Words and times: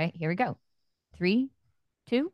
Okay, 0.00 0.12
here 0.14 0.30
we 0.30 0.34
go. 0.34 0.56
Three, 1.18 1.50
two. 2.08 2.32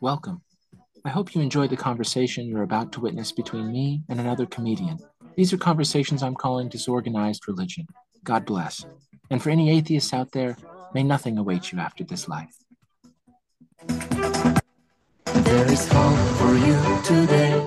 Welcome. 0.00 0.40
I 1.04 1.10
hope 1.10 1.34
you 1.34 1.42
enjoyed 1.42 1.68
the 1.68 1.76
conversation 1.76 2.46
you're 2.46 2.62
about 2.62 2.92
to 2.92 3.00
witness 3.00 3.30
between 3.32 3.70
me 3.70 4.04
and 4.08 4.18
another 4.18 4.46
comedian. 4.46 4.98
These 5.36 5.52
are 5.52 5.58
conversations 5.58 6.22
I'm 6.22 6.34
calling 6.34 6.70
disorganized 6.70 7.46
religion. 7.46 7.86
God 8.24 8.46
bless. 8.46 8.86
And 9.28 9.42
for 9.42 9.50
any 9.50 9.70
atheists 9.70 10.14
out 10.14 10.32
there, 10.32 10.56
may 10.94 11.02
nothing 11.02 11.38
await 11.38 11.72
you 11.72 11.78
after 11.78 12.04
this 12.04 12.28
life. 12.28 12.54
There 13.86 15.72
is 15.72 15.88
hope 15.88 16.18
for 16.38 16.54
you 16.56 17.02
today. 17.04 17.66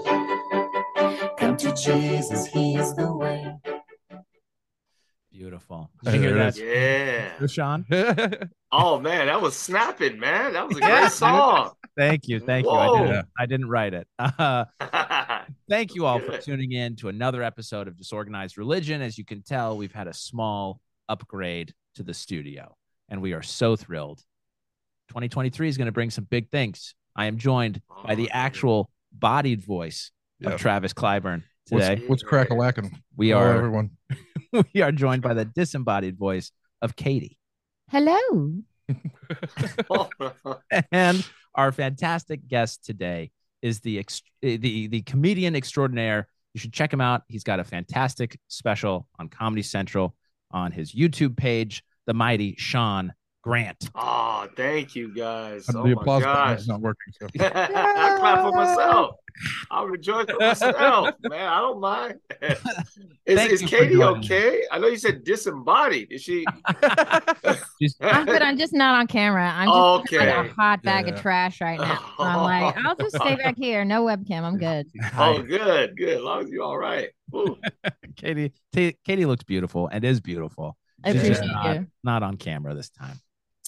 Come 1.38 1.58
to 1.58 1.74
Jesus, 1.74 2.48
He 2.48 2.76
is 2.76 2.94
the 2.96 3.12
way. 3.14 3.56
Beautiful. 5.32 5.90
Did 6.04 6.14
you 6.14 6.20
hear 6.22 6.34
that, 6.36 6.58
Yeah. 6.58 7.48
Sean? 7.48 7.86
Oh 8.74 9.02
man, 9.02 9.26
that 9.26 9.42
was 9.42 9.54
snapping, 9.58 10.18
man. 10.18 10.54
That 10.54 10.66
was 10.66 10.78
a 10.78 10.80
great 10.80 11.12
song. 11.12 11.72
Thank 11.98 12.30
you. 12.30 12.40
Thank 12.40 12.66
you. 12.66 12.72
I 12.72 13.02
didn't, 13.02 13.26
I 13.38 13.46
didn't 13.46 13.68
write 13.68 13.94
it. 13.94 14.08
Uh, 14.18 14.64
thank 15.70 15.94
you 15.94 16.06
all 16.06 16.20
for 16.20 16.38
tuning 16.38 16.72
in 16.72 16.96
to 16.98 17.10
another 17.10 17.44
episode 17.44 17.90
of 17.90 17.98
Disorganized 17.98 18.58
Religion. 18.58 19.02
As 19.02 19.18
you 19.18 19.26
can 19.26 19.42
tell, 19.42 19.76
we've 19.76 19.92
had 19.92 20.08
a 20.08 20.14
small 20.14 20.80
upgrade 21.10 21.74
to 21.96 22.04
the 22.04 22.14
studio, 22.14 22.78
and 23.12 23.22
we 23.22 23.34
are 23.34 23.44
so 23.44 23.76
thrilled. 23.76 24.20
2023 25.10 25.68
is 25.68 25.78
going 25.78 25.86
to 25.88 25.92
bring 25.92 26.10
some 26.10 26.24
big 26.24 26.50
things. 26.50 26.96
I 27.16 27.26
am 27.26 27.38
joined 27.38 27.82
by 28.06 28.16
the 28.16 28.30
Oh, 28.30 28.34
actual 28.34 28.90
bodied 29.12 29.62
voice 29.62 30.12
Yeah. 30.40 30.52
of 30.52 30.60
Travis 30.62 30.94
Clyburn 30.94 31.44
What's, 31.70 31.86
today. 31.88 32.04
what's 32.08 32.24
crack 32.24 32.50
a 32.50 32.54
lacking? 32.56 32.98
We 33.16 33.30
Hello, 33.30 33.42
are 33.42 33.54
everyone. 33.58 33.92
we 34.74 34.82
are 34.82 34.92
joined 34.94 35.22
by 35.22 35.34
the 35.34 35.46
disembodied 35.46 36.18
voice 36.18 36.52
of 36.82 36.96
Katie. 36.96 37.38
Hello. 37.90 38.54
and 40.92 41.28
our 41.56 41.72
fantastic 41.72 42.48
guest 42.48 42.84
today 42.86 43.32
is 43.62 43.82
the 43.82 44.00
ex- 44.00 44.22
the 44.42 44.88
the 44.88 45.02
comedian 45.02 45.56
extraordinaire. 45.56 46.28
You 46.54 46.60
should 46.60 46.74
check 46.74 46.92
him 46.92 47.02
out. 47.02 47.24
He's 47.28 47.44
got 47.44 47.60
a 47.60 47.64
fantastic 47.64 48.38
special 48.48 49.08
on 49.20 49.30
Comedy 49.30 49.62
Central 49.62 50.16
on 50.52 50.72
his 50.72 50.94
YouTube 50.94 51.38
page, 51.38 51.84
The 52.12 52.16
Mighty 52.18 52.56
Sean 52.58 53.14
Grant. 53.42 53.90
oh, 53.96 54.46
thank 54.58 54.98
you 54.98 55.16
guys. 55.16 55.66
Oh 55.74 55.84
the 55.84 55.96
my 55.96 56.02
applause 56.02 56.24
button 56.24 56.58
is 56.58 56.68
not 56.68 56.82
working. 56.82 57.14
So. 57.18 57.28
I 57.40 58.18
clap 58.20 58.42
for 58.42 58.52
myself. 58.52 59.16
I 59.72 59.84
rejoice 59.86 60.26
for 60.30 60.36
myself, 60.40 61.16
man. 61.22 61.48
I 61.48 61.60
don't 61.62 61.80
mind. 61.80 62.16
is 63.26 63.40
is 63.40 63.62
Katie 63.62 63.96
joining 63.96 64.02
okay? 64.26 64.64
I 64.70 64.78
know 64.78 64.88
you 64.88 64.98
said 64.98 65.24
disembodied. 65.24 66.12
Is 66.12 66.22
she? 66.22 66.46
I'm, 68.02 68.26
but 68.26 68.42
I'm 68.42 68.58
just 68.58 68.74
not 68.74 69.00
on 69.00 69.08
camera. 69.08 69.50
I'm 69.56 69.70
just 70.04 70.12
like 70.12 70.28
Okay. 70.28 70.50
a 70.50 70.54
hot 70.54 70.84
bag 70.84 71.08
Yeah. 71.08 71.14
of 71.14 71.22
trash 71.22 71.62
right 71.62 71.80
now. 71.80 71.96
So 72.18 72.24
I'm 72.26 72.44
like, 72.44 72.76
I'll 72.86 72.96
just 72.98 73.16
stay 73.16 73.38
back 73.38 73.56
here. 73.58 73.86
No 73.86 74.04
webcam. 74.04 74.42
I'm 74.44 74.58
good. 74.58 74.86
oh, 75.18 75.42
good, 75.42 75.96
good. 75.96 76.18
As 76.18 76.22
long 76.22 76.44
as 76.44 76.50
you're 76.50 76.64
all 76.64 76.78
right. 76.78 77.08
Katie, 78.18 78.52
Ta- 78.76 78.98
Katie 79.06 79.26
looks 79.26 79.44
beautiful 79.46 79.88
and 79.88 80.04
is 80.04 80.20
beautiful. 80.20 80.76
I 81.04 81.10
appreciate 81.10 81.46
not, 81.46 81.76
you. 81.76 81.88
not 82.04 82.24
on 82.24 82.38
camera 82.38 82.74
this 82.76 82.90
time. 82.90 83.20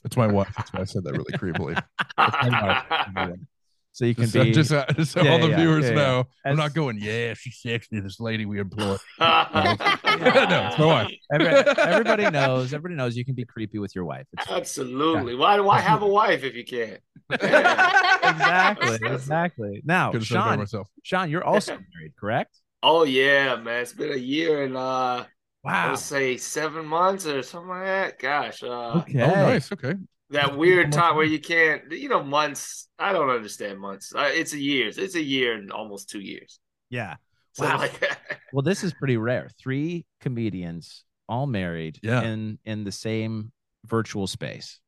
It's 0.05 0.17
my 0.17 0.27
wife. 0.27 0.53
That's 0.57 0.73
why 0.73 0.81
I 0.81 0.83
said 0.83 1.03
that 1.05 1.13
really 1.13 1.33
creepily. 1.33 1.81
So 3.95 4.05
you 4.05 4.15
can 4.15 4.23
Just, 4.23 4.35
uh, 4.35 4.43
be 4.43 4.51
just, 4.51 4.71
uh, 4.71 4.85
just 4.95 5.11
so 5.11 5.21
Yeah, 5.21 5.33
all 5.33 5.37
the 5.39 5.49
yeah, 5.49 5.55
viewers 5.55 5.83
yeah, 5.83 5.89
yeah. 5.91 5.95
know, 5.95 6.23
I'm 6.43 6.55
not 6.57 6.73
going. 6.73 6.97
Yeah, 6.99 7.35
she's 7.35 7.59
sexy. 7.59 7.99
This 7.99 8.19
lady 8.19 8.43
we 8.43 8.59
employ. 8.59 8.97
no, 9.19 9.45
it's 9.47 10.79
my 10.79 10.85
wife. 10.85 11.11
every- 11.31 11.47
everybody 11.47 12.27
knows. 12.31 12.73
Everybody 12.73 12.95
knows 12.95 13.15
you 13.15 13.23
can 13.23 13.35
be 13.35 13.45
creepy 13.45 13.77
with 13.77 13.93
your 13.93 14.05
wife. 14.05 14.25
It's 14.33 14.49
Absolutely. 14.49 15.35
Why 15.35 15.59
why 15.59 15.79
have 15.79 16.01
a 16.01 16.07
wife 16.07 16.43
if 16.43 16.55
you 16.55 16.65
can't? 16.65 16.99
exactly, 17.29 18.95
exactly. 19.03 19.81
Now, 19.85 20.11
Could 20.11 20.21
have 20.21 20.27
said 20.27 20.37
it 20.37 20.57
by 20.57 20.65
Sean. 20.65 20.83
Sean, 21.03 21.29
you're 21.29 21.43
also 21.43 21.73
married, 21.73 22.13
correct? 22.19 22.57
Oh 22.81 23.03
yeah, 23.03 23.57
man. 23.57 23.83
It's 23.83 23.93
been 23.93 24.11
a 24.11 24.15
year 24.15 24.63
and 24.63 24.75
uh 24.75 25.25
I 25.25 25.25
Wow. 25.63 25.91
would 25.91 25.99
say 25.99 26.37
seven 26.37 26.85
months 26.85 27.25
or 27.25 27.41
something 27.41 27.69
like 27.69 27.85
that. 27.85 28.19
Gosh, 28.19 28.63
uh 28.63 28.99
Okay. 29.01 29.21
Oh, 29.21 29.27
nice. 29.27 29.71
Okay. 29.71 29.95
that 30.31 30.57
weird 30.57 30.91
time 30.91 31.15
where 31.15 31.25
you 31.25 31.39
can't 31.39 31.91
you 31.91 32.09
know, 32.09 32.23
months. 32.23 32.89
I 32.99 33.13
don't 33.13 33.29
understand 33.29 33.79
months. 33.79 34.13
Uh, 34.15 34.29
it's 34.31 34.53
a 34.53 34.59
years. 34.59 34.97
It's 34.97 35.15
a 35.15 35.21
year 35.23 35.53
and 35.53 35.71
almost 35.71 36.09
two 36.09 36.19
years. 36.21 36.59
Yeah. 36.89 37.15
So 37.53 37.65
Wow. 37.65 37.77
like 37.77 38.17
Well, 38.53 38.63
this 38.63 38.83
is 38.83 38.93
pretty 38.93 39.17
rare. 39.17 39.49
Three 39.59 40.05
comedians, 40.21 41.05
all 41.29 41.47
married, 41.47 41.99
Yeah. 42.03 42.21
in 42.23 42.59
in 42.65 42.83
the 42.83 42.91
same 42.91 43.51
virtual 43.85 44.27
space. 44.27 44.79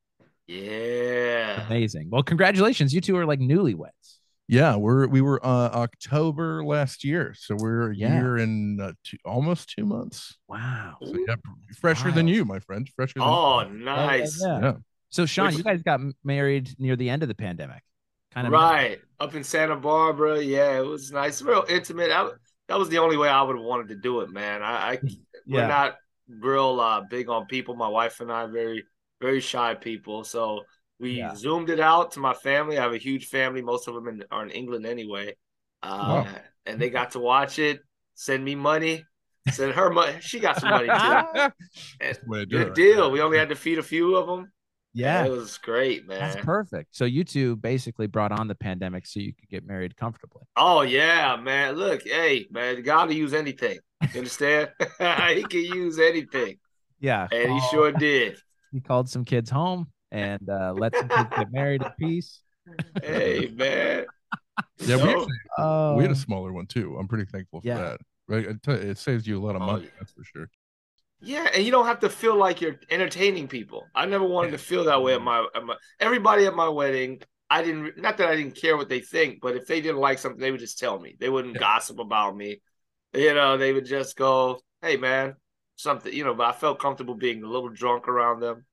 Yeah. 0.48 1.66
Amazing. 1.68 2.10
Well, 2.12 2.24
congratulations. 2.24 2.94
You 2.94 3.02
two 3.02 3.18
are 3.18 3.26
like 3.26 3.40
newlyweds. 3.40 4.20
Yeah, 4.48 4.76
we're 4.76 5.08
we 5.08 5.22
were 5.22 5.44
uh, 5.44 5.70
October 5.74 6.64
last 6.64 7.04
year, 7.04 7.34
so 7.38 7.56
we're 7.58 7.92
a 7.92 7.96
Yeah. 7.96 8.14
year 8.14 8.38
and 8.38 8.80
uh, 8.80 8.94
two, 9.04 9.18
almost 9.26 9.70
two 9.70 9.86
months. 9.86 10.38
Wow. 10.48 10.98
So 11.04 11.16
yeah, 11.28 11.36
fresher 11.78 12.12
than 12.12 12.28
you, 12.28 12.46
my 12.46 12.60
friend. 12.60 12.88
Fresher. 12.96 13.14
Than 13.16 13.24
Oh, 13.28 13.64
nice. 13.72 14.40
Yeah. 14.42 14.60
Yeah. 14.62 14.74
So, 15.10 15.26
Sean, 15.26 15.48
Which- 15.48 15.58
you 15.58 15.64
guys 15.64 15.82
got 15.82 16.00
married 16.24 16.76
near 16.78 16.96
the 16.96 17.10
end 17.10 17.24
of 17.24 17.30
the 17.30 17.36
pandemic. 17.36 17.82
Kind 18.34 18.48
of 18.48 18.54
Right. 18.54 19.00
Up 19.20 19.34
in 19.34 19.44
Santa 19.44 19.78
Barbara. 19.78 20.42
Yeah, 20.42 20.78
it 20.78 20.86
was 20.86 21.12
nice. 21.12 21.42
Real 21.42 21.64
intimate. 21.70 22.12
I, 22.12 22.30
that 22.68 22.78
was 22.78 22.90
the 22.90 22.98
only 23.00 23.16
way 23.18 23.30
I 23.30 23.42
would 23.42 23.56
have 23.56 23.64
wanted 23.66 23.88
to 23.90 23.96
do 23.96 24.22
it, 24.22 24.30
man. 24.30 24.62
I, 24.62 24.92
I 24.94 25.00
we're 25.48 25.68
not 25.68 25.96
real 26.28 26.80
uh, 26.80 27.02
big 27.10 27.30
on 27.30 27.46
people. 27.48 27.76
My 27.76 27.88
wife 27.88 28.20
and 28.20 28.32
I 28.32 28.46
very, 28.48 28.84
very 29.22 29.40
shy 29.40 29.74
people. 29.74 30.24
So 30.24 30.62
we 31.00 31.12
Yeah. 31.18 31.36
zoomed 31.36 31.70
it 31.70 31.80
out 31.80 32.12
to 32.12 32.20
my 32.20 32.34
family. 32.34 32.78
I 32.78 32.84
have 32.84 32.94
a 32.94 32.98
huge 32.98 33.28
family. 33.28 33.62
Most 33.62 33.88
of 33.88 33.96
them 33.96 34.08
in, 34.08 34.24
are 34.32 34.44
in 34.44 34.52
England 34.52 34.86
anyway. 34.86 35.36
Uh, 35.84 36.24
Wow. 36.26 36.36
And 36.66 36.82
they 36.82 36.90
got 36.90 37.12
to 37.12 37.20
watch 37.20 37.60
it, 37.60 37.80
send 38.16 38.44
me 38.44 38.56
money, 38.56 39.06
send 39.52 39.74
her 39.74 39.90
money. 39.92 40.18
She 40.22 40.40
got 40.40 40.60
some 40.60 40.70
money 40.70 40.88
too. 40.88 41.52
That's 42.00 42.20
the 42.20 42.26
way 42.28 42.40
to 42.40 42.46
do 42.46 42.58
good 42.66 42.74
deal. 42.74 43.12
We 43.12 43.22
only 43.22 43.38
had 43.38 43.50
to 43.50 43.56
feed 43.56 43.78
a 43.78 43.84
few 43.84 44.16
of 44.16 44.26
them. 44.28 44.52
Yeah. 44.94 45.26
It 45.26 45.32
was 45.32 45.58
great, 45.58 46.08
That's 46.08 46.36
man. 46.36 46.44
perfect. 46.46 46.96
So 46.96 47.04
you 47.06 47.24
two 47.26 47.58
basically 47.58 48.08
brought 48.08 48.32
on 48.32 48.48
the 48.48 48.56
pandemic 48.56 49.06
so 49.06 49.20
you 49.20 49.34
could 49.34 49.50
get 49.50 49.66
married 49.68 49.96
comfortably. 49.98 50.44
Oh 50.56 50.82
yeah, 50.82 51.36
man. 51.36 51.76
Look, 51.76 52.04
hey, 52.04 52.48
man, 52.50 52.82
God 52.82 53.10
will 53.10 53.16
use 53.16 53.34
anything. 53.34 53.78
You 54.14 54.20
understand? 54.20 54.70
he 54.80 55.44
can 55.44 55.62
use 55.66 56.00
anything. 56.00 56.58
Yeah. 57.02 57.28
And 57.32 57.52
he 57.52 57.60
sure 57.70 57.92
did. 57.92 58.38
He 58.72 58.80
called 58.80 59.10
some 59.10 59.26
kids 59.26 59.50
home 59.52 59.88
and 60.16 60.50
uh, 60.50 60.74
let 60.76 60.96
some 60.96 61.08
kids 61.10 61.30
get 61.36 61.52
married 61.52 61.82
in 61.84 61.90
peace. 62.00 62.42
Hey, 63.04 63.52
man. 63.56 64.06
Yeah, 64.80 64.96
we, 64.96 65.02
So- 65.02 65.10
actually, 65.10 65.34
Oh, 65.58 65.96
we 65.96 66.04
had 66.04 66.12
a 66.12 66.16
smaller 66.16 66.52
one 66.54 66.66
too. 66.68 66.96
I'm 66.98 67.08
pretty 67.08 67.26
thankful 67.26 67.62
for 67.62 67.68
Yeah. 67.68 67.78
that. 67.78 68.02
Right, 68.28 68.48
I 68.50 68.54
tell 68.64 68.76
you, 68.82 68.90
it 68.90 68.98
saves 68.98 69.28
you 69.28 69.38
a 69.38 69.44
lot 69.46 69.56
of 69.56 69.62
Oh, 69.62 69.66
money. 69.68 69.84
yeah. 69.86 69.90
That's 70.00 70.12
for 70.14 70.24
sure. 70.24 70.50
Yeah, 71.22 71.48
and 71.54 71.64
you 71.64 71.72
don't 71.72 71.86
have 71.86 72.00
to 72.02 72.10
feel 72.10 72.36
like 72.36 72.60
you're 72.62 72.80
entertaining 72.90 73.48
people. 73.48 73.86
I 73.96 74.06
never 74.06 74.26
wanted 74.26 74.52
to 74.52 74.58
feel 74.58 74.84
that 74.86 75.02
way 75.02 75.14
at 75.16 75.22
my, 75.22 75.48
at 75.56 75.64
my 75.64 75.76
everybody 76.00 76.46
at 76.46 76.56
my 76.56 76.68
wedding. 76.70 77.22
I 77.50 77.64
didn't 77.64 77.98
not 78.00 78.18
that 78.18 78.28
I 78.30 78.36
didn't 78.36 78.56
care 78.56 78.76
what 78.76 78.90
they 78.90 79.00
think, 79.00 79.40
but 79.42 79.56
if 79.56 79.66
they 79.68 79.80
didn't 79.80 80.00
like 80.02 80.18
something, 80.20 80.40
they 80.42 80.52
would 80.52 80.60
just 80.60 80.80
tell 80.80 81.00
me. 81.00 81.16
They 81.20 81.30
wouldn't 81.30 81.54
Yeah. 81.56 81.60
gossip 81.62 82.00
about 82.00 82.36
me. 82.36 82.62
You 83.14 83.34
know, 83.34 83.58
they 83.58 83.72
would 83.72 83.86
just 83.86 84.16
go, 84.18 84.60
"Hey, 84.82 84.98
man, 84.98 85.36
something." 85.78 86.12
You 86.12 86.24
know, 86.26 86.34
but 86.34 86.48
I 86.48 86.52
felt 86.52 86.80
comfortable 86.80 87.16
being 87.16 87.44
a 87.44 87.48
little 87.48 87.70
drunk 87.70 88.08
around 88.08 88.40
them, 88.42 88.66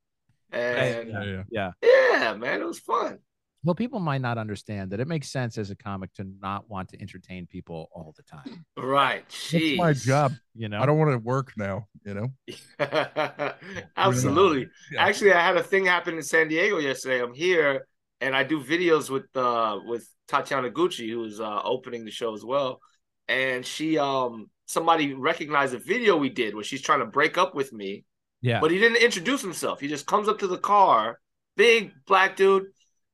and 0.52 1.08
Yeah, 1.08 1.24
yeah. 1.24 1.42
yeah. 1.50 1.70
yeah, 1.82 2.34
man, 2.34 2.60
it 2.60 2.64
was 2.64 2.78
fun. 2.78 3.18
Well, 3.64 3.76
people 3.76 4.00
might 4.00 4.20
not 4.20 4.38
understand 4.38 4.90
that 4.90 4.98
it 4.98 5.06
makes 5.06 5.30
sense 5.30 5.56
as 5.56 5.70
a 5.70 5.76
comic 5.76 6.12
to 6.14 6.24
not 6.40 6.68
want 6.68 6.88
to 6.88 7.00
entertain 7.00 7.46
people 7.46 7.88
all 7.92 8.12
the 8.16 8.24
time. 8.24 8.64
Right? 8.76 9.24
That's 9.52 9.76
my 9.76 9.92
job. 9.92 10.32
You 10.56 10.68
know, 10.68 10.80
I 10.80 10.86
don't 10.86 10.98
want 10.98 11.12
to 11.12 11.18
work 11.18 11.52
now. 11.56 11.86
You 12.04 12.14
know. 12.14 12.32
Absolutely. 13.96 14.68
Yeah. 14.90 15.04
Actually, 15.04 15.32
I 15.32 15.40
had 15.40 15.56
a 15.56 15.62
thing 15.62 15.86
happen 15.86 16.16
in 16.16 16.22
San 16.22 16.48
Diego 16.48 16.78
yesterday. 16.78 17.22
I'm 17.22 17.34
here 17.34 17.86
and 18.22 18.36
I 18.36 18.44
do 18.44 18.62
videos 18.62 19.10
with 19.10 19.26
uh 19.36 19.80
with 19.84 20.08
Tatiana 20.28 20.70
Gucci, 20.70 21.10
who 21.10 21.24
is 21.24 21.40
uh 21.40 21.60
opening 21.62 22.04
the 22.04 22.10
show 22.10 22.34
as 22.34 22.44
well. 22.44 22.80
And 23.28 23.66
she 23.66 23.98
um 23.98 24.48
somebody 24.66 25.12
recognized 25.12 25.74
a 25.74 25.78
video 25.78 26.16
we 26.16 26.30
did 26.30 26.54
where 26.54 26.64
she's 26.64 26.80
trying 26.80 27.00
to 27.00 27.06
break 27.06 27.36
up 27.36 27.54
with 27.54 27.72
me, 27.72 28.04
yeah. 28.42 28.60
but 28.60 28.70
he 28.70 28.78
didn't 28.78 29.02
introduce 29.02 29.40
himself. 29.40 29.80
He 29.80 29.88
just 29.88 30.06
comes 30.06 30.28
up 30.28 30.40
to 30.40 30.46
the 30.46 30.58
car, 30.58 31.18
big 31.56 31.92
black 32.06 32.36
dude, 32.36 32.66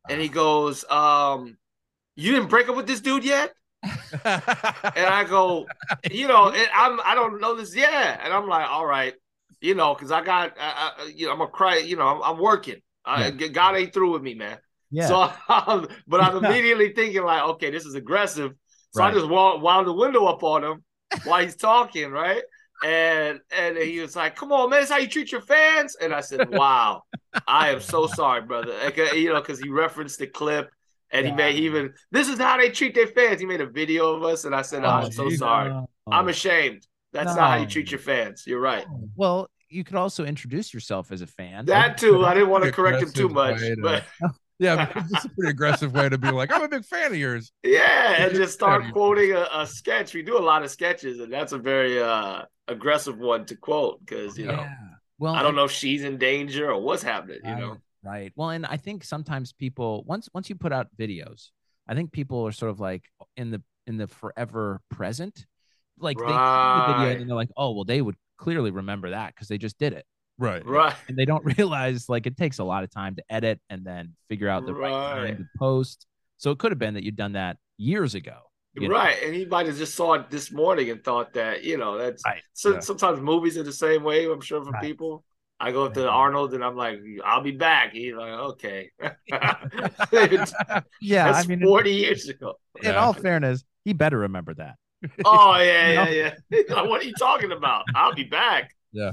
and 0.09 0.21
he 0.21 0.29
goes, 0.29 0.85
um, 0.91 1.57
you 2.17 2.33
didn't 2.33 2.49
break 2.49 2.69
up 2.69 2.77
with 2.77 2.87
this 2.87 3.01
dude 3.01 3.25
yet? 3.25 3.53
And 4.13 5.07
I 5.07 5.25
go, 5.29 5.67
you 6.11 6.27
know, 6.27 6.49
and 6.49 6.69
I'm 6.75 6.99
I 7.05 7.15
don't 7.15 7.41
know 7.41 7.55
this, 7.55 7.77
yeah. 7.77 8.19
And 8.25 8.33
I'm 8.33 8.49
like, 8.49 8.69
all 8.69 8.87
right, 8.87 9.15
you 9.61 9.75
know, 9.75 9.95
because 9.95 10.11
I 10.11 10.25
got, 10.25 10.57
I, 10.59 10.93
I, 10.99 11.13
you 11.15 11.27
know, 11.27 11.33
I'm 11.33 11.41
a 11.43 11.47
cry, 11.47 11.79
you 11.79 11.97
know, 11.97 12.07
I'm, 12.07 12.23
I'm 12.23 12.43
working. 12.43 12.81
I, 13.05 13.31
God 13.31 13.77
ain't 13.77 13.93
through 13.93 14.13
with 14.13 14.23
me, 14.23 14.35
man. 14.35 14.59
Yeah. 14.91 15.07
So, 15.07 15.33
um, 15.49 15.89
but 16.07 16.21
I'm 16.23 16.37
immediately 16.45 16.93
thinking 16.93 17.23
like, 17.23 17.43
okay, 17.43 17.71
this 17.71 17.85
is 17.85 17.95
aggressive. 17.95 18.53
So 18.93 19.03
I 19.03 19.13
just 19.13 19.29
wound, 19.29 19.63
wound 19.63 19.87
the 19.87 19.93
window 19.93 20.25
up 20.27 20.43
on 20.43 20.65
him 20.65 20.85
while 21.25 21.43
he's 21.43 21.57
talking, 21.57 22.11
right? 22.11 22.43
And 22.85 23.41
and 23.57 23.77
he 23.77 23.99
was 24.01 24.15
like, 24.15 24.37
"Come 24.37 24.53
on, 24.53 24.71
man, 24.71 24.81
that's 24.81 24.91
how 24.91 24.99
you 24.99 25.09
treat 25.09 25.33
your 25.33 25.41
fans." 25.41 25.97
And 26.01 26.15
I 26.15 26.21
said, 26.21 26.49
"Wow, 26.51 27.03
I 27.47 27.71
am 27.71 27.81
so 27.81 28.07
sorry, 28.15 28.43
brother." 28.43 28.73
You 29.15 29.33
know, 29.33 29.41
because 29.41 29.59
he 29.59 29.69
referenced 29.69 30.21
the 30.21 30.29
clip, 30.29 30.71
and 31.11 31.27
he 31.27 31.33
made 31.33 31.57
even 31.57 31.93
this 32.13 32.29
is 32.29 32.39
how 32.39 32.57
they 32.57 32.71
treat 32.71 32.95
their 32.95 33.09
fans. 33.09 33.41
He 33.41 33.47
made 33.47 33.61
a 33.61 33.67
video 33.67 34.15
of 34.15 34.23
us, 34.23 34.45
and 34.45 34.55
I 34.55 34.63
said, 34.63 34.85
oh, 34.85 34.89
oh 34.89 34.91
"I'm 34.91 35.13
so 35.13 35.29
sorry. 35.31 35.73
Oh. 35.73 35.89
I'm 36.11 36.29
ashamed. 36.29 36.87
That's 37.13 37.35
not 37.35 37.51
how 37.51 37.57
you 37.57 37.67
treat 37.67 37.91
your 37.91 38.01
fans. 38.01 38.45
You're 38.47 38.61
right. 38.61 38.85
Oh, 38.89 39.09
well, 39.17 39.51
you 39.69 39.85
could 39.85 39.97
also 39.97 40.25
introduce 40.25 40.73
yourself 40.73 41.11
as 41.11 41.23
a 41.23 41.27
fan. 41.27 41.67
That 41.67 41.99
too. 41.99 42.25
I 42.25 42.35
didn't 42.35 42.51
want 42.51 42.65
to 42.65 42.73
correct 42.79 43.03
him 43.03 43.11
too 43.11 43.29
much, 43.29 43.61
but 43.83 44.05
Yeah, 44.59 44.91
it's 44.97 45.25
a 45.25 45.29
pretty 45.29 45.51
aggressive 45.51 45.93
way 45.93 46.09
to 46.09 46.19
be 46.19 46.31
like, 46.31 46.53
I'm 46.53 46.63
a 46.63 46.69
big 46.69 46.85
fan 46.85 47.13
of 47.13 47.17
yours. 47.19 47.53
yeah, 47.63 48.25
and 48.25 48.35
just 48.35 48.55
start 48.55 48.85
quoting 48.93 49.33
a, 49.33 49.47
a 49.55 49.67
sketch. 49.67 50.15
We 50.15 50.23
do 50.23 50.37
a 50.37 50.41
lot 50.41 50.65
of 50.65 50.71
sketches, 50.71 51.21
and 51.21 51.33
that's 51.33 51.53
a 51.53 51.59
very 51.59 52.01
uh 52.03 52.43
aggressive 52.67 53.19
one 53.19 53.47
to 53.47 53.57
quote 53.57 54.01
because 54.05 54.37
you 54.37 54.47
know 54.47 54.67
Well, 55.19 55.35
I 55.35 55.43
don't 55.43 55.55
know 55.55 55.65
if 55.65 55.73
she's 55.73 56.03
in 56.03 56.19
danger 56.19 56.71
or 56.71 56.81
what's 56.81 57.03
happening. 57.03 57.41
You 57.45 57.55
know. 57.55 57.69
Right, 57.69 57.79
right. 58.03 58.33
Well, 58.35 58.51
and 58.51 58.67
I 58.67 58.77
think 58.77 59.05
sometimes 59.05 59.53
people 59.53 60.03
once 60.07 60.29
once 60.35 60.49
you 60.49 60.57
put 60.57 60.73
out 60.73 60.89
videos, 60.99 61.51
I 61.87 61.95
think 61.95 62.13
people 62.13 62.47
are 62.47 62.53
sort 62.53 62.71
of 62.71 62.81
like 62.81 63.05
in 63.37 63.51
the 63.51 63.63
in 63.87 63.97
the 63.97 64.09
forever 64.09 64.81
present. 64.91 65.47
Like 66.01 66.19
they 66.19 66.25
see 66.25 66.33
the 66.33 66.95
video 66.99 67.21
and 67.21 67.29
they're 67.29 67.37
like, 67.37 67.51
oh 67.57 67.73
well, 67.73 67.85
they 67.85 68.01
would 68.03 68.17
clearly 68.37 68.71
remember 68.71 69.11
that 69.11 69.35
because 69.35 69.49
they 69.49 69.59
just 69.59 69.79
did 69.79 69.93
it. 69.93 70.05
Right. 70.39 70.65
Right. 70.65 70.95
And 71.09 71.17
they 71.17 71.25
don't 71.25 71.45
realize 71.59 72.09
like 72.09 72.27
it 72.27 72.37
takes 72.37 72.59
a 72.59 72.65
lot 72.65 72.85
of 72.85 72.91
time 72.91 73.17
to 73.17 73.23
edit 73.29 73.61
and 73.69 73.85
then 73.85 74.15
figure 74.29 74.49
out 74.49 74.67
the 74.67 74.75
right, 74.75 74.91
Right. 74.91 75.27
time 75.29 75.37
to 75.39 75.45
post. 75.59 76.07
So 76.37 76.51
it 76.53 76.59
could 76.59 76.71
have 76.73 76.79
been 76.79 76.95
that 76.95 77.03
you'd 77.03 77.17
done 77.17 77.33
that 77.33 77.57
years 77.77 78.15
ago. 78.15 78.37
you 78.75 78.89
know? 78.89 78.95
Right, 78.95 79.17
and 79.25 79.35
he 79.35 79.45
might 79.45 79.67
have 79.67 79.77
just 79.77 79.95
saw 79.97 80.13
it 80.15 80.31
this 80.31 80.53
morning 80.53 80.91
and 80.91 81.03
thought 81.03 81.33
that 81.35 81.65
you 81.65 81.77
know 81.79 81.99
that's 81.99 82.23
Right, 82.25 82.43
so, 82.53 82.75
yeah. 82.75 82.81
sometimes 82.81 83.21
movies 83.21 83.59
are 83.59 83.65
the 83.65 83.73
same 83.73 84.05
way. 84.05 84.27
I'm 84.27 84.41
sure 84.41 84.63
for 84.65 84.71
Right. 84.71 84.83
people. 84.83 85.25
I 85.61 85.73
go 85.73 85.87
up 85.87 85.95
to 85.95 86.03
Right. 86.03 86.09
Arnold 86.09 86.55
and 86.55 86.63
I'm 86.63 86.77
like, 86.77 87.01
"I'll 87.25 87.41
be 87.43 87.51
back." 87.51 87.93
He's 87.93 88.15
like, 88.15 88.31
"Okay." 88.31 88.91
Yeah, 91.01 91.33
that's 91.33 91.45
I 91.45 91.49
mean, 91.49 91.63
forty 91.63 91.93
years 91.93 92.29
ago. 92.29 92.55
in 92.83 92.95
all 92.95 93.13
fairness, 93.13 93.65
he 93.85 93.93
better 93.93 94.19
remember 94.19 94.55
that. 94.55 94.77
Oh 95.25 95.57
yeah, 95.59 96.09
yeah, 96.11 96.35
yeah. 96.51 96.61
Like, 96.69 96.89
what 96.89 97.03
are 97.03 97.05
you 97.05 97.15
talking 97.15 97.53
about? 97.53 97.85
I'll 97.95 98.15
be 98.15 98.25
back. 98.25 98.71
Yeah, 98.93 99.13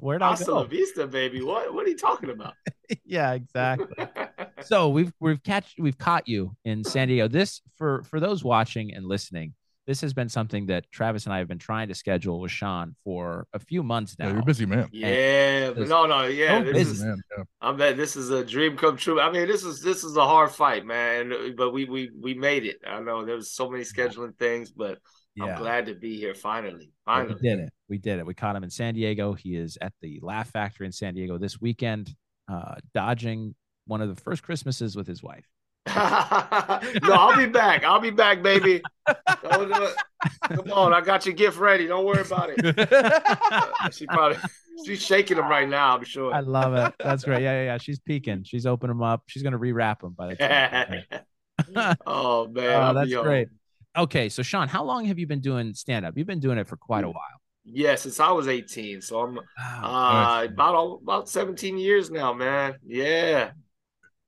where'd 0.00 0.22
I 0.22 0.30
Hasta 0.30 0.52
la 0.52 0.62
go? 0.62 0.68
vista, 0.68 1.06
baby. 1.06 1.42
What? 1.42 1.72
What 1.72 1.86
are 1.86 1.90
you 1.90 1.96
talking 1.96 2.30
about? 2.30 2.54
yeah, 3.04 3.32
exactly. 3.32 4.06
so 4.62 4.88
we've 4.88 5.12
we've 5.20 5.42
catch 5.42 5.74
we've 5.78 5.98
caught 5.98 6.28
you 6.28 6.56
in 6.64 6.84
San 6.84 7.08
Diego. 7.08 7.28
This 7.28 7.60
for 7.76 8.02
for 8.04 8.20
those 8.20 8.42
watching 8.44 8.94
and 8.94 9.06
listening, 9.06 9.54
this 9.86 10.00
has 10.02 10.12
been 10.12 10.28
something 10.28 10.66
that 10.66 10.90
Travis 10.92 11.24
and 11.24 11.32
I 11.32 11.38
have 11.38 11.48
been 11.48 11.58
trying 11.58 11.88
to 11.88 11.94
schedule 11.94 12.40
with 12.40 12.52
Sean 12.52 12.94
for 13.02 13.46
a 13.52 13.58
few 13.58 13.82
months 13.82 14.16
now. 14.18 14.26
Yeah, 14.26 14.32
you're 14.32 14.42
a 14.42 14.44
busy 14.44 14.66
man. 14.66 14.88
yeah, 14.92 15.70
but 15.70 15.88
no, 15.88 16.06
no, 16.06 16.26
yeah. 16.26 16.58
No 16.58 16.64
this 16.64 16.74
business. 16.74 16.98
is, 16.98 17.04
Man, 17.04 17.22
yeah. 17.36 17.44
I 17.60 17.72
bet 17.72 17.96
this 17.96 18.14
is 18.16 18.30
a 18.30 18.44
dream 18.44 18.76
come 18.76 18.96
true. 18.96 19.20
I 19.20 19.30
mean, 19.32 19.48
this 19.48 19.64
is 19.64 19.82
this 19.82 20.04
is 20.04 20.16
a 20.16 20.24
hard 20.24 20.50
fight, 20.52 20.86
man. 20.86 21.54
But 21.56 21.72
we 21.72 21.86
we 21.86 22.10
we 22.18 22.34
made 22.34 22.64
it. 22.66 22.78
I 22.86 23.00
know 23.00 23.24
there 23.24 23.36
was 23.36 23.52
so 23.52 23.68
many 23.68 23.84
scheduling 23.84 24.36
things, 24.38 24.70
but 24.70 24.98
yeah. 25.36 25.44
I'm 25.44 25.58
glad 25.58 25.86
to 25.86 25.94
be 25.94 26.16
here 26.16 26.34
finally. 26.34 26.92
Finally. 27.04 27.34
We 27.34 27.48
did 27.48 27.58
it. 27.60 27.72
We 27.88 27.98
did 27.98 28.18
it. 28.18 28.26
We 28.26 28.34
caught 28.34 28.56
him 28.56 28.64
in 28.64 28.70
San 28.70 28.94
Diego. 28.94 29.32
He 29.32 29.56
is 29.56 29.78
at 29.80 29.92
the 30.00 30.20
Laugh 30.22 30.50
Factory 30.50 30.86
in 30.86 30.92
San 30.92 31.14
Diego 31.14 31.38
this 31.38 31.60
weekend, 31.60 32.14
uh, 32.50 32.76
dodging 32.94 33.54
one 33.86 34.00
of 34.00 34.08
the 34.14 34.20
first 34.20 34.42
Christmases 34.42 34.96
with 34.96 35.06
his 35.06 35.22
wife. 35.22 35.46
no, 35.86 35.94
I'll 35.96 37.36
be 37.36 37.46
back. 37.46 37.84
I'll 37.84 38.00
be 38.00 38.10
back, 38.10 38.42
baby. 38.42 38.82
Come 39.06 40.70
on, 40.72 40.92
I 40.92 41.00
got 41.00 41.24
your 41.26 41.34
gift 41.34 41.58
ready. 41.58 41.86
Don't 41.86 42.04
worry 42.04 42.20
about 42.20 42.50
it. 42.54 42.78
Uh, 42.78 43.90
she 43.90 44.06
probably 44.06 44.38
she's 44.84 45.04
shaking 45.04 45.38
them 45.38 45.48
right 45.48 45.68
now. 45.68 45.96
I'm 45.96 46.04
sure. 46.04 46.34
I 46.34 46.40
love 46.40 46.74
it. 46.74 46.94
That's 47.02 47.24
great. 47.24 47.42
Yeah, 47.42 47.52
yeah, 47.52 47.64
yeah. 47.64 47.78
She's 47.78 47.98
peeking. 47.98 48.44
She's 48.44 48.66
opening 48.66 48.96
them 48.96 49.02
up. 49.02 49.22
She's 49.26 49.42
gonna 49.42 49.58
rewrap 49.58 50.00
them 50.00 50.12
by 50.12 50.34
the 50.34 50.36
time. 50.36 51.96
oh 52.06 52.46
man, 52.48 52.82
Oh, 52.82 52.94
that's 52.94 53.14
great. 53.14 53.48
Okay, 53.96 54.28
so 54.28 54.42
Sean, 54.42 54.68
how 54.68 54.84
long 54.84 55.04
have 55.06 55.18
you 55.18 55.26
been 55.26 55.40
doing 55.40 55.74
stand 55.74 56.06
up? 56.06 56.16
You've 56.16 56.26
been 56.26 56.40
doing 56.40 56.58
it 56.58 56.68
for 56.68 56.76
quite 56.76 57.04
a 57.04 57.08
Hmm. 57.08 57.10
while. 57.10 57.40
Yeah, 57.64 57.94
since 57.96 58.20
I 58.20 58.32
was 58.32 58.48
18, 58.48 59.00
so 59.02 59.20
I'm 59.22 59.38
Wow. 59.56 59.84
uh 59.84 60.46
about 60.48 61.00
about 61.02 61.28
17 61.28 61.78
years 61.78 62.10
now, 62.10 62.32
man. 62.32 62.76
Yeah, 62.86 63.52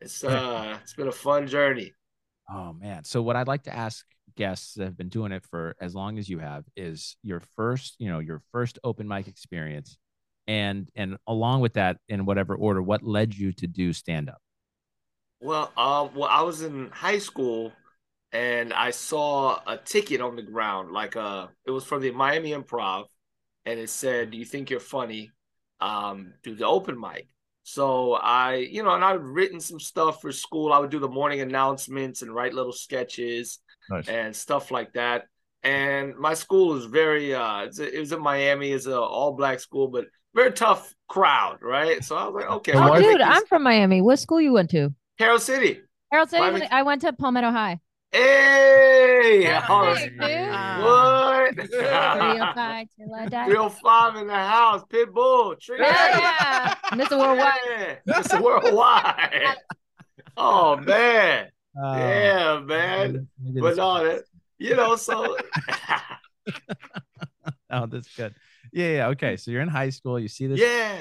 it's 0.00 0.24
uh 0.24 0.78
it's 0.82 0.94
been 0.94 1.08
a 1.08 1.12
fun 1.12 1.46
journey. 1.48 1.94
Oh 2.50 2.72
man. 2.72 3.04
So 3.04 3.22
what 3.22 3.36
I'd 3.36 3.48
like 3.48 3.64
to 3.64 3.74
ask 3.74 4.04
guests 4.36 4.74
that 4.74 4.84
have 4.84 4.96
been 4.96 5.08
doing 5.08 5.32
it 5.32 5.44
for 5.44 5.74
as 5.80 5.94
long 5.94 6.18
as 6.18 6.28
you 6.28 6.38
have 6.38 6.64
is 6.76 7.16
your 7.22 7.40
first, 7.56 7.96
you 7.98 8.08
know, 8.08 8.18
your 8.18 8.42
first 8.52 8.78
open 8.84 9.06
mic 9.08 9.28
experience. 9.28 9.96
And 10.46 10.90
and 10.96 11.16
along 11.26 11.60
with 11.60 11.74
that, 11.74 11.98
in 12.08 12.24
whatever 12.24 12.54
order, 12.56 12.82
what 12.82 13.02
led 13.02 13.34
you 13.34 13.52
to 13.54 13.66
do 13.66 13.92
stand 13.92 14.28
up? 14.28 14.38
Well, 15.40 15.72
um, 15.76 16.14
well, 16.14 16.28
I 16.30 16.42
was 16.42 16.62
in 16.62 16.90
high 16.90 17.18
school 17.18 17.72
and 18.32 18.72
I 18.72 18.90
saw 18.90 19.60
a 19.66 19.76
ticket 19.76 20.20
on 20.20 20.36
the 20.36 20.42
ground, 20.42 20.92
like 20.92 21.16
uh 21.16 21.48
it 21.66 21.70
was 21.70 21.84
from 21.84 22.02
the 22.02 22.10
Miami 22.10 22.50
Improv, 22.52 23.04
and 23.66 23.78
it 23.78 23.90
said, 23.90 24.30
Do 24.30 24.38
you 24.38 24.44
think 24.44 24.70
you're 24.70 24.80
funny? 24.80 25.30
Um, 25.80 26.34
do 26.42 26.54
the 26.54 26.66
open 26.66 26.98
mic. 26.98 27.26
So 27.64 28.14
I, 28.14 28.54
you 28.56 28.82
know, 28.82 28.90
and 28.94 29.04
I've 29.04 29.22
written 29.22 29.60
some 29.60 29.78
stuff 29.80 30.20
for 30.20 30.32
school. 30.32 30.72
I 30.72 30.78
would 30.78 30.90
do 30.90 30.98
the 30.98 31.08
morning 31.08 31.40
announcements 31.40 32.22
and 32.22 32.34
write 32.34 32.54
little 32.54 32.72
sketches 32.72 33.58
Nice. 33.90 34.08
and 34.08 34.34
stuff 34.34 34.70
like 34.70 34.92
that. 34.94 35.26
And 35.64 36.16
my 36.16 36.34
school 36.34 36.76
is 36.76 36.86
very 36.86 37.34
uh 37.34 37.62
it's 37.62 37.78
it 37.78 37.98
was 37.98 38.12
in 38.12 38.20
Miami, 38.22 38.72
it's 38.72 38.86
an 38.86 38.94
all 38.94 39.32
black 39.32 39.60
school, 39.60 39.88
but 39.88 40.06
very 40.34 40.52
tough 40.52 40.92
crowd, 41.08 41.58
right? 41.62 42.02
So 42.02 42.16
I 42.16 42.24
was 42.26 42.34
like, 42.34 42.50
okay, 42.50 42.72
Oh, 42.74 42.98
dude, 43.00 43.20
I'm 43.20 43.44
from 43.46 43.62
Miami. 43.62 44.00
What 44.00 44.18
school 44.18 44.40
you 44.40 44.52
went 44.52 44.70
to? 44.70 44.94
Carol 45.18 45.38
City. 45.38 45.82
Harold 46.10 46.30
City. 46.30 46.40
Miami- 46.42 46.66
I 46.70 46.82
went 46.82 47.02
to 47.02 47.12
Palmetto 47.12 47.50
High. 47.50 47.80
Hey, 48.12 49.42
That's 49.44 49.68
what? 49.68 49.98
305 50.12 51.56
till 52.96 53.14
I 53.14 53.26
die. 53.26 53.46
305 53.46 54.16
in 54.16 54.26
the 54.26 54.34
house, 54.34 54.82
Pitbull, 54.90 55.58
Tree. 55.58 55.78
Yeah, 55.80 56.18
yeah. 56.18 56.74
Mr. 56.92 57.18
Worldwide. 57.18 57.54
Yeah, 58.06 58.20
Mr. 58.20 58.40
Worldwide. 58.40 59.56
oh 60.36 60.76
man, 60.76 61.48
Uh, 61.82 61.94
yeah, 61.96 62.60
man. 62.64 63.28
maybe 63.42 63.60
But 63.60 63.68
this- 63.70 63.78
no, 63.78 64.04
that, 64.04 64.24
you 64.58 64.76
know, 64.76 64.96
so 64.96 65.36
oh, 67.70 67.86
that's 67.86 68.14
good. 68.16 68.34
Yeah, 68.72 68.88
yeah. 68.90 69.06
Okay. 69.08 69.36
So 69.36 69.50
you're 69.50 69.60
in 69.62 69.68
high 69.68 69.90
school. 69.90 70.18
You 70.18 70.28
see 70.28 70.46
this. 70.46 70.60
yeah. 70.60 70.96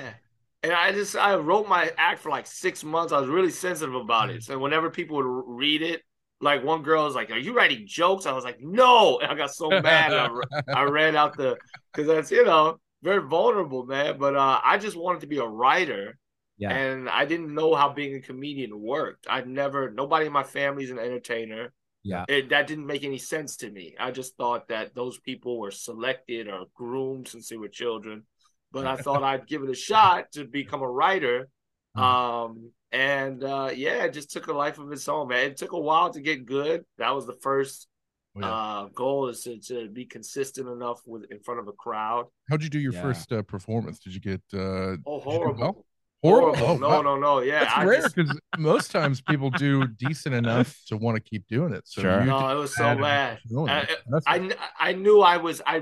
And 0.64 0.74
I 0.74 0.92
just 0.92 1.16
I 1.16 1.36
wrote 1.36 1.68
my 1.68 1.92
act 1.98 2.20
for 2.22 2.30
like 2.30 2.46
six 2.48 2.84
months. 2.84 3.14
I 3.14 3.20
was 3.20 3.30
really 3.30 3.50
sensitive 3.52 3.96
about 3.96 4.30
it. 4.30 4.44
So 4.44 4.58
whenever 4.60 4.90
people 4.90 5.18
would 5.18 5.44
read 5.48 5.82
it, 5.82 6.02
like 6.42 6.64
one 6.64 6.84
girl 6.84 7.06
was 7.06 7.16
like, 7.16 7.32
"Are 7.32 7.38
you 7.38 7.54
writing 7.54 7.84
jokes?" 7.88 8.26
I 8.26 8.34
was 8.34 8.44
like, 8.44 8.60
"No," 8.62 9.20
and 9.20 9.32
I 9.32 9.36
got 9.36 9.54
so 9.54 9.70
mad. 9.70 10.14
I, 10.14 10.30
I 10.74 10.84
ran 10.84 11.16
out 11.16 11.38
the 11.38 11.58
because 11.94 12.08
that's 12.08 12.32
you 12.32 12.44
know 12.46 12.78
very 13.04 13.22
vulnerable, 13.22 13.86
man. 13.86 14.18
But 14.18 14.36
uh, 14.36 14.60
I 14.64 14.78
just 14.78 14.98
wanted 14.98 15.22
to 15.22 15.28
be 15.28 15.38
a 15.38 15.46
writer, 15.46 16.18
Yeah. 16.58 16.72
and 16.72 17.10
I 17.10 17.26
didn't 17.26 17.54
know 17.54 17.76
how 17.76 17.94
being 17.94 18.16
a 18.16 18.22
comedian 18.22 18.80
worked. 18.80 19.28
I'd 19.30 19.48
never 19.48 19.92
nobody 19.92 20.26
in 20.28 20.34
my 20.34 20.44
family's 20.44 20.92
an 20.92 21.00
entertainer. 21.00 21.74
Yeah. 22.04 22.26
It, 22.28 22.50
that 22.50 22.66
didn't 22.66 22.88
make 22.88 23.04
any 23.04 23.20
sense 23.20 23.58
to 23.58 23.70
me. 23.70 23.96
I 24.00 24.10
just 24.10 24.36
thought 24.36 24.70
that 24.70 24.96
those 24.96 25.20
people 25.20 25.60
were 25.60 25.70
selected 25.70 26.48
or 26.48 26.66
groomed 26.74 27.28
since 27.28 27.48
they 27.48 27.58
were 27.58 27.68
children. 27.68 28.24
But 28.72 28.88
I 28.88 28.96
thought 28.96 29.22
I'd 29.32 29.46
give 29.48 29.62
it 29.62 29.70
a 29.70 29.76
shot 29.76 30.32
to 30.32 30.46
become 30.46 30.82
a 30.82 30.90
writer. 30.90 31.48
Um, 31.96 32.72
and 32.92 33.44
uh, 33.44 33.70
yeah, 33.74 34.04
it 34.06 34.14
just 34.14 34.32
took 34.32 34.48
a 34.48 34.54
life 34.54 34.80
of 34.80 34.92
its 34.92 35.08
own, 35.08 35.28
man. 35.30 35.52
It 35.52 35.58
took 35.58 35.72
a 35.74 35.80
while 35.80 36.10
to 36.12 36.22
get 36.22 36.46
good. 36.46 36.84
That 36.98 37.12
was 37.16 37.26
the 37.26 37.36
first 37.42 37.88
Oh, 38.34 38.40
yeah. 38.40 38.50
uh, 38.50 38.86
goal 38.96 39.28
is 39.28 39.42
to, 39.44 39.60
to 39.60 39.90
be 39.90 40.06
consistent 40.06 40.70
enough 40.70 41.02
with 41.06 41.26
in 41.32 41.40
front 41.42 41.60
of 41.60 41.68
a 41.68 41.74
crowd. 41.74 42.28
How'd 42.50 42.64
you 42.64 42.70
do 42.70 42.80
your 42.80 42.94
Yeah. 42.94 43.02
first 43.02 43.30
uh, 43.34 43.42
performance? 43.42 44.00
Did 44.00 44.14
you 44.14 44.22
get 44.22 44.42
uh, 44.54 44.58
Oh, 44.60 44.88
did 44.96 45.04
you 45.04 45.04
do 45.04 45.22
horrible. 45.22 45.60
well? 45.60 45.86
Horrible. 46.24 46.66
Oh, 46.66 46.78
no, 46.78 46.88
wow. 46.88 47.02
no, 47.02 47.16
no. 47.18 47.40
Yeah, 47.42 47.62
That's 47.66 47.74
I 47.76 47.84
rare 47.84 48.02
just, 48.04 48.16
because 48.16 48.40
most 48.58 48.90
times 48.92 49.20
people 49.20 49.50
do 49.50 49.86
decent 50.00 50.34
enough 50.36 50.80
to 50.88 50.96
want 50.96 51.16
to 51.18 51.22
keep 51.22 51.46
doing 51.48 51.74
it. 51.74 51.82
So 51.88 52.04
Sure. 52.04 52.24
no, 52.24 52.48
it 52.48 52.56
was 52.56 52.74
so 52.74 52.84
bad 52.84 52.92
and 52.92 53.02
bad. 53.02 53.40
doing 53.50 53.70
I, 53.70 53.88
I, 54.28 54.52
I 54.80 54.94
knew 54.94 55.20
I 55.20 55.36
was 55.36 55.62
I 55.66 55.82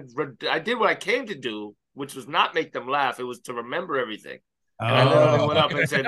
I 0.49 0.57
did 0.57 0.79
what 0.79 0.89
I 0.89 0.95
came 0.95 1.27
to 1.27 1.35
do, 1.35 1.75
which 1.93 2.15
was 2.15 2.27
not 2.27 2.55
make 2.55 2.71
them 2.73 2.87
laugh. 2.87 3.19
It 3.19 3.25
was 3.25 3.41
to 3.41 3.53
remember 3.53 3.99
everything. 3.99 4.39
And 4.79 4.95
I 4.95 5.03
literally 5.03 5.47
went 5.47 5.59
up 5.59 5.71
and 5.71 5.89
said, 5.89 6.05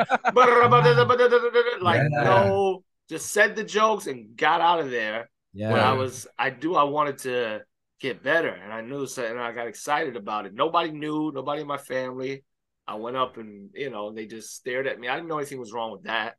like, 1.81 2.01
Yeah. 2.01 2.23
no, 2.23 2.83
just 3.09 3.31
said 3.31 3.55
the 3.55 3.63
jokes 3.63 4.07
and 4.07 4.35
got 4.35 4.61
out 4.61 4.79
of 4.79 4.89
there. 4.89 5.29
Yeah. 5.53 5.71
But 5.71 5.79
I 5.81 5.93
was, 5.93 6.27
I 6.39 6.49
do, 6.49 6.75
I 6.75 6.83
wanted 6.83 7.17
to 7.19 7.61
get 7.99 8.23
better. 8.23 8.49
And 8.49 8.71
I 8.71 8.81
knew 8.81 9.05
so, 9.07 9.25
and 9.25 9.39
I 9.39 9.51
got 9.51 9.67
excited 9.67 10.15
about 10.15 10.45
it. 10.45 10.53
Nobody 10.53 10.91
knew, 10.91 11.31
nobody 11.33 11.61
in 11.61 11.67
my 11.67 11.77
family. 11.77 12.43
I 12.87 12.95
went 12.95 13.15
up 13.15 13.37
and 13.37 13.69
you 13.73 13.89
know 13.89 14.11
they 14.11 14.25
just 14.25 14.55
stared 14.55 14.87
at 14.87 14.99
me. 14.99 15.07
I 15.07 15.15
didn't 15.15 15.29
know 15.29 15.37
anything 15.37 15.59
was 15.59 15.71
wrong 15.71 15.91
with 15.91 16.03
that. 16.03 16.35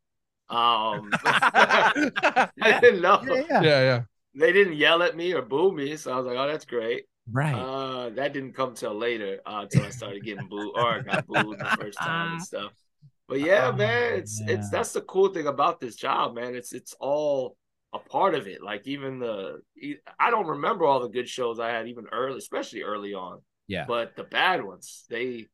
Um, 0.49 1.11
I 1.25 2.79
didn't 2.81 3.01
know. 3.01 3.23
Yeah, 3.25 3.43
yeah. 3.49 3.62
yeah, 3.62 3.81
yeah. 3.81 4.03
They 4.35 4.53
didn't 4.53 4.75
yell 4.75 5.03
at 5.03 5.17
me 5.17 5.33
or 5.33 5.43
boo 5.43 5.73
me, 5.73 5.97
so 5.97 6.12
I 6.12 6.17
was 6.17 6.27
like, 6.27 6.37
"Oh, 6.37 6.47
that's 6.47 6.65
great." 6.65 7.05
Right. 7.31 7.55
Uh, 7.55 8.11
that 8.11 8.33
didn't 8.33 8.52
come 8.55 8.75
till 8.75 8.95
later, 8.95 9.41
uh, 9.47 9.61
until 9.62 9.85
I 9.85 9.91
started 9.91 10.25
getting 10.25 10.49
booed 10.49 10.75
or 10.76 10.91
I 10.93 11.00
got 11.00 11.26
booed 11.26 11.59
the 11.59 11.67
first 11.67 12.02
time 12.02 12.33
and 12.33 12.43
stuff. 12.43 12.73
But 13.29 13.41
yeah, 13.41 13.71
Oh, 13.73 13.76
man, 13.76 14.14
it's 14.14 14.41
yeah. 14.41 14.55
it's 14.55 14.69
that's 14.69 14.93
the 14.93 15.02
cool 15.02 15.29
thing 15.29 15.47
about 15.47 15.81
this 15.81 15.97
job, 15.97 16.35
man. 16.35 16.55
It's 16.55 16.73
it's 16.73 16.95
all 17.00 17.57
a 17.95 17.99
part 17.99 18.35
of 18.35 18.47
it. 18.47 18.62
Like 18.62 18.87
even 18.87 19.19
the 19.21 19.62
I 20.19 20.31
don't 20.31 20.47
remember 20.47 20.85
all 20.85 21.00
the 21.00 21.09
good 21.09 21.29
shows 21.29 21.61
I 21.61 21.71
had 21.71 21.87
even 21.88 22.07
early, 22.12 22.38
especially 22.38 22.83
early 22.83 23.14
on. 23.14 23.41
Yeah. 23.69 23.85
But 23.87 24.17
the 24.17 24.25
bad 24.25 24.64
ones, 24.64 25.05
they 25.09 25.47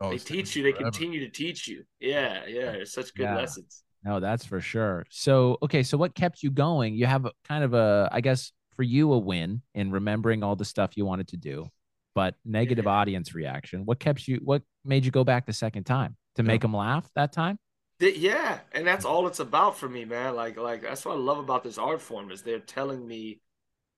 Oh, 0.00 0.10
they 0.10 0.18
teach 0.18 0.54
you. 0.56 0.62
They 0.62 0.72
forever. 0.72 0.90
continue 0.90 1.20
to 1.20 1.30
teach 1.30 1.66
you. 1.68 1.84
Yeah, 2.00 2.46
yeah. 2.46 2.70
It's 2.72 2.92
such 2.92 3.14
good 3.14 3.24
Yeah. 3.24 3.34
lessons. 3.36 3.82
No, 4.04 4.20
that's 4.20 4.44
for 4.44 4.60
sure. 4.60 5.04
So, 5.10 5.58
okay, 5.62 5.82
so 5.82 5.98
what 5.98 6.14
kept 6.14 6.42
you 6.42 6.50
going? 6.50 6.94
You 6.94 7.06
have 7.06 7.24
a, 7.26 7.32
kind 7.48 7.64
of 7.64 7.74
a, 7.74 8.08
I 8.12 8.20
guess, 8.20 8.52
for 8.76 8.82
you, 8.82 9.12
a 9.12 9.18
win 9.18 9.62
in 9.74 9.90
remembering 9.90 10.42
all 10.42 10.56
the 10.56 10.64
stuff 10.64 10.96
you 10.96 11.04
wanted 11.04 11.28
to 11.28 11.36
do, 11.36 11.66
but 12.14 12.34
negative 12.44 12.86
audience 12.86 13.34
reaction. 13.34 13.84
What 13.84 13.98
kept 13.98 14.28
you? 14.28 14.40
What 14.44 14.62
made 14.84 15.04
you 15.04 15.10
go 15.10 15.24
back 15.24 15.46
the 15.46 15.52
second 15.52 15.84
time 15.84 16.16
to 16.36 16.42
make 16.42 16.60
them 16.60 16.74
laugh 16.74 17.08
that 17.14 17.32
time? 17.32 17.58
Yeah, 17.98 18.60
and 18.72 18.86
that's 18.86 19.06
all 19.06 19.26
it's 19.26 19.40
about 19.40 19.78
for 19.78 19.88
me, 19.88 20.04
man. 20.04 20.36
Like, 20.36 20.58
like 20.58 20.82
that's 20.82 21.04
what 21.04 21.14
I 21.14 21.18
love 21.18 21.38
about 21.38 21.64
this 21.64 21.78
art 21.78 22.02
form 22.02 22.30
is 22.30 22.42
they're 22.42 22.60
telling 22.60 23.06
me. 23.06 23.40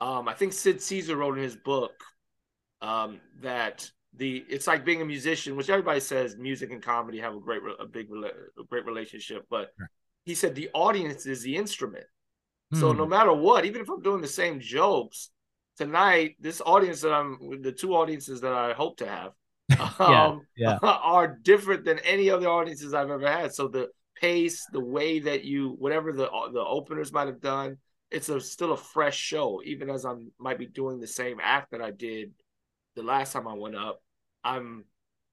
Um, 0.01 0.29
I 0.29 0.35
think 0.35 0.53
Sid 0.53 0.81
Caesar 0.81 1.17
wrote 1.17 1.37
in 1.37 1.43
his 1.43 1.57
book, 1.57 1.93
um, 2.81 3.21
that 3.41 3.91
the 4.17 4.45
it's 4.49 4.69
like 4.69 4.85
being 4.85 5.03
a 5.03 5.05
musician, 5.05 5.57
which 5.57 5.69
everybody 5.69 5.99
says 6.01 6.37
music 6.37 6.71
and 6.71 6.83
comedy 6.83 7.19
have 7.19 7.35
a 7.35 7.41
great, 7.41 7.63
a 7.81 7.87
big, 7.87 8.09
a 8.11 8.63
great 8.65 8.87
relationship, 8.87 9.45
but 9.51 9.71
he 10.25 10.35
said 10.35 10.55
the 10.55 10.71
audience 10.75 11.27
is 11.27 11.43
the 11.43 11.57
instrument. 11.57 12.07
So 12.73 12.93
Hmm. 12.93 12.99
no 12.99 13.07
matter 13.07 13.33
what, 13.33 13.65
even 13.65 13.81
if 13.81 13.89
I'm 13.89 14.03
doing 14.03 14.21
the 14.21 14.29
same 14.29 14.61
jokes 14.61 15.31
tonight, 15.77 16.37
this 16.41 16.61
audience 16.65 17.01
that 17.03 17.13
I'm, 17.13 17.63
the 17.63 17.73
two 17.73 17.95
audiences 17.95 18.41
that 18.43 18.53
I 18.53 18.73
hope 18.73 18.99
to 18.99 19.07
have, 19.07 19.33
Yeah, 20.05 20.33
um, 20.33 20.47
yeah. 20.57 20.79
are 20.83 21.29
different 21.29 21.85
than 21.85 21.99
any 22.01 22.31
other 22.31 22.49
audiences 22.49 22.95
I've 22.95 23.11
ever 23.11 23.31
had. 23.31 23.55
So 23.55 23.69
the 23.69 23.89
pace, 24.17 24.67
the 24.67 24.81
way 24.81 25.21
that 25.21 25.45
you, 25.45 25.71
whatever 25.79 26.13
the 26.13 26.29
the 26.53 26.65
openers 26.65 27.13
might 27.13 27.27
have 27.29 27.41
done, 27.41 27.79
it's 28.11 28.29
a 28.29 28.41
still 28.41 28.73
a 28.73 28.77
fresh 28.77 29.17
show. 29.19 29.63
Even 29.65 29.91
as 29.91 30.05
I'm 30.05 30.33
might 30.39 30.59
be 30.59 30.67
doing 30.67 31.01
the 31.01 31.07
same 31.07 31.39
act 31.43 31.73
that 31.73 31.83
I 31.83 31.91
did 31.91 32.33
the 32.97 33.03
last 33.03 33.33
time 33.33 33.49
I 33.49 33.55
went 33.55 33.77
up, 33.77 34.03
I'm 34.45 34.85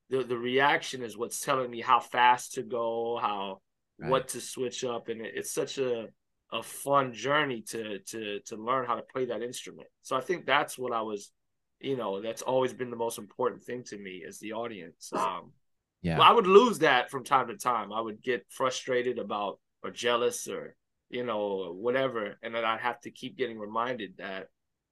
the 0.10 0.24
the 0.24 0.38
reaction 0.38 1.04
is 1.04 1.18
what's 1.18 1.42
telling 1.42 1.72
me 1.72 1.82
how 1.82 2.00
fast 2.00 2.54
to 2.54 2.64
go, 2.64 3.18
how 3.22 3.62
Right. 4.00 4.10
what 4.10 4.30
to 4.30 4.42
switch 4.42 4.84
up, 4.84 5.10
and 5.10 5.22
it, 5.22 5.34
it's 5.36 5.52
such 5.54 5.78
a 5.78 6.08
a 6.52 6.64
fun 6.64 7.14
journey 7.14 7.62
to 7.62 8.00
to 8.00 8.40
to 8.46 8.56
learn 8.56 8.86
how 8.86 8.96
to 8.96 9.02
play 9.02 9.26
that 9.26 9.42
instrument. 9.42 9.88
So 10.04 10.16
I 10.16 10.22
think 10.22 10.46
that's 10.46 10.78
what 10.78 10.94
I 10.94 11.02
was, 11.02 11.32
you 11.80 11.98
know, 11.98 12.22
that's 12.22 12.42
always 12.42 12.74
been 12.74 12.90
the 12.92 12.96
most 12.96 13.18
important 13.18 13.64
thing 13.64 13.84
to 13.86 13.98
me 13.98 14.24
is 14.26 14.40
the 14.40 14.54
audience. 14.54 15.12
Um, 15.14 15.54
Yeah. 16.02 16.18
well, 16.20 16.28
I 16.30 16.32
would 16.32 16.48
lose 16.48 16.80
that 16.80 17.10
from 17.10 17.24
time 17.24 17.48
to 17.48 17.58
time. 17.58 17.92
I 17.92 18.02
would 18.02 18.22
get 18.22 18.46
frustrated 18.50 19.20
about 19.20 19.60
or 19.84 19.92
jealous 19.92 20.48
or 20.48 20.76
you 21.10 21.24
know 21.24 21.74
whatever, 21.74 22.38
and 22.44 22.54
then 22.56 22.66
I'd 22.66 22.80
have 22.82 23.00
to 23.02 23.12
keep 23.12 23.38
getting 23.38 23.60
reminded 23.60 24.18
that 24.18 24.48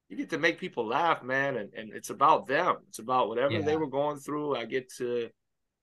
you 0.09 0.17
get 0.17 0.29
to 0.31 0.37
make 0.37 0.59
people 0.59 0.85
laugh, 0.85 1.23
man, 1.23 1.57
and, 1.57 1.73
and 1.73 1.91
it's 1.93 2.09
about 2.09 2.47
them. 2.47 2.77
It's 2.89 2.99
about 2.99 3.29
whatever 3.29 3.53
Yeah. 3.53 3.61
they 3.61 3.75
were 3.77 3.87
going 3.87 4.17
through. 4.19 4.55
I 4.55 4.65
get 4.65 4.89
to 4.97 5.29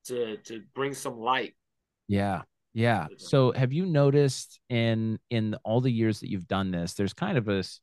to 0.07 0.37
to 0.39 0.63
bring 0.75 0.95
some 0.95 1.19
light. 1.19 1.55
Yeah. 2.09 2.43
Yeah. 2.73 3.09
So 3.17 3.53
have 3.53 3.73
you 3.73 3.87
noticed 3.87 4.61
in 4.69 5.19
in 5.29 5.57
all 5.65 5.81
the 5.81 5.91
years 5.91 6.21
that 6.21 6.31
you've 6.31 6.49
done 6.49 6.71
this, 6.71 6.95
there's 6.95 7.13
kind 7.15 7.37
of 7.37 7.45
this 7.45 7.81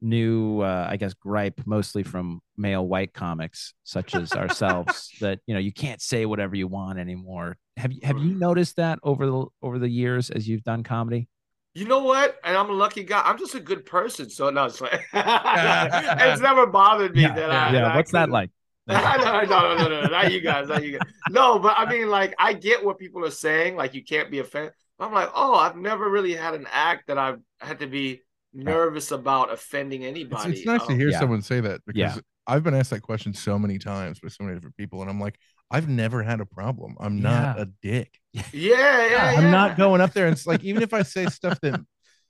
new 0.00 0.60
uh, 0.60 0.86
I 0.88 0.96
guess 0.96 1.14
gripe 1.14 1.60
mostly 1.66 2.02
from 2.02 2.40
male 2.56 2.86
white 2.86 3.12
comics 3.12 3.74
such 3.84 4.14
as 4.14 4.32
ourselves 4.32 5.10
that 5.20 5.40
you 5.46 5.54
know 5.54 5.60
you 5.60 5.72
can't 5.72 6.00
say 6.00 6.26
whatever 6.26 6.56
you 6.56 6.68
want 6.68 6.98
anymore. 6.98 7.56
Have 7.76 7.92
you 7.92 8.00
have 8.04 8.18
you 8.18 8.34
noticed 8.34 8.76
that 8.76 8.98
over 9.02 9.26
the 9.26 9.46
over 9.62 9.78
the 9.78 9.88
years 9.88 10.30
as 10.30 10.48
you've 10.48 10.64
done 10.64 10.82
comedy? 10.82 11.28
You 11.74 11.86
know 11.86 12.02
what? 12.02 12.36
And 12.42 12.56
I'm 12.56 12.68
a 12.68 12.72
lucky 12.72 13.04
guy. 13.04 13.22
I'm 13.24 13.38
just 13.38 13.54
a 13.54 13.60
good 13.60 13.86
person. 13.86 14.28
So 14.28 14.50
no, 14.50 14.64
it's 14.66 14.80
like 14.80 14.92
it's 15.12 16.40
never 16.40 16.66
bothered 16.66 17.14
me 17.14 17.22
that 17.22 17.50
I 17.50 17.72
yeah. 17.72 17.92
I 17.92 17.96
What's 17.96 18.12
that 18.12 18.30
like? 18.30 18.50
no, 19.18 19.42
no, 19.44 19.74
no, 19.76 19.88
no, 19.88 20.02
no, 20.02 20.06
not 20.08 20.32
you 20.32 20.40
guys, 20.40 20.68
not 20.68 20.84
you 20.84 20.98
guys. 20.98 21.08
No, 21.30 21.58
but 21.58 21.74
I 21.78 21.88
mean, 21.90 22.08
like, 22.08 22.34
I 22.38 22.52
get 22.52 22.84
what 22.84 22.98
people 22.98 23.24
are 23.24 23.30
saying. 23.30 23.76
Like, 23.76 23.94
you 23.94 24.02
can't 24.04 24.30
be 24.30 24.38
offended. 24.40 24.72
I'm 24.98 25.12
like, 25.12 25.30
oh, 25.34 25.54
I've 25.54 25.76
never 25.76 26.08
really 26.10 26.34
had 26.34 26.54
an 26.54 26.66
act 26.70 27.06
that 27.06 27.16
I've 27.18 27.38
had 27.60 27.78
to 27.80 27.86
be 27.86 28.20
nervous 28.52 29.12
about 29.12 29.52
offending 29.52 30.04
anybody. 30.04 30.52
it's 30.52 30.66
nice 30.66 30.84
to 30.86 30.92
Um, 30.92 30.98
hear 30.98 31.08
Yeah. 31.08 31.18
someone 31.20 31.40
say 31.42 31.60
that 31.60 31.80
because 31.86 32.16
Yeah. 32.16 32.20
I've 32.46 32.62
been 32.64 32.74
asked 32.74 32.90
that 32.90 33.00
question 33.02 33.32
so 33.32 33.58
many 33.58 33.78
times 33.78 34.18
by 34.18 34.28
so 34.28 34.42
many 34.44 34.56
different 34.56 34.76
people, 34.76 35.00
and 35.02 35.10
I'm 35.10 35.20
like, 35.20 35.38
I've 35.70 35.88
never 35.88 36.22
had 36.22 36.40
a 36.40 36.46
problem. 36.46 36.96
I'm 37.00 37.20
not 37.20 37.56
Yeah. 37.56 37.62
a 37.62 37.66
dick. 37.80 38.18
Yeah, 38.52 38.74
yeah, 39.06 39.32
yeah. 39.32 39.34
I'm 39.38 39.50
not 39.52 39.76
going 39.76 40.00
up 40.00 40.12
there 40.12 40.26
and 40.26 40.32
it's 40.36 40.46
like, 40.46 40.62
even 40.64 40.82
if 40.82 40.92
I 40.92 41.02
say 41.02 41.26
stuff 41.26 41.60
that 41.62 41.80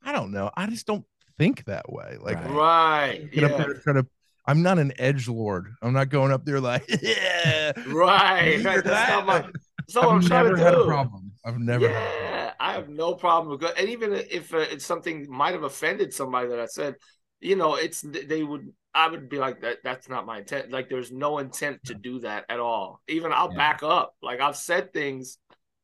I 0.03 0.11
don't 0.11 0.31
know, 0.31 0.49
I 0.55 0.67
just 0.67 0.85
don't 0.87 1.05
think 1.37 1.65
that 1.65 1.91
way. 1.91 2.17
Like, 2.21 2.37
Right. 2.45 2.51
Right. 3.19 3.31
get 3.31 3.43
up 3.43 3.57
there 3.57 3.71
and 3.71 3.81
try 3.81 3.93
to. 3.93 4.07
I'm 4.45 4.61
not 4.61 4.79
an 4.79 4.93
edge 4.99 5.27
lord. 5.27 5.73
I'm 5.81 5.93
not 5.93 6.09
going 6.09 6.31
up 6.31 6.45
there 6.45 6.59
like, 6.59 6.83
yeah. 7.01 7.71
Right. 7.85 8.63
Right. 8.63 8.83
That's 8.83 9.05
not 9.07 9.25
my. 9.25 9.41
That's 9.41 9.95
not 9.95 10.05
what 10.05 10.15
I'm 10.15 10.21
I've 10.21 10.23
trying 10.23 10.45
never 10.45 10.55
to 10.55 10.61
had 10.61 10.73
do. 10.73 10.81
a 10.81 10.85
problem. 10.85 11.31
I've 11.45 11.59
never. 11.59 11.87
had 11.89 12.03
a 12.07 12.11
problem. 12.11 12.37
Yeah, 12.37 12.53
I 12.59 12.73
have 12.73 12.89
no 12.89 13.15
problem 13.15 13.57
with 13.59 13.71
and 13.77 13.89
even 13.89 14.13
if 14.13 14.53
uh, 14.53 14.57
it's 14.59 14.85
something 14.85 15.25
might 15.29 15.53
have 15.53 15.63
offended 15.63 16.13
somebody 16.13 16.49
that 16.49 16.59
I 16.59 16.65
said, 16.65 16.95
you 17.39 17.55
know, 17.55 17.75
it's 17.75 18.01
they 18.01 18.43
would 18.43 18.71
I 18.93 19.07
would 19.07 19.29
be 19.29 19.37
like 19.39 19.61
that. 19.61 19.77
That's 19.83 20.09
not 20.09 20.25
my 20.25 20.39
intent. 20.39 20.71
Like 20.71 20.89
there's 20.89 21.11
no 21.11 21.37
intent 21.39 21.83
to 21.85 21.95
do 21.95 22.19
that 22.19 22.45
at 22.49 22.59
all. 22.59 23.01
Even 23.07 23.31
I'll 23.33 23.51
Yeah. 23.51 23.55
back 23.55 23.83
up. 23.83 24.15
Like 24.21 24.41
I've 24.41 24.57
said 24.57 24.93
things, 24.93 25.37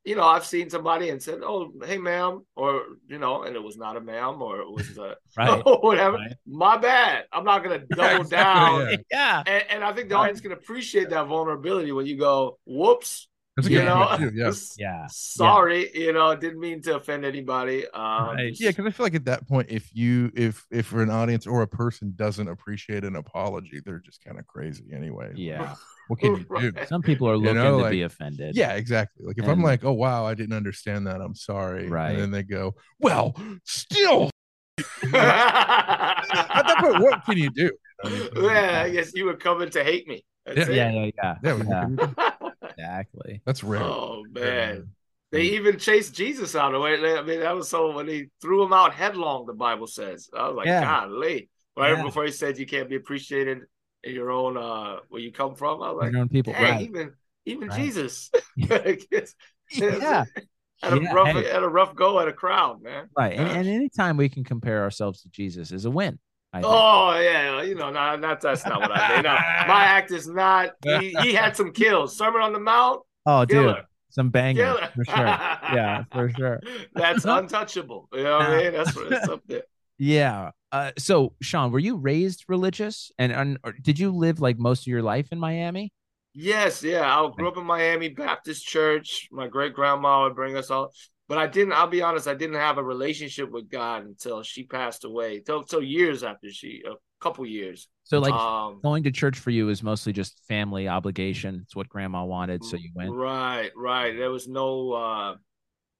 you 0.07 0.15
know, 0.15 0.23
I've 0.23 0.45
seen 0.45 0.69
somebody 0.69 1.09
and 1.09 1.21
said, 1.21 1.39
"Oh, 1.43 1.69
hey, 1.85 1.97
ma'am," 1.97 2.45
or 2.55 2.83
you 3.09 3.19
know, 3.19 3.43
and 3.43 3.57
it 3.57 3.61
was 3.61 3.75
not 3.75 3.97
a 3.97 3.99
ma'am, 3.99 4.41
or 4.41 4.61
it 4.61 4.71
was 4.71 4.97
uh, 4.97 5.15
Right. 5.37 5.61
whatever. 5.83 6.15
Right. 6.15 6.33
My 6.47 6.77
bad. 6.77 7.25
I'm 7.33 7.43
not 7.43 7.61
gonna 7.61 7.79
double 7.89 8.21
exactly, 8.21 8.29
down. 8.29 8.89
yeah. 8.89 8.97
Yeah. 9.11 9.43
And, 9.45 9.63
and 9.69 9.83
I 9.83 9.91
think 9.91 10.07
the 10.07 10.15
audience 10.15 10.39
can 10.39 10.53
appreciate 10.53 11.09
that 11.09 11.27
vulnerability 11.27 11.91
when 11.91 12.05
you 12.05 12.17
go, 12.17 12.57
"Whoops." 12.65 13.27
That's 13.57 13.67
a 13.67 13.71
you 13.71 13.79
good 13.79 13.85
know, 13.85 14.05
point, 14.07 14.21
too, 14.21 14.31
Yeah. 14.35 14.51
Yeah. 14.77 15.07
sorry, 15.09 15.89
you 15.93 16.13
know, 16.13 16.35
didn't 16.35 16.59
mean 16.59 16.79
to 16.83 16.95
offend 16.95 17.25
anybody. 17.25 17.85
Um, 17.89 18.27
Right. 18.35 18.53
Yeah, 18.57 18.69
because 18.69 18.85
I 18.85 18.91
feel 18.91 19.05
like 19.05 19.15
at 19.15 19.25
that 19.25 19.47
point, 19.47 19.69
if 19.71 19.89
you 19.93 20.31
if 20.35 20.63
if 20.71 20.93
an 20.93 21.09
audience 21.09 21.47
or 21.47 21.63
a 21.63 21.67
person 21.67 22.13
doesn't 22.15 22.47
appreciate 22.47 23.03
an 23.03 23.15
apology, 23.15 23.81
they're 23.83 23.99
just 23.99 24.23
kind 24.23 24.37
of 24.39 24.45
crazy 24.47 24.85
anyway. 24.93 25.31
Yeah. 25.35 25.73
What 26.07 26.19
can 26.19 26.35
you 26.35 26.45
do? 26.71 26.85
Some 26.85 27.01
people 27.01 27.27
are 27.29 27.33
You 27.35 27.41
looking 27.41 27.55
know, 27.55 27.83
to 27.83 27.89
be 27.89 28.03
offended. 28.03 28.55
Yeah, 28.55 28.73
exactly. 28.73 29.25
Like 29.25 29.37
if 29.39 29.43
And- 29.43 29.51
I'm 29.51 29.63
like, 29.63 29.83
oh 29.83 29.93
wow, 29.93 30.23
I 30.25 30.35
didn't 30.35 30.55
understand 30.55 31.07
that. 31.07 31.19
I'm 31.19 31.35
sorry. 31.35 31.87
Right. 31.89 32.11
And 32.11 32.19
then 32.21 32.31
they 32.31 32.43
go, 32.43 32.75
well, 32.99 33.35
still. 33.65 34.29
At 35.03 35.13
At 35.15 36.67
that 36.67 36.77
point, 36.79 37.01
what 37.01 37.25
can 37.25 37.37
you 37.37 37.49
do? 37.49 37.71
I 38.03 38.09
mean, 38.09 38.29
yeah, 38.35 38.83
I 38.85 38.89
guess 38.91 39.11
you 39.15 39.25
were 39.25 39.35
coming 39.35 39.69
to 39.71 39.83
hate 39.83 40.07
me. 40.07 40.23
That's 40.45 40.69
Yeah. 40.69 40.89
it. 40.91 40.95
Yeah. 40.95 41.11
Yeah. 41.23 41.35
Yeah, 41.43 41.53
what 41.53 41.67
yeah. 41.67 42.31
Can 42.77 42.85
you 42.85 42.89
do? 42.89 42.91
Exactly. 42.91 43.41
That's 43.45 43.63
rare. 43.63 43.81
oh 43.83 44.25
Yeah, 44.35 44.41
man, 44.41 44.87
they 45.31 45.41
even 45.41 45.77
chased 45.77 46.15
Jesus 46.15 46.55
out 46.55 46.73
of 46.73 46.83
it. 46.85 47.03
I 47.03 47.21
mean, 47.23 47.41
that 47.41 47.55
was 47.55 47.69
so 47.69 47.91
when 47.91 48.05
they 48.05 48.29
threw 48.41 48.63
him 48.63 48.73
out 48.73 48.93
headlong. 48.93 49.45
The 49.45 49.53
Bible 49.53 49.87
says, 49.87 50.29
I 50.35 50.47
was 50.47 50.55
like, 50.55 50.67
Yeah. 50.67 50.81
golly. 50.81 51.49
Right 51.75 51.95
Yeah. 51.95 52.03
before 52.03 52.25
he 52.25 52.31
said 52.31 52.57
you 52.57 52.65
can't 52.65 52.89
be 52.89 52.95
appreciated 52.95 53.59
in 54.03 54.15
your 54.15 54.31
own 54.31 54.57
uh 54.57 54.97
where 55.09 55.21
you 55.21 55.31
come 55.31 55.55
from. 55.55 55.83
I 55.83 55.91
was 55.91 56.03
like, 56.03 56.11
Your 56.13 56.21
own 56.21 56.29
people. 56.29 56.53
Dang, 56.53 56.63
Right. 56.63 56.81
even 56.81 57.13
even 57.45 57.67
Right. 57.69 57.79
Jesus. 57.79 58.31
Yeah. 58.57 60.25
had 60.81 60.93
a 60.93 61.01
Yeah, 61.01 61.13
rough 61.13 61.27
hey. 61.27 61.49
had 61.49 61.63
a 61.63 61.67
rough 61.67 61.95
go 61.95 62.19
at 62.19 62.27
a 62.27 62.33
crowd, 62.33 62.81
man. 62.81 63.09
Right. 63.17 63.33
And, 63.33 63.47
and 63.49 63.67
anytime 63.67 64.15
we 64.17 64.29
can 64.29 64.43
compare 64.43 64.83
ourselves 64.83 65.21
to 65.23 65.29
Jesus 65.29 65.71
is 65.71 65.85
a 65.85 65.91
win. 65.91 66.19
Oh 66.53 67.19
yeah, 67.19 67.61
you 67.61 67.75
know, 67.75 67.91
not, 67.91 68.19
not 68.19 68.41
that's 68.41 68.65
not 68.65 68.81
what 68.81 68.91
I 68.91 69.15
did. 69.17 69.23
No, 69.23 69.31
my 69.31 69.83
act 69.83 70.11
is 70.11 70.27
not. 70.27 70.71
He, 70.83 71.15
he 71.21 71.33
had 71.33 71.55
some 71.55 71.71
kills. 71.71 72.17
Sermon 72.17 72.41
on 72.41 72.53
the 72.53 72.59
Mount, 72.59 73.01
Oh, 73.25 73.45
dude. 73.45 73.75
Some 74.09 74.29
bangers 74.29 74.63
killer, 74.63 74.89
for 74.95 75.05
sure. 75.05 75.17
Yeah, 75.25 76.03
for 76.11 76.29
sure. 76.37 76.59
That's 76.95 77.25
untouchable. 77.25 78.07
You 78.13 78.23
know 78.23 78.37
what 78.37 78.47
I 78.47 78.57
mean? 78.57 78.71
That's 78.71 78.95
what 78.95 79.11
it's 79.11 79.27
up 79.27 79.41
there. 79.45 79.63
Yeah. 79.97 80.51
Uh, 80.71 80.91
so, 80.97 81.33
Sean, 81.41 81.71
were 81.71 81.79
you 81.79 81.97
raised 81.97 82.45
religious, 82.47 83.11
and, 83.19 83.31
and 83.31 83.57
or 83.63 83.73
did 83.73 83.99
you 83.99 84.11
live 84.11 84.39
like 84.39 84.57
most 84.57 84.81
of 84.81 84.87
your 84.87 85.01
life 85.03 85.27
in 85.31 85.39
Miami? 85.39 85.91
Yes, 86.33 86.83
yeah. 86.83 87.01
I 87.01 87.29
grew 87.35 87.47
up 87.47 87.57
in 87.57 87.65
Miami 87.65 88.09
Baptist 88.09 88.65
Church. 88.65 89.27
My 89.31 89.47
great 89.47 89.73
grandma 89.73 90.23
would 90.23 90.35
bring 90.35 90.55
us 90.55 90.71
all, 90.71 90.93
but 91.27 91.37
I 91.37 91.47
didn't. 91.47 91.73
I'll 91.73 91.87
be 91.87 92.01
honest. 92.01 92.27
I 92.27 92.33
didn't 92.33 92.55
have 92.55 92.77
a 92.77 92.83
relationship 92.83 93.51
with 93.51 93.69
God 93.69 94.05
until 94.05 94.43
she 94.43 94.63
passed 94.63 95.03
away. 95.03 95.39
Till 95.39 95.63
till 95.63 95.81
years 95.81 96.23
after 96.23 96.49
she, 96.51 96.83
a 96.85 96.93
couple 97.19 97.45
years. 97.45 97.87
So 98.05 98.19
like 98.19 98.33
um, 98.33 98.79
going 98.81 99.03
to 99.03 99.11
church 99.11 99.37
for 99.37 99.51
you 99.51 99.69
is 99.69 99.83
mostly 99.83 100.13
just 100.13 100.41
family 100.47 100.87
obligation. 100.87 101.61
It's 101.63 101.75
what 101.75 101.89
grandma 101.89 102.23
wanted, 102.23 102.63
so 102.63 102.77
you 102.77 102.91
went. 102.95 103.13
Right, 103.13 103.71
right. 103.75 104.15
There 104.15 104.31
was 104.31 104.47
no 104.47 104.93
uh 104.93 105.35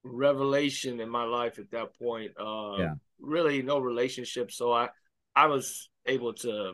revelation 0.03 1.01
in 1.01 1.09
my 1.09 1.23
life 1.23 1.59
at 1.59 1.71
that 1.71 1.97
point. 1.99 2.31
Uh 2.39 2.77
Yeah. 2.77 2.93
really 3.19 3.61
no 3.61 3.79
relationship. 3.79 4.51
So 4.51 4.71
I 4.71 4.89
I 5.35 5.47
was 5.47 5.89
able 6.05 6.33
to 6.35 6.73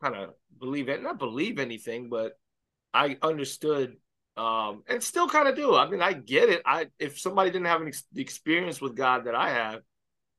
kind 0.00 0.14
of 0.14 0.30
believe 0.60 0.88
it, 0.88 1.02
not 1.02 1.18
believe 1.18 1.58
anything, 1.58 2.08
but 2.08 2.32
I 2.94 3.16
understood 3.22 3.96
um 4.38 4.82
and 4.88 5.02
still 5.02 5.28
kind 5.28 5.48
of 5.48 5.56
do. 5.56 5.74
I 5.74 5.88
mean, 5.90 6.00
I 6.00 6.12
get 6.14 6.48
it. 6.48 6.62
I 6.64 6.86
if 6.98 7.18
somebody 7.18 7.50
didn't 7.50 7.66
have 7.66 7.82
an 7.82 7.88
ex- 7.88 8.06
the 8.12 8.22
experience 8.22 8.80
with 8.80 8.96
God 8.96 9.24
that 9.24 9.34
I 9.34 9.50
have, 9.50 9.82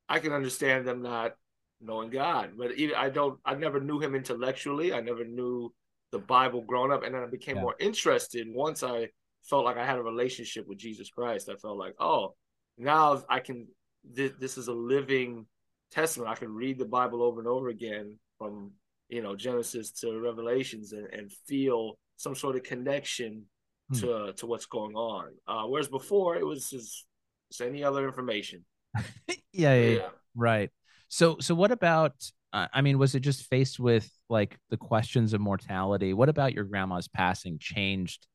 I 0.07 0.19
can 0.19 0.31
understand 0.33 0.87
them 0.87 1.01
not 1.01 1.33
knowing 1.81 2.09
God. 2.09 2.51
But 2.57 2.71
even, 2.73 2.95
I 2.95 3.09
don't 3.09 3.39
I 3.45 3.55
never 3.55 3.79
knew 3.79 3.99
him 3.99 4.15
intellectually. 4.15 4.93
I 4.93 5.01
never 5.01 5.25
knew 5.25 5.73
the 6.11 6.19
Bible 6.19 6.61
growing 6.61 6.91
up 6.91 7.03
and 7.03 7.13
then 7.13 7.23
I 7.23 7.27
became 7.27 7.57
Yeah. 7.57 7.61
more 7.63 7.75
interested 7.79 8.47
once 8.49 8.81
I 8.83 9.09
felt 9.43 9.65
like 9.65 9.77
I 9.77 9.85
had 9.85 9.97
a 9.99 10.03
relationship 10.03 10.67
with 10.67 10.77
Jesus 10.79 11.09
Christ. 11.09 11.49
I 11.49 11.55
felt 11.55 11.77
like, 11.77 11.95
oh, 11.99 12.35
now 12.77 13.21
I 13.29 13.39
can. 13.41 13.67
This, 14.03 14.31
this 14.39 14.57
is 14.57 14.69
a 14.69 14.73
living 14.73 15.45
testament. 15.91 16.29
I 16.31 16.35
can 16.35 16.53
read 16.53 16.79
the 16.79 16.85
Bible 16.85 17.21
over 17.21 17.39
and 17.39 17.47
over 17.49 17.67
again 17.67 18.17
from 18.37 18.71
you 19.09 19.21
know 19.21 19.35
Genesis 19.35 19.91
to 20.01 20.19
Revelations 20.19 20.93
and, 20.93 21.07
and 21.13 21.31
feel 21.47 21.99
some 22.15 22.35
sort 22.35 22.55
of 22.55 22.63
connection 22.63 23.45
Hmm. 23.89 23.95
to 23.97 24.33
to 24.33 24.45
what's 24.45 24.65
going 24.65 24.95
on. 24.95 25.29
Uh, 25.47 25.63
whereas 25.63 25.87
before 25.87 26.35
it 26.35 26.45
was 26.45 26.69
just, 26.69 27.05
just 27.51 27.61
any 27.61 27.83
other 27.83 28.05
information. 28.07 28.65
yeah, 29.27 29.75
yeah, 29.75 29.75
yeah. 29.75 30.09
Right. 30.35 30.69
So 31.07 31.37
so 31.39 31.55
what 31.55 31.71
about 31.71 32.13
uh, 32.53 32.67
I 32.73 32.81
mean 32.81 32.97
was 32.97 33.15
it 33.15 33.21
just 33.21 33.43
faced 33.49 33.79
with 33.79 34.09
like 34.29 34.57
the 34.69 34.77
questions 34.77 35.33
of 35.33 35.41
mortality? 35.41 36.13
What 36.13 36.29
about 36.29 36.53
your 36.53 36.63
grandma's 36.65 37.07
passing 37.07 37.57
changed 37.59 38.27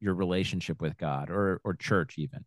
your 0.00 0.14
relationship 0.14 0.80
with 0.80 0.96
God 0.96 1.30
or 1.30 1.60
or 1.64 1.74
church 1.74 2.14
even? 2.18 2.44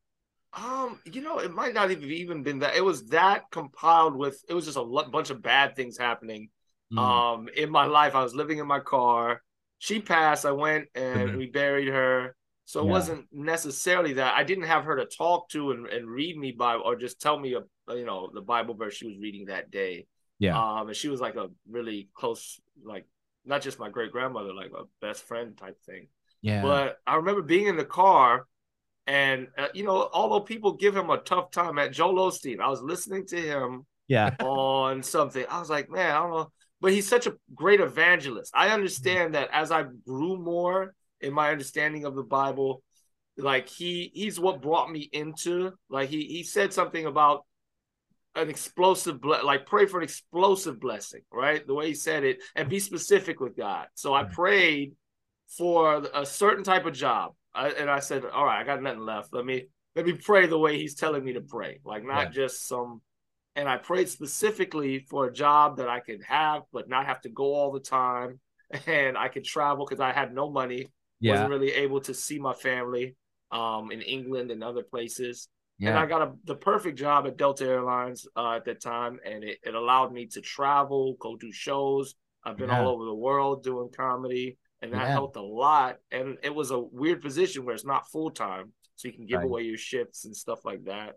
Um, 0.54 1.00
you 1.06 1.22
know, 1.22 1.40
it 1.40 1.54
might 1.54 1.74
not 1.74 1.90
have 1.90 2.04
even 2.04 2.44
been 2.44 2.60
that. 2.60 2.76
It 2.76 2.84
was 2.84 3.06
that 3.08 3.44
compiled 3.52 4.16
with. 4.16 4.44
It 4.50 4.54
was 4.54 4.66
just 4.66 4.78
a 4.78 4.84
bunch 4.84 5.30
of 5.30 5.42
bad 5.42 5.76
things 5.76 5.98
happening. 5.98 6.50
Mm. 6.94 7.00
Um, 7.00 7.50
in 7.56 7.70
my 7.72 7.86
life, 7.86 8.16
I 8.16 8.24
was 8.24 8.36
living 8.36 8.58
in 8.58 8.68
my 8.68 8.82
car. 8.82 9.42
She 9.80 10.02
passed. 10.02 10.46
I 10.46 10.52
went 10.52 10.90
and 10.94 11.32
Mhm. 11.32 11.38
we 11.38 11.46
buried 11.48 11.88
her. 11.88 12.36
So 12.66 12.82
it 12.82 12.86
Yeah. 12.86 12.92
wasn't 12.92 13.28
necessarily 13.32 14.14
that 14.14 14.34
I 14.36 14.44
didn't 14.44 14.66
have 14.66 14.86
her 14.86 14.96
to 14.98 15.06
talk 15.06 15.50
to 15.50 15.72
and, 15.72 15.88
and 15.88 16.10
read 16.10 16.38
me 16.38 16.52
Bible 16.52 16.84
or 16.86 16.96
just 16.96 17.20
tell 17.22 17.38
me 17.40 17.54
a 17.56 17.62
you 17.94 18.06
know 18.06 18.30
the 18.34 18.42
Bible 18.42 18.76
verse 18.76 18.96
she 18.96 19.08
was 19.08 19.18
reading 19.18 19.46
that 19.46 19.72
day. 19.72 20.08
Yeah. 20.40 20.58
Um, 20.58 20.88
and 20.88 20.96
she 20.96 21.10
was 21.10 21.22
like 21.22 21.36
a 21.36 21.50
really 21.70 22.10
close, 22.16 22.60
like 22.84 23.06
not 23.46 23.62
just 23.62 23.80
my 23.80 23.90
great 23.90 24.12
grandmother, 24.12 24.54
like 24.54 24.72
a 24.72 24.84
best 25.02 25.24
friend 25.24 25.58
type 25.58 25.80
thing. 25.86 26.08
yeah. 26.42 26.62
But 26.62 26.98
I 27.06 27.16
remember 27.16 27.42
being 27.42 27.68
in 27.68 27.78
the 27.78 27.86
car, 27.86 28.48
and 29.08 29.48
uh, 29.58 29.68
you 29.74 29.84
know, 29.84 30.10
although 30.14 30.40
people 30.40 30.74
give 30.74 30.96
him 30.96 31.10
a 31.10 31.18
tough 31.18 31.52
time 31.52 31.78
at 31.80 31.92
Joel 31.92 32.32
Osteen, 32.32 32.60
I 32.60 32.70
was 32.70 32.82
listening 32.82 33.26
to 33.28 33.38
him 33.42 33.86
yeah. 34.08 34.36
on 34.40 35.04
something. 35.04 35.46
I 35.50 35.60
was 35.60 35.70
like, 35.70 35.90
man, 35.90 36.12
I 36.16 36.20
don't 36.20 36.32
know, 36.32 36.52
but 36.80 36.92
he's 36.94 37.08
such 37.08 37.28
a 37.28 37.34
great 37.54 37.80
evangelist. 37.80 38.52
I 38.56 38.70
understand 38.70 39.36
that 39.36 39.50
as 39.52 39.72
I 39.72 39.84
grew 40.06 40.38
more 40.38 40.94
in 41.22 41.34
my 41.34 41.52
understanding 41.52 42.06
of 42.06 42.16
the 42.16 42.24
Bible, 42.24 42.84
like 43.38 43.70
he 43.70 44.12
he's 44.14 44.40
what 44.40 44.62
brought 44.62 44.92
me 44.92 45.10
into 45.12 45.72
like 45.90 46.10
he 46.10 46.26
he 46.26 46.44
said 46.44 46.74
something 46.74 47.06
about 47.06 47.46
an 48.36 48.50
explosive 48.50 49.20
ble- 49.20 49.44
like 49.44 49.66
pray 49.66 49.86
for 49.86 49.98
an 49.98 50.04
explosive 50.04 50.80
blessing 50.80 51.22
right? 51.32 51.66
The 51.66 51.74
way 51.74 51.88
he 51.88 51.94
said 51.94 52.24
it 52.24 52.42
and 52.56 52.70
be 52.70 52.80
specific 52.80 53.40
with 53.40 53.58
god. 53.58 53.88
So 53.96 54.14
i 54.14 54.24
prayed 54.24 54.94
for 55.58 56.06
a 56.14 56.26
certain 56.26 56.64
type 56.64 56.86
of 56.86 56.94
job. 56.94 57.34
I, 57.54 57.70
and 57.70 57.90
i 57.90 58.00
said 58.00 58.24
all 58.26 58.46
right 58.46 58.62
i 58.62 58.64
got 58.64 58.82
nothing 58.82 59.02
left. 59.06 59.34
Let 59.34 59.46
me 59.46 59.68
let 59.96 60.06
me 60.06 60.14
pray 60.14 60.48
the 60.48 60.60
way 60.60 60.78
he's 60.78 60.96
telling 60.96 61.24
me 61.24 61.34
to 61.34 61.42
pray 61.42 61.80
like 61.84 62.04
not 62.06 62.32
just 62.32 62.68
some 62.68 63.02
and 63.56 63.68
i 63.68 63.78
prayed 63.78 64.08
specifically 64.08 65.06
for 65.10 65.26
a 65.26 65.34
job 65.34 65.78
that 65.78 65.90
i 65.90 66.00
could 66.00 66.22
have 66.24 66.64
but 66.72 66.88
not 66.88 67.06
have 67.06 67.20
to 67.22 67.30
go 67.30 67.54
all 67.54 67.72
the 67.72 67.80
time 67.80 68.40
and 68.88 69.18
i 69.18 69.28
could 69.28 69.44
travel 69.44 69.86
because 69.86 70.00
i 70.00 70.12
had 70.12 70.34
no 70.34 70.50
money 70.50 70.90
Yeah. 71.22 71.32
wasn't 71.34 71.52
really 71.52 71.72
able 71.72 72.02
to 72.02 72.14
see 72.14 72.40
my 72.40 72.54
family 72.54 73.16
um 73.52 73.92
in 73.92 74.02
england 74.02 74.50
and 74.52 74.64
other 74.64 74.84
places 74.84 75.48
Yeah. 75.80 75.90
and 75.90 76.00
I 76.00 76.06
got 76.06 76.22
a, 76.28 76.32
the 76.46 76.56
perfect 76.56 76.98
job 76.98 77.26
at 77.28 77.38
Delta 77.38 77.66
Airlines 77.66 78.28
uh, 78.36 78.54
at 78.58 78.66
that 78.66 78.82
time, 78.82 79.20
and 79.26 79.44
it, 79.44 79.58
it 79.64 79.74
allowed 79.74 80.12
me 80.14 80.24
to 80.36 80.40
travel, 80.42 81.16
go 81.26 81.36
do 81.36 81.52
shows. 81.52 82.14
I've 82.46 82.58
been 82.58 82.70
Yeah. 82.70 82.82
all 82.84 82.90
over 82.94 83.06
the 83.06 83.22
world 83.28 83.64
doing 83.64 83.90
comedy, 84.06 84.58
and 84.82 84.94
that 84.94 85.08
Yeah. 85.08 85.18
helped 85.20 85.38
a 85.38 85.42
lot. 85.64 85.94
And 86.12 86.38
it 86.44 86.54
was 86.60 86.70
a 86.72 86.80
weird 86.80 87.20
position 87.28 87.66
where 87.66 87.74
it's 87.78 87.86
not 87.94 88.10
full 88.14 88.30
time, 88.30 88.66
so 88.96 89.08
you 89.08 89.14
can 89.18 89.26
give 89.26 89.40
Right. 89.40 89.46
away 89.50 89.62
your 89.64 89.78
shifts 89.92 90.20
and 90.26 90.36
stuff 90.44 90.62
like 90.70 90.84
that. 90.94 91.12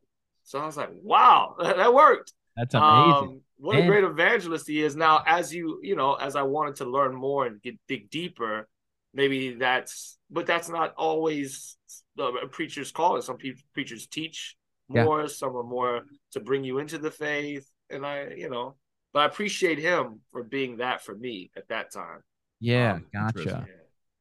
So 0.44 0.58
I 0.58 0.64
was 0.66 0.76
like, 0.78 0.90
wow, 1.12 1.56
that 1.80 1.92
worked. 1.92 2.32
That's 2.56 2.74
amazing. 2.74 3.28
Um, 3.28 3.40
what 3.64 3.76
And- 3.76 3.84
a 3.84 3.88
great 3.88 4.04
evangelist 4.04 4.66
he 4.66 4.78
is. 4.86 4.96
Now, 4.96 5.22
as 5.38 5.52
you, 5.56 5.78
you 5.82 5.94
know, 6.00 6.14
as 6.14 6.34
I 6.36 6.42
wanted 6.56 6.76
to 6.76 6.86
learn 6.96 7.14
more 7.14 7.44
and 7.46 7.60
get 7.60 7.76
dig 7.86 8.08
deeper, 8.10 8.66
maybe 9.14 9.54
that's, 9.54 10.18
but 10.30 10.46
that's 10.46 10.68
not 10.68 10.94
always 10.96 11.76
the 12.16 12.32
preacher's 12.50 12.90
call. 12.92 13.20
Some 13.22 13.36
people 13.38 13.62
preachers 13.72 14.06
teach 14.06 14.56
Yeah. 14.90 15.04
more, 15.04 15.28
some 15.28 15.56
are 15.56 15.62
more 15.62 16.02
to 16.32 16.40
bring 16.40 16.64
you 16.64 16.78
into 16.78 16.98
the 16.98 17.10
faith. 17.10 17.68
And 17.90 18.04
I, 18.04 18.28
you 18.36 18.50
know, 18.50 18.76
but 19.12 19.20
I 19.20 19.24
appreciate 19.26 19.78
him 19.78 20.20
for 20.32 20.42
being 20.42 20.78
that 20.78 21.02
for 21.02 21.14
me 21.14 21.50
at 21.56 21.68
that 21.68 21.92
time. 21.92 22.20
yeah, 22.60 22.94
um, 22.94 23.06
gotcha. 23.12 23.38
interesting. 23.38 23.66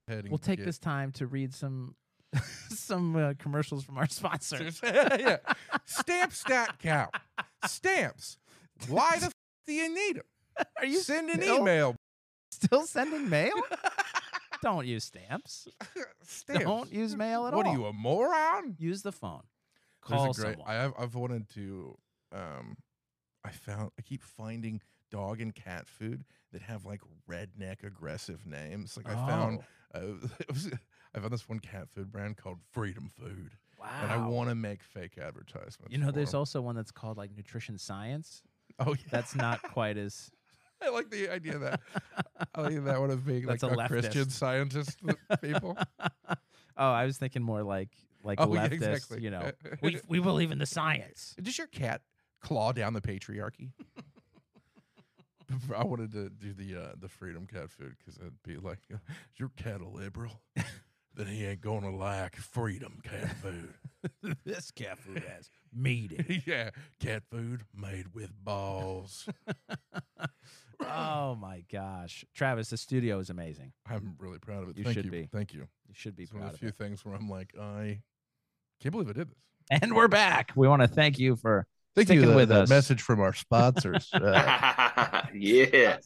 Heading 0.08 0.32
We'll 0.32 0.38
take 0.38 0.58
get- 0.60 0.66
this 0.66 0.78
time 0.80 1.12
to 1.14 1.28
read 1.28 1.54
some 1.54 1.96
some 2.70 3.16
uh, 3.16 3.34
commercials 3.40 3.84
from 3.84 3.98
our 3.98 4.08
sponsors. 4.10 4.80
yeah. 4.84 5.38
Stamp 5.86 6.34
stat 6.34 6.78
cow. 6.80 7.10
Stamps. 7.66 8.38
Why 8.88 9.18
the 9.20 9.28
f- 9.28 9.34
do 9.68 9.74
you 9.74 9.94
need 9.94 10.16
them? 10.18 10.26
Are 10.80 10.86
you 10.86 11.00
Send 11.00 11.30
an 11.30 11.42
still- 11.42 11.58
email. 11.60 11.96
Still 12.52 12.86
sending 12.86 13.30
mail? 13.30 13.54
Don't 14.64 14.88
use 14.88 15.04
stamps. 15.04 15.68
Stamps. 16.24 16.64
Don't 16.64 16.92
use 16.92 17.16
mail 17.16 17.46
at 17.48 17.54
what 17.54 17.66
all. 17.66 17.72
What 17.74 17.78
are 17.78 17.82
you, 17.82 17.86
a 17.88 17.94
moron? 17.94 18.76
Use 18.80 19.02
the 19.04 19.12
phone. 19.12 19.42
Call 20.02 20.32
a 20.32 20.34
great, 20.34 20.36
someone. 20.56 20.68
I 20.68 20.74
have, 20.76 20.94
I've 20.98 21.16
wanted 21.16 21.50
to. 21.50 21.98
Um, 22.32 22.78
I 23.44 23.52
found 23.52 23.92
I 24.00 24.02
keep 24.02 24.24
finding 24.24 24.82
dog 25.12 25.42
and 25.42 25.54
cat 25.54 25.88
food 25.88 26.24
that 26.54 26.62
have 26.64 26.86
like 26.86 27.02
redneck 27.30 27.84
aggressive 27.84 28.46
names. 28.48 28.98
Like 28.98 29.08
I 29.08 29.16
found, 29.28 29.60
Oh, 29.94 30.00
uh, 30.00 30.28
I 31.16 31.20
found 31.20 31.32
this 31.34 31.48
one 31.48 31.60
cat 31.60 31.90
food 31.94 32.12
brand 32.12 32.38
called 32.38 32.58
Freedom 32.72 33.12
Food, 33.20 33.52
wow. 33.80 33.88
and 34.02 34.12
I 34.12 34.28
want 34.28 34.50
to 34.50 34.56
make 34.56 34.82
fake 34.82 35.18
advertisements. 35.22 35.92
You 35.92 35.98
know, 36.00 36.10
there's 36.10 36.34
'em. 36.34 36.40
also 36.40 36.62
one 36.62 36.76
that's 36.76 36.92
called 36.92 37.18
like 37.18 37.36
nutrition 37.36 37.78
science. 37.78 38.42
oh 38.80 38.94
yeah, 38.94 39.08
That's 39.12 39.36
not 39.36 39.62
quite 39.62 39.98
as 39.98 40.32
I 40.84 40.90
like 40.90 41.10
the 41.10 41.30
idea 41.30 41.58
that. 41.60 41.80
I 42.56 42.62
like 42.62 42.84
that 42.86 43.00
one 43.00 43.12
of 43.12 43.26
being 43.26 43.46
like 43.46 43.60
That's 43.60 43.74
a 43.74 43.78
a, 43.78 43.88
Christian 43.88 44.30
scientist 44.30 45.00
people. 45.42 45.78
oh, 46.30 46.38
I 46.78 47.06
was 47.06 47.18
thinking 47.18 47.42
more 47.42 47.64
like 47.64 47.90
like 48.24 48.40
Oh, 48.42 48.54
yeah, 48.54 48.68
leftist, 48.68 48.74
exactly. 48.74 49.22
you 49.22 49.32
know. 49.32 49.52
we 49.82 50.00
we 50.08 50.20
believe 50.20 50.52
in 50.52 50.58
the 50.58 50.66
science. 50.66 51.36
Does 51.42 51.58
your 51.58 51.68
cat 51.68 52.02
claw 52.42 52.72
down 52.72 52.94
the 52.94 53.02
patriarchy? 53.02 53.72
I 55.76 55.84
wanted 55.84 56.12
to 56.14 56.30
do 56.30 56.54
the 56.54 56.82
uh, 56.82 56.94
the 57.00 57.10
freedom 57.10 57.46
cat 57.46 57.70
food 57.70 57.96
because 58.00 58.18
it'd 58.18 58.42
be 58.44 58.58
like, 58.58 58.80
is 58.90 59.00
your 59.38 59.52
cat 59.56 59.82
a 59.82 59.88
liberal? 59.88 60.42
then 61.16 61.28
he 61.28 61.46
ain't 61.46 61.62
gonna 61.62 61.96
like 61.96 62.36
freedom 62.38 63.02
cat 63.04 63.36
food. 63.38 63.74
this 64.46 64.72
cat 64.72 64.98
food 64.98 65.24
has 65.36 65.50
meat. 65.74 66.12
in 66.12 66.26
it. 66.28 66.44
yeah, 66.48 66.70
cat 67.00 67.24
food 67.30 67.64
made 67.76 68.16
with 68.16 68.32
balls. 68.44 69.28
Oh 70.82 71.36
my 71.36 71.64
gosh, 71.72 72.24
Travis, 72.36 72.70
the 72.70 72.78
studio 72.78 73.20
is 73.20 73.30
amazing. 73.30 73.72
I'm 73.90 74.16
really 74.20 74.40
proud 74.40 74.64
of 74.64 74.70
it. 74.70 74.78
You 74.78 74.84
Thank 74.84 74.96
should 74.96 75.06
you. 75.06 75.12
be. 75.12 75.30
Thank 75.32 75.54
you. 75.54 75.62
You 75.88 75.94
should 75.94 76.16
be 76.16 76.24
It's 76.24 76.34
one 76.34 76.44
of 76.44 76.50
the 76.50 76.54
of 76.54 76.60
few 76.60 76.70
it. 76.70 76.76
things 76.78 77.06
where 77.06 77.16
I'm 77.16 77.30
like, 77.30 77.54
I 77.60 78.00
can't 78.82 78.92
believe 78.92 79.10
I 79.10 79.14
did 79.14 79.30
this. 79.30 79.38
And 79.72 79.96
we're 79.96 80.08
back. 80.08 80.52
We 80.56 80.68
want 80.68 80.82
to 80.82 80.88
thank 80.88 81.18
you 81.20 81.36
for 81.36 81.66
Thank 81.96 82.08
Sticking 82.08 82.30
you. 82.30 82.36
with 82.36 82.50
that 82.50 82.64
us. 82.64 82.70
message 82.70 83.02
from 83.02 83.20
our 83.22 83.34
sponsors. 83.34 84.10
Uh, 84.14 85.22
yeah. 85.34 85.98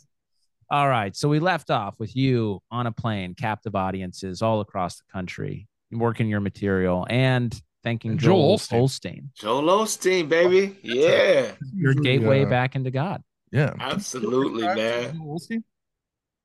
All 0.69 0.89
right. 0.89 1.15
So 1.15 1.29
we 1.29 1.39
left 1.39 1.69
off 1.71 1.95
with 1.97 2.13
you 2.15 2.59
on 2.69 2.87
a 2.87 2.91
plane, 2.91 3.33
captive 3.35 3.73
audiences 3.75 4.41
all 4.41 4.59
across 4.59 4.97
the 4.97 5.03
country, 5.13 5.67
working 5.91 6.27
your 6.27 6.41
material 6.41 7.07
and 7.09 7.57
thanking 7.85 8.11
And 8.11 8.19
Joel, 8.19 8.57
Joel 8.57 8.57
Osteen. 8.57 8.83
Osteen, 8.83 9.23
Joel 9.33 9.63
Osteen, 9.85 10.27
baby. 10.27 10.77
Yeah. 10.83 11.51
your 11.73 11.93
gateway 11.93 12.43
uh, 12.43 12.49
back 12.49 12.75
into 12.75 12.91
God. 12.91 13.23
Yeah. 13.51 13.73
Absolutely, 13.79 14.63
man. 14.63 15.15
Joel 15.15 15.39
Osteen? 15.39 15.63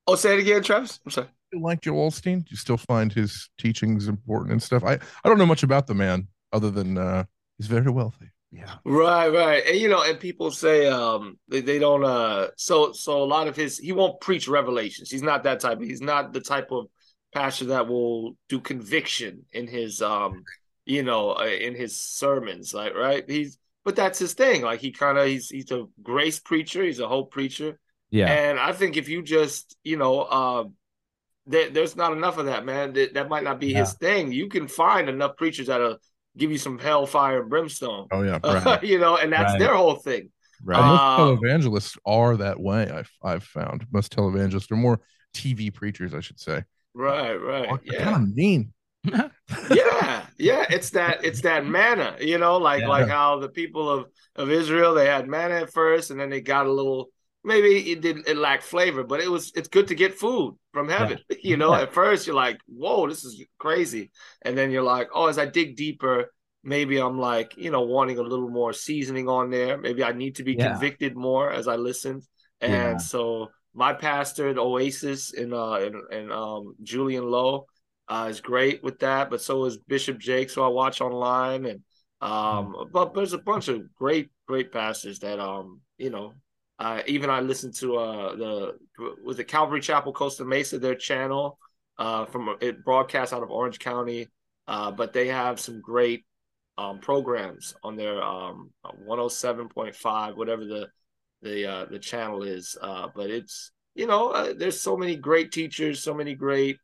Oh, 0.07 0.17
say 0.17 0.35
it 0.35 0.41
again, 0.41 0.63
Travis. 0.63 1.01
I'm 1.05 1.11
sorry. 1.11 1.29
you 1.53 1.61
like 1.61 1.81
Joe 1.81 1.93
Osteen? 1.93 2.41
Do 2.41 2.51
you 2.51 2.57
still 2.57 2.77
find 2.77 3.13
his 3.13 3.49
teachings 3.59 4.09
important 4.09 4.53
and 4.53 4.63
stuff? 4.63 4.85
I, 4.85 4.95
I 4.95 5.29
don't 5.29 5.39
know 5.39 5.47
much 5.47 5.63
about 5.63 5.87
the 5.87 5.95
man 5.95 6.29
other 6.53 6.71
than 6.71 6.99
uh, 6.99 7.25
he's 7.59 7.67
very 7.67 7.91
wealthy. 7.91 8.31
Yeah. 8.51 8.75
Right, 8.85 9.29
right. 9.29 9.65
And 9.67 9.79
you 9.79 9.89
know, 9.89 10.03
and 10.03 10.21
people 10.21 10.51
say 10.51 10.87
um 10.87 11.39
they, 11.49 11.63
they 11.63 11.79
don't 11.79 12.05
uh 12.05 12.49
so 12.59 12.93
so 12.93 13.23
a 13.23 13.25
lot 13.25 13.49
of 13.49 13.57
his 13.57 13.79
he 13.79 13.93
won't 13.93 14.21
preach 14.21 14.47
revelations. 14.47 15.11
He's 15.11 15.23
not 15.23 15.45
that 15.45 15.61
type. 15.61 15.81
He's 15.81 16.03
not 16.03 16.35
the 16.35 16.41
type 16.41 16.71
of 16.71 16.89
pastor 17.33 17.67
that 17.67 17.89
will 17.89 18.37
do 18.51 18.61
conviction 18.61 19.47
in 19.53 19.67
his 19.67 20.03
um 20.03 20.45
you 20.85 21.03
know 21.03 21.31
uh, 21.33 21.47
in 21.47 21.75
his 21.75 21.99
sermons 21.99 22.75
like 22.75 22.95
right 22.95 23.25
he's 23.29 23.57
but 23.85 23.97
that's 23.97 24.19
his 24.19 24.35
thing 24.35 24.63
like 24.63 24.81
he 24.81 24.91
kind 24.93 25.19
of 25.19 25.27
he's 25.27 25.49
he's 25.49 25.71
a 25.73 25.85
grace 26.03 26.39
preacher 26.39 26.83
he's 26.85 27.01
a 27.01 27.09
hope 27.09 27.31
preacher 27.33 27.79
Yeah. 28.11 28.31
and 28.33 28.59
i 28.61 28.73
think 28.73 28.97
if 28.97 29.09
you 29.09 29.23
just 29.23 29.77
you 29.85 29.97
know 29.97 30.21
uh 30.23 30.65
there, 31.47 31.71
there's 31.71 31.97
not 31.97 32.13
enough 32.13 32.39
of 32.39 32.47
that 32.47 32.65
man 32.65 32.93
that, 32.93 33.15
that 33.15 33.29
might 33.29 33.43
not 33.45 33.59
be 33.59 33.73
his 33.75 33.95
thing 33.95 34.31
you 34.33 34.49
can 34.49 34.69
find 34.69 35.09
enough 35.09 35.37
preachers 35.37 35.67
that'll 35.67 35.99
give 36.37 36.51
you 36.51 36.59
some 36.59 36.79
hellfire 36.79 37.41
and 37.41 37.51
brimstone 37.51 38.07
Oh 38.13 38.23
yeah, 38.23 38.39
right. 38.45 38.83
you 38.85 38.99
know 38.99 39.17
and 39.17 39.33
that's 39.33 39.53
Right. 39.53 39.59
their 39.59 39.75
whole 39.77 39.97
thing 39.97 40.31
right. 40.65 40.79
Uh, 40.79 40.87
most 40.87 41.01
Um, 41.03 41.39
televangelists 41.39 41.99
are 42.07 42.37
that 42.39 42.61
way. 42.61 42.89
I've 42.91 43.11
I've 43.23 43.45
found 43.45 43.87
most 43.93 44.15
televangelists 44.17 44.71
are 44.71 44.77
more 44.77 45.01
TV 45.35 45.75
preachers, 45.75 46.15
I 46.15 46.21
should 46.21 46.39
say. 46.39 46.63
right 46.95 47.35
right 47.35 47.69
Are 47.69 47.81
yeah 47.85 48.05
kind 48.05 48.17
of 48.29 48.35
mean. 48.35 48.73
yeah 49.73 50.27
yeah 50.39 50.65
it's 50.71 50.91
that 50.91 51.25
it's 51.25 51.41
that 51.43 51.67
manna 51.67 52.17
you 52.21 52.39
know 52.39 52.57
like 52.57 52.81
Yeah. 52.83 52.89
like 52.89 53.09
how 53.09 53.39
the 53.39 53.49
people 53.49 53.89
of 53.89 54.07
of 54.37 54.51
israel 54.51 54.95
they 54.95 55.07
had 55.07 55.27
manna 55.29 55.57
at 55.57 55.73
first 55.73 56.11
and 56.11 56.21
then 56.21 56.31
they 56.31 56.41
got 56.41 56.67
a 56.67 56.73
little 56.73 57.11
maybe 57.45 57.91
it 57.91 58.01
didn't 58.01 58.29
it 58.29 58.37
lacked 58.37 58.63
flavor 58.63 59.03
but 59.03 59.21
it 59.21 59.29
was 59.31 59.51
it's 59.57 59.69
good 59.69 59.89
to 59.89 59.95
get 59.97 60.15
food 60.15 60.57
from 60.73 60.89
heaven 60.89 61.19
you 61.43 61.57
know 61.57 61.75
Yeah. 61.75 61.83
at 61.83 61.93
first 61.93 62.27
you're 62.27 62.37
like 62.37 62.59
whoa 62.67 63.09
this 63.09 63.25
is 63.25 63.45
crazy 63.59 64.11
and 64.43 64.57
then 64.57 64.71
you're 64.71 64.83
like 64.83 65.09
oh 65.15 65.27
as 65.27 65.39
i 65.39 65.47
dig 65.47 65.77
deeper 65.77 66.33
maybe 66.63 66.99
i'm 66.99 67.19
like 67.19 67.57
you 67.57 67.71
know 67.73 67.83
wanting 67.83 68.19
a 68.19 68.23
little 68.23 68.49
more 68.49 68.73
seasoning 68.73 69.29
on 69.29 69.51
there 69.51 69.77
maybe 69.79 70.05
i 70.05 70.13
need 70.13 70.37
to 70.37 70.45
be 70.45 70.55
Yeah. 70.55 70.69
convicted 70.71 71.17
more 71.17 71.51
as 71.51 71.67
i 71.67 71.75
listened 71.75 72.23
and 72.61 72.73
Yeah. 72.73 72.97
so 72.99 73.49
my 73.75 73.93
pastor 73.93 74.49
at 74.49 74.59
oasis 74.59 75.33
in 75.33 75.53
uh 75.53 75.75
in, 75.75 76.01
in 76.13 76.31
um 76.31 76.75
julian 76.83 77.25
lowe 77.25 77.67
uh, 78.09 78.27
is 78.31 78.41
great 78.41 78.83
with 78.83 78.99
that, 79.01 79.31
but 79.31 79.41
so 79.41 79.65
is 79.65 79.79
Bishop 79.79 80.19
Jakes, 80.19 80.55
so 80.55 80.65
I 80.65 80.69
watch 80.69 81.01
online, 81.01 81.67
and 81.67 81.81
um, 82.21 82.89
but 82.93 83.15
there's 83.15 83.33
a 83.33 83.39
bunch 83.39 83.69
of 83.69 83.93
great, 83.95 84.31
great 84.47 84.73
pastors 84.73 85.19
that 85.21 85.41
um, 85.41 85.81
you 85.99 86.11
know, 86.11 86.35
uh, 86.79 87.03
even 87.07 87.31
I 87.31 87.41
listened 87.41 87.75
to 87.77 87.97
uh 87.97 88.37
the 88.37 88.79
was 89.25 89.39
it 89.39 89.45
Calvary 89.49 89.81
Chapel 89.81 90.13
Costa 90.13 90.45
Mesa 90.45 90.79
their 90.79 90.95
channel 90.95 91.59
uh 91.99 92.25
from 92.27 92.57
it 92.61 92.85
broadcasts 92.85 93.33
out 93.33 93.43
of 93.43 93.51
Orange 93.51 93.79
County, 93.79 94.29
uh, 94.67 94.91
but 94.91 95.13
they 95.13 95.29
have 95.29 95.61
some 95.61 95.81
great 95.81 96.25
um 96.79 96.99
programs 96.99 97.75
on 97.83 97.97
their 97.97 98.23
um 98.23 98.71
107.5 99.07 100.37
whatever 100.37 100.65
the 100.65 100.89
the 101.43 101.67
uh 101.67 101.85
the 101.87 101.99
channel 101.99 102.43
is 102.43 102.77
uh 102.81 103.09
but 103.15 103.31
it's 103.31 103.73
you 103.95 104.07
know 104.07 104.31
uh, 104.31 104.55
there's 104.57 104.81
so 104.81 104.97
many 104.97 105.15
great 105.17 105.53
teachers 105.53 106.03
so 106.03 106.15
many 106.15 106.35
great 106.35 106.79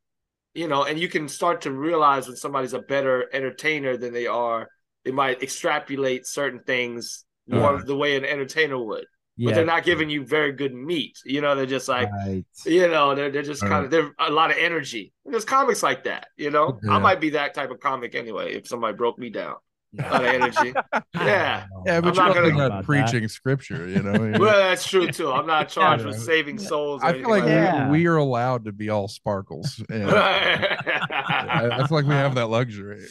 you 0.58 0.66
know, 0.66 0.82
and 0.84 0.98
you 0.98 1.08
can 1.08 1.28
start 1.28 1.60
to 1.62 1.70
realize 1.72 2.26
when 2.26 2.36
somebody's 2.36 2.74
a 2.74 2.80
better 2.80 3.16
entertainer 3.32 3.96
than 3.96 4.12
they 4.12 4.26
are. 4.26 4.68
They 5.04 5.12
might 5.12 5.42
extrapolate 5.42 6.26
certain 6.26 6.60
things 6.60 7.24
more 7.46 7.76
Right. 7.76 7.86
the 7.86 7.96
way 7.96 8.16
an 8.16 8.24
entertainer 8.24 8.78
would, 8.78 9.06
yeah. 9.36 9.46
but 9.46 9.54
they're 9.54 9.64
not 9.74 9.84
giving 9.84 10.10
you 10.10 10.24
very 10.26 10.52
good 10.52 10.74
meat. 10.74 11.16
You 11.24 11.40
know, 11.40 11.54
they're 11.54 11.64
just 11.78 11.88
like, 11.88 12.10
right. 12.10 12.44
you 12.66 12.88
know, 12.88 13.14
they're 13.14 13.30
they're 13.30 13.42
just 13.52 13.62
kind 13.62 13.84
of 13.84 13.90
they're 13.92 14.12
a 14.18 14.30
lot 14.30 14.50
of 14.50 14.56
energy. 14.58 15.12
And 15.24 15.32
there's 15.32 15.44
comics 15.44 15.82
like 15.82 16.04
that. 16.04 16.26
You 16.36 16.50
know, 16.50 16.78
Yeah. 16.82 16.94
I 16.96 16.98
might 16.98 17.20
be 17.20 17.30
that 17.30 17.54
type 17.54 17.70
of 17.70 17.78
comic 17.80 18.14
anyway 18.16 18.54
if 18.54 18.66
somebody 18.66 18.96
broke 18.96 19.18
me 19.18 19.30
down. 19.30 19.56
A 19.98 20.02
lot 20.02 20.24
of 20.24 20.26
energy. 20.26 20.74
Yeah. 21.14 21.66
Yeah, 21.86 22.00
but 22.00 22.18
I'm 22.18 22.34
you're 22.34 22.50
not 22.50 22.58
gonna- 22.58 22.68
not 22.76 22.84
preaching 22.84 23.26
scripture, 23.28 23.86
you 23.88 24.02
know. 24.02 24.38
Well, 24.38 24.58
that's 24.58 24.86
true 24.86 25.08
too. 25.10 25.30
I'm 25.32 25.46
not 25.46 25.68
charged 25.76 26.02
Yeah. 26.04 26.08
with 26.10 26.20
saving 26.20 26.58
souls. 26.58 27.02
I 27.02 27.12
feel 27.14 27.22
like 27.30 27.42
like 27.44 27.50
Yeah. 27.50 27.90
we, 27.90 28.00
we 28.00 28.06
are 28.06 28.16
allowed 28.16 28.66
to 28.66 28.72
be 28.72 28.90
all 28.90 29.08
sparkles. 29.08 29.82
And 29.90 30.10
I, 30.10 31.68
I 31.72 31.86
feel 31.86 31.96
like 31.98 32.06
we 32.06 32.14
have 32.14 32.34
that 32.34 32.46
luxury. 32.48 33.06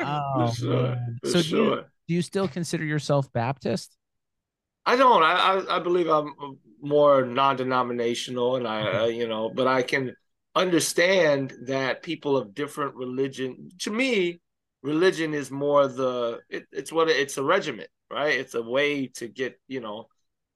Oh, 0.00 0.48
For 0.48 0.54
sure. 0.54 0.82
man. 0.82 1.18
For 1.22 1.30
So 1.30 1.42
do 1.42 1.48
you, 1.48 1.84
do 2.08 2.14
you 2.14 2.22
still 2.22 2.48
consider 2.48 2.84
yourself 2.84 3.32
Baptist? 3.32 3.96
I 4.86 4.96
don't. 4.96 5.22
I, 5.22 5.32
I 5.34 5.76
I 5.76 5.78
believe 5.80 6.08
I'm 6.08 6.32
more 6.80 7.24
non-denominational, 7.26 8.56
and 8.56 8.66
I, 8.66 9.02
uh, 9.02 9.06
you 9.06 9.26
know, 9.28 9.50
but 9.54 9.66
I 9.66 9.82
can 9.82 10.14
understand 10.54 11.52
that 11.66 12.02
people 12.02 12.36
of 12.36 12.54
different 12.54 12.94
religion. 12.94 13.70
To 13.80 13.90
me, 13.90 14.40
religion 14.88 15.34
is 15.34 15.50
more 15.50 15.86
the. 15.86 16.40
It, 16.48 16.64
it's 16.72 16.92
what 16.92 17.08
it's 17.08 17.36
a 17.38 17.42
regiment, 17.42 17.90
right? 18.10 18.38
It's 18.38 18.54
a 18.54 18.62
way 18.62 19.08
to 19.18 19.28
get 19.28 19.60
you 19.68 19.80
know 19.80 20.08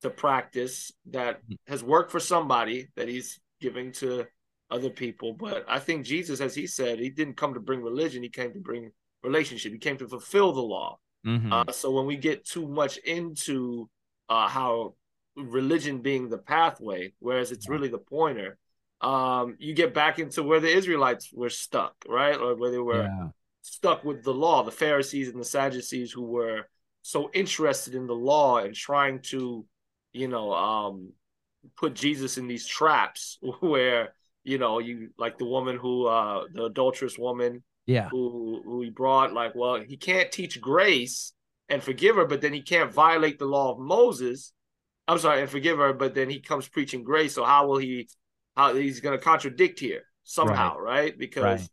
to 0.02 0.10
practice 0.10 0.90
that 1.10 1.40
has 1.68 1.84
worked 1.84 2.10
for 2.10 2.20
somebody 2.20 2.88
that 2.96 3.08
he's 3.08 3.38
giving 3.60 3.92
to 3.92 4.26
other 4.70 4.90
people. 4.90 5.34
But 5.34 5.64
I 5.68 5.78
think 5.78 6.04
Jesus, 6.04 6.40
as 6.40 6.54
he 6.54 6.66
said, 6.66 6.98
he 6.98 7.10
didn't 7.10 7.36
come 7.36 7.54
to 7.54 7.60
bring 7.60 7.82
religion; 7.82 8.22
he 8.22 8.28
came 8.28 8.52
to 8.52 8.60
bring 8.60 8.90
relationship. 9.22 9.72
He 9.72 9.78
came 9.78 9.98
to 9.98 10.08
fulfill 10.08 10.52
the 10.52 10.68
law. 10.76 10.98
Mhm. 11.26 11.52
Uh, 11.52 11.72
so 11.72 11.90
when 11.92 12.06
we 12.06 12.16
get 12.16 12.44
too 12.44 12.66
much 12.66 12.96
into 12.98 13.88
uh, 14.28 14.48
how 14.48 14.94
religion 15.36 16.02
being 16.02 16.28
the 16.28 16.38
pathway, 16.38 17.12
whereas 17.20 17.52
it's 17.52 17.68
really 17.68 17.88
the 17.88 18.04
pointer, 18.16 18.58
um, 19.00 19.56
you 19.58 19.72
get 19.74 19.94
back 19.94 20.18
into 20.18 20.42
where 20.42 20.60
the 20.60 20.74
Israelites 20.80 21.30
were 21.32 21.50
stuck, 21.50 21.94
right? 22.08 22.36
Or 22.38 22.56
where 22.56 22.70
they 22.70 22.78
were 22.78 23.04
yeah. 23.04 23.28
Stuck 23.62 24.04
with 24.04 24.22
the 24.24 24.34
law, 24.34 24.62
the 24.62 24.70
Pharisees 24.70 25.28
and 25.28 25.40
the 25.40 25.44
Sadducees 25.44 26.12
who 26.12 26.22
were 26.24 26.68
so 27.02 27.30
interested 27.32 27.94
in 27.94 28.06
the 28.06 28.14
law 28.14 28.58
and 28.58 28.74
trying 28.74 29.20
to, 29.22 29.64
you 30.12 30.28
know, 30.28 30.52
um, 30.52 31.12
put 31.76 31.94
Jesus 31.94 32.38
in 32.38 32.46
these 32.46 32.66
traps 32.66 33.38
where, 33.60 34.14
you 34.44 34.58
know, 34.58 34.78
you 34.78 35.10
like 35.18 35.38
the 35.38 35.44
woman 35.46 35.76
who, 35.76 36.06
uh, 36.06 36.44
the 36.52 36.64
adulterous 36.64 37.18
woman 37.18 37.62
Yeah. 37.86 38.08
who 38.10 38.62
who 38.64 38.82
he 38.82 38.90
brought 38.90 39.32
like 39.32 39.54
well 39.54 39.80
he 39.80 39.96
can't 39.96 40.30
teach 40.32 40.60
grace 40.60 41.32
and 41.68 41.82
forgive 41.82 42.16
her 42.16 42.26
but 42.26 42.40
then 42.40 42.52
he 42.52 42.60
can't 42.62 42.92
violate 42.92 43.38
the 43.38 43.44
law 43.46 43.72
of 43.72 43.78
moses. 43.78 44.52
I'm 45.08 45.18
sorry 45.18 45.40
and 45.40 45.50
forgive 45.50 45.78
her 45.78 45.92
but 45.92 46.14
then 46.14 46.28
he 46.30 46.40
comes 46.40 46.68
preaching 46.68 47.04
grace. 47.04 47.34
So 47.34 47.44
how 47.44 47.66
will 47.66 47.78
he 47.78 48.08
how 48.56 48.74
he's 48.74 49.00
going 49.00 49.18
to 49.18 49.24
contradict 49.24 49.80
here 49.80 50.02
somehow 50.24 50.78
right, 50.78 51.16
because 51.18 51.42
Right. 51.44 51.68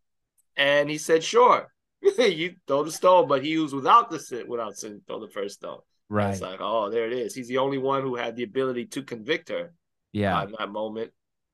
and 0.55 0.89
he 0.89 0.97
said 0.97 1.23
sure 1.23 1.71
you 2.17 2.55
throw 2.67 2.83
the 2.83 2.91
stone 2.91 3.27
but 3.27 3.43
he 3.43 3.57
was 3.57 3.73
without 3.73 4.09
the 4.09 4.19
sin 4.19 4.45
without 4.47 4.77
sin 4.77 5.01
throw 5.07 5.19
the 5.19 5.27
first 5.31 5.55
stone 5.55 5.79
Right. 6.09 6.31
it's 6.31 6.41
like 6.41 6.59
oh 6.61 6.89
there 6.89 7.05
it 7.05 7.13
is 7.13 7.35
he's 7.35 7.47
the 7.47 7.59
only 7.59 7.77
one 7.77 8.01
who 8.01 8.15
had 8.15 8.35
the 8.35 8.43
ability 8.43 8.85
to 8.87 9.03
convict 9.03 9.49
her 9.49 9.73
Yeah. 10.11 10.43
in 10.43 10.53
that 10.57 10.71
moment 10.71 11.11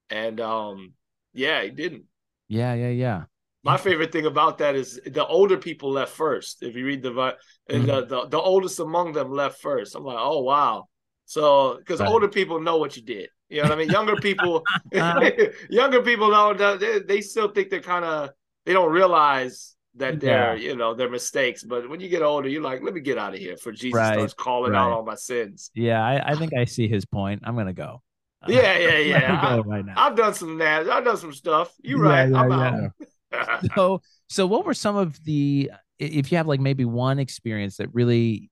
and 0.10 0.40
um 0.40 0.94
yeah 1.34 1.62
he 1.64 1.70
didn't 1.72 2.04
Yeah. 2.48 2.74
Yeah. 2.74 2.90
Yeah. 2.90 3.24
my 3.64 3.78
favorite 3.78 4.12
thing 4.12 4.28
about 4.28 4.60
that 4.60 4.76
is 4.76 5.00
the 5.06 5.26
older 5.26 5.58
people 5.58 5.90
left 5.92 6.14
first. 6.14 6.62
If 6.62 6.76
you 6.76 6.86
read 6.86 7.02
the 7.02 7.10
and 7.10 7.84
Mm-hmm. 7.84 7.86
the, 7.88 8.06
the 8.06 8.28
the 8.30 8.40
oldest 8.40 8.80
among 8.80 9.14
them 9.14 9.32
left 9.32 9.60
first. 9.62 9.96
I'm 9.96 10.04
like, 10.06 10.20
oh 10.20 10.42
wow. 10.44 10.86
So 11.26 11.78
because 11.78 12.00
Right. 12.00 12.10
older 12.10 12.28
people 12.30 12.60
know 12.62 12.78
what 12.78 12.96
you 12.96 13.02
did. 13.04 13.30
You 13.50 13.58
know 13.64 13.70
what 13.70 13.74
I 13.74 13.76
mean? 13.82 13.90
Younger 13.90 14.16
people, 14.18 14.64
younger 15.70 16.02
people 16.02 16.30
don't. 16.30 16.80
They, 16.80 17.00
they 17.00 17.22
still 17.22 17.50
think 17.50 17.70
they're 17.70 17.82
kind 17.82 18.06
of. 18.06 18.30
They 18.66 18.74
don't 18.74 18.92
realize 18.92 19.75
that 19.98 20.20
they're 20.20 20.56
you 20.58 20.76
know 20.76 20.94
their 20.94 21.10
mistakes. 21.10 21.64
But 21.64 21.90
when 21.90 22.00
you 22.00 22.10
get 22.10 22.22
older, 22.22 22.48
you're 22.50 22.62
like, 22.62 22.82
let 22.84 22.94
me 22.94 23.02
get 23.02 23.18
out 23.18 23.34
of 23.34 23.40
here. 23.40 23.58
For 23.58 23.72
Jesus 23.72 23.94
Right, 23.94 24.14
starts 24.14 24.34
calling 24.34 24.76
out 24.76 24.92
all 24.92 25.04
my 25.04 25.16
sins. 25.16 25.72
Yeah. 25.74 26.04
I, 26.04 26.32
I 26.32 26.36
think 26.36 26.54
I 26.54 26.66
see 26.66 26.88
his 26.88 27.06
point. 27.06 27.42
I'm 27.46 27.56
gonna 27.56 27.74
go. 27.74 28.02
Yeah, 28.48 28.78
yeah, 28.78 28.98
yeah. 29.00 29.56
go 29.56 29.64
right 29.64 29.84
now. 29.84 29.94
I've 29.98 30.16
done 30.16 30.36
some 30.36 30.58
nasty. 30.58 30.92
I've 30.92 31.04
done 31.04 31.18
some 31.18 31.34
stuff. 31.34 31.74
You 31.82 32.04
Yeah, 32.04 32.10
right? 32.10 32.30
yeah, 32.30 32.40
I'm 32.40 32.50
yeah. 32.52 32.88
out. 33.34 33.62
so 33.76 34.02
so 34.30 34.46
what 34.46 34.66
were 34.66 34.76
some 34.76 34.96
of 34.96 35.24
the 35.24 35.72
if 35.98 36.32
you 36.32 36.38
have 36.38 36.46
like 36.48 36.60
maybe 36.60 36.86
one 36.86 37.18
experience 37.18 37.78
that 37.78 37.92
really 37.94 38.52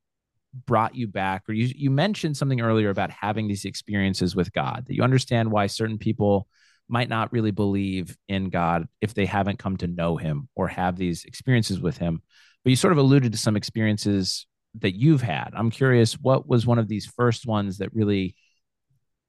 brought 0.65 0.95
you 0.95 1.07
back 1.07 1.43
or 1.47 1.53
you 1.53 1.71
you 1.75 1.89
mentioned 1.91 2.37
something 2.37 2.61
earlier 2.61 2.89
about 2.89 3.11
having 3.11 3.47
these 3.47 3.65
experiences 3.65 4.35
with 4.35 4.51
God 4.53 4.85
that 4.87 4.95
you 4.95 5.03
understand 5.03 5.51
why 5.51 5.67
certain 5.67 5.97
people 5.97 6.47
might 6.93 7.09
not 7.09 7.33
really 7.33 7.51
believe 7.51 8.15
in 8.27 8.49
God 8.49 8.87
if 9.01 9.13
they 9.13 9.25
haven't 9.25 9.59
come 9.59 9.77
to 9.77 9.87
know 9.87 10.15
him 10.15 10.47
or 10.55 10.67
have 10.67 10.95
these 10.95 11.25
experiences 11.25 11.79
with 11.79 11.97
him 11.97 12.21
but 12.63 12.69
you 12.69 12.75
sort 12.75 12.93
of 12.93 12.97
alluded 12.97 13.31
to 13.31 13.37
some 13.37 13.55
experiences 13.55 14.47
that 14.79 14.95
you've 14.95 15.21
had 15.21 15.49
i'm 15.53 15.69
curious 15.69 16.13
what 16.13 16.47
was 16.47 16.65
one 16.65 16.79
of 16.79 16.87
these 16.87 17.05
first 17.05 17.45
ones 17.45 17.77
that 17.77 17.93
really 17.93 18.35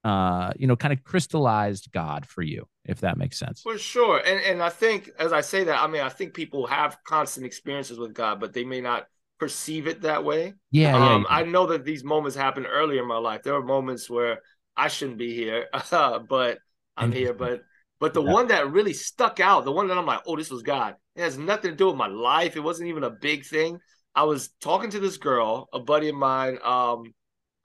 uh 0.03 0.51
you 0.57 0.67
know 0.67 0.75
kind 0.75 0.93
of 0.93 1.03
crystallized 1.03 1.91
god 1.91 2.25
for 2.25 2.41
you 2.41 2.67
if 2.85 3.01
that 3.01 3.17
makes 3.17 3.39
sense 3.39 3.61
For 3.61 3.77
sure. 3.77 4.19
And 4.19 4.39
and 4.41 4.61
I 4.61 4.69
think 4.69 5.09
as 5.17 5.33
I 5.33 5.41
say 5.41 5.63
that, 5.63 5.81
I 5.81 5.87
mean 5.87 6.03
I 6.03 6.09
think 6.09 6.35
people 6.35 6.67
have 6.67 6.97
constant 7.03 7.45
experiences 7.45 7.97
with 7.97 8.13
God, 8.13 8.39
but 8.39 8.53
they 8.53 8.63
may 8.63 8.79
not 8.79 9.07
perceive 9.39 9.87
it 9.87 10.03
that 10.03 10.23
way. 10.23 10.53
yeah 10.71 10.95
yeah, 10.95 11.13
um, 11.15 11.25
yeah. 11.27 11.35
I 11.35 11.43
know 11.43 11.65
that 11.67 11.83
these 11.83 12.03
moments 12.03 12.37
happened 12.37 12.67
earlier 12.69 13.01
in 13.01 13.07
my 13.07 13.17
life. 13.17 13.41
There 13.41 13.53
were 13.53 13.63
moments 13.63 14.07
where 14.07 14.41
I 14.77 14.87
shouldn't 14.87 15.17
be 15.17 15.33
here, 15.33 15.65
but 16.29 16.59
I'm 16.97 17.11
here. 17.11 17.33
But 17.33 17.61
but 17.99 18.13
the 18.13 18.23
Yeah. 18.23 18.33
one 18.33 18.47
that 18.47 18.71
really 18.71 18.93
stuck 18.93 19.39
out, 19.39 19.65
the 19.65 19.71
one 19.71 19.87
that 19.87 19.97
I'm 19.97 20.05
like, 20.05 20.21
oh, 20.27 20.35
this 20.35 20.49
was 20.49 20.63
God. 20.63 20.95
It 21.15 21.21
has 21.21 21.37
nothing 21.37 21.71
to 21.71 21.77
do 21.77 21.87
with 21.87 21.95
my 21.95 22.07
life. 22.07 22.55
It 22.55 22.59
wasn't 22.59 22.89
even 22.89 23.03
a 23.03 23.09
big 23.09 23.45
thing. 23.45 23.79
I 24.13 24.23
was 24.23 24.49
talking 24.61 24.89
to 24.91 24.99
this 24.99 25.17
girl, 25.17 25.67
a 25.73 25.79
buddy 25.79 26.09
of 26.09 26.15
mine. 26.15 26.57
Um, 26.63 27.13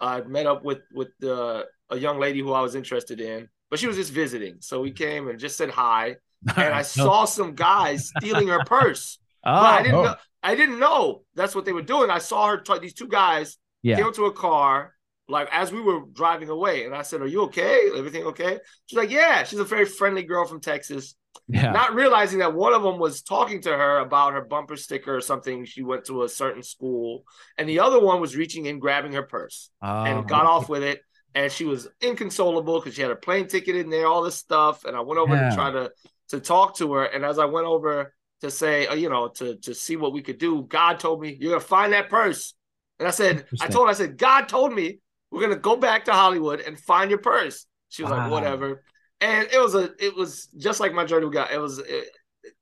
I 0.01 0.21
met 0.23 0.47
up 0.47 0.65
with 0.65 0.81
with 0.93 1.09
the 1.21 1.67
a 1.91 1.97
young 1.97 2.19
lady 2.19 2.41
who 2.41 2.53
I 2.53 2.61
was 2.61 2.75
interested 2.75 3.21
in, 3.21 3.49
but 3.71 3.79
she 3.79 3.87
was 3.87 3.97
just 3.97 4.13
visiting. 4.13 4.57
So 4.61 4.81
we 4.81 4.93
came 4.93 5.29
and 5.29 5.39
just 5.39 5.57
said 5.57 5.71
hi, 5.71 6.17
and 6.57 6.75
I 6.75 6.83
saw 6.83 7.25
some 7.25 7.55
guys 7.55 8.11
stealing 8.17 8.49
her 8.49 8.65
purse. 8.65 9.19
Oh, 9.45 9.53
But 9.61 9.81
I 9.81 9.83
didn't 9.83 9.99
oh. 9.99 10.03
know. 10.05 10.15
I 10.43 10.55
didn't 10.55 10.79
know 10.79 11.23
that's 11.35 11.55
what 11.55 11.65
they 11.67 11.73
were 11.73 11.83
doing. 11.83 12.09
I 12.11 12.19
saw 12.19 12.49
her. 12.49 12.57
T- 12.59 12.79
these 12.79 12.95
two 12.95 13.09
guys 13.09 13.59
yeah. 13.83 13.97
came 13.97 14.13
to 14.15 14.25
a 14.25 14.33
car 14.33 14.95
like 15.31 15.49
as 15.53 15.73
we 15.73 15.81
were 15.81 16.01
driving 16.13 16.49
away, 16.49 16.85
and 16.85 16.95
I 16.95 17.03
said, 17.03 17.21
"Are 17.23 17.27
you 17.27 17.43
okay? 17.45 17.91
Everything 17.97 18.25
okay?" 18.25 18.59
She's 18.87 18.97
like, 18.99 19.11
"Yeah." 19.11 19.45
She's 19.45 19.59
a 19.59 19.65
very 19.65 19.85
friendly 19.87 20.23
girl 20.23 20.47
from 20.47 20.61
Texas. 20.61 21.15
Yeah. 21.47 21.71
Not 21.73 21.95
realizing 21.95 22.41
that 22.41 22.55
one 22.55 22.73
of 22.75 22.83
them 22.83 22.99
was 22.99 23.23
talking 23.23 23.61
to 23.63 23.71
her 23.71 23.99
about 23.99 24.33
her 24.33 24.43
bumper 24.43 24.77
sticker 24.77 25.15
or 25.17 25.21
something. 25.21 25.65
She 25.65 25.83
went 25.83 26.05
to 26.07 26.25
a 26.25 26.29
certain 26.29 26.63
school, 26.63 27.25
and 27.57 27.69
the 27.69 27.81
other 27.81 28.01
one 28.01 28.21
was 28.21 28.37
reaching 28.37 28.67
in, 28.67 28.79
grabbing 28.79 29.13
her 29.13 29.23
purse, 29.23 29.71
Oh, 29.83 30.05
and 30.05 30.29
got 30.29 30.47
off 30.47 30.69
with 30.69 30.83
it. 30.83 31.01
And 31.35 31.51
she 31.53 31.65
was 31.65 31.87
inconsolable 32.01 32.81
because 32.81 32.95
she 32.95 33.03
had 33.03 33.11
her 33.11 33.17
plane 33.17 33.47
ticket 33.47 33.77
in 33.77 33.89
there, 33.91 34.07
all 34.07 34.23
this 34.23 34.35
stuff. 34.35 34.85
And 34.85 34.97
I 34.97 35.01
went 35.01 35.21
over 35.21 35.35
Yeah. 35.35 35.51
to 35.51 35.55
try 35.55 35.71
to 35.71 35.93
to 36.31 36.41
talk 36.41 36.77
to 36.77 36.93
her. 36.95 37.05
And 37.05 37.25
as 37.25 37.39
I 37.39 37.45
went 37.47 37.67
over 37.67 38.15
to 38.41 38.51
say, 38.51 38.87
uh, 38.87 38.95
you 38.95 39.09
know, 39.11 39.29
to 39.29 39.57
to 39.57 39.75
see 39.75 39.97
what 39.97 40.13
we 40.13 40.23
could 40.23 40.39
do, 40.39 40.63
God 40.63 40.99
told 40.99 41.21
me 41.21 41.37
you're 41.39 41.53
gonna 41.53 41.61
find 41.61 41.93
that 41.93 42.09
purse. 42.11 42.55
And 42.99 43.07
I 43.09 43.13
said, 43.13 43.47
I 43.61 43.67
told 43.69 43.87
her, 43.87 43.91
I 43.91 43.95
said, 43.95 44.19
God 44.19 44.49
told 44.49 44.73
me 44.75 44.99
we're 45.31 45.41
gonna 45.43 45.57
go 45.57 45.77
back 45.77 46.07
to 46.07 46.13
Hollywood 46.13 46.61
and 46.61 46.79
find 46.79 47.11
your 47.11 47.21
purse. 47.21 47.67
She 47.89 48.03
was 48.03 48.11
Wow. 48.11 48.17
like, 48.19 48.31
whatever. 48.31 48.83
And 49.21 49.49
it 49.53 49.59
was 49.61 49.75
a, 49.75 49.91
it 49.99 50.17
was 50.17 50.47
just 50.57 50.81
like 50.81 50.93
my 50.95 51.05
journey 51.05 51.27
we 51.27 51.33
got. 51.33 51.53
It 51.53 51.59
was 51.61 51.79
uh, 51.81 51.85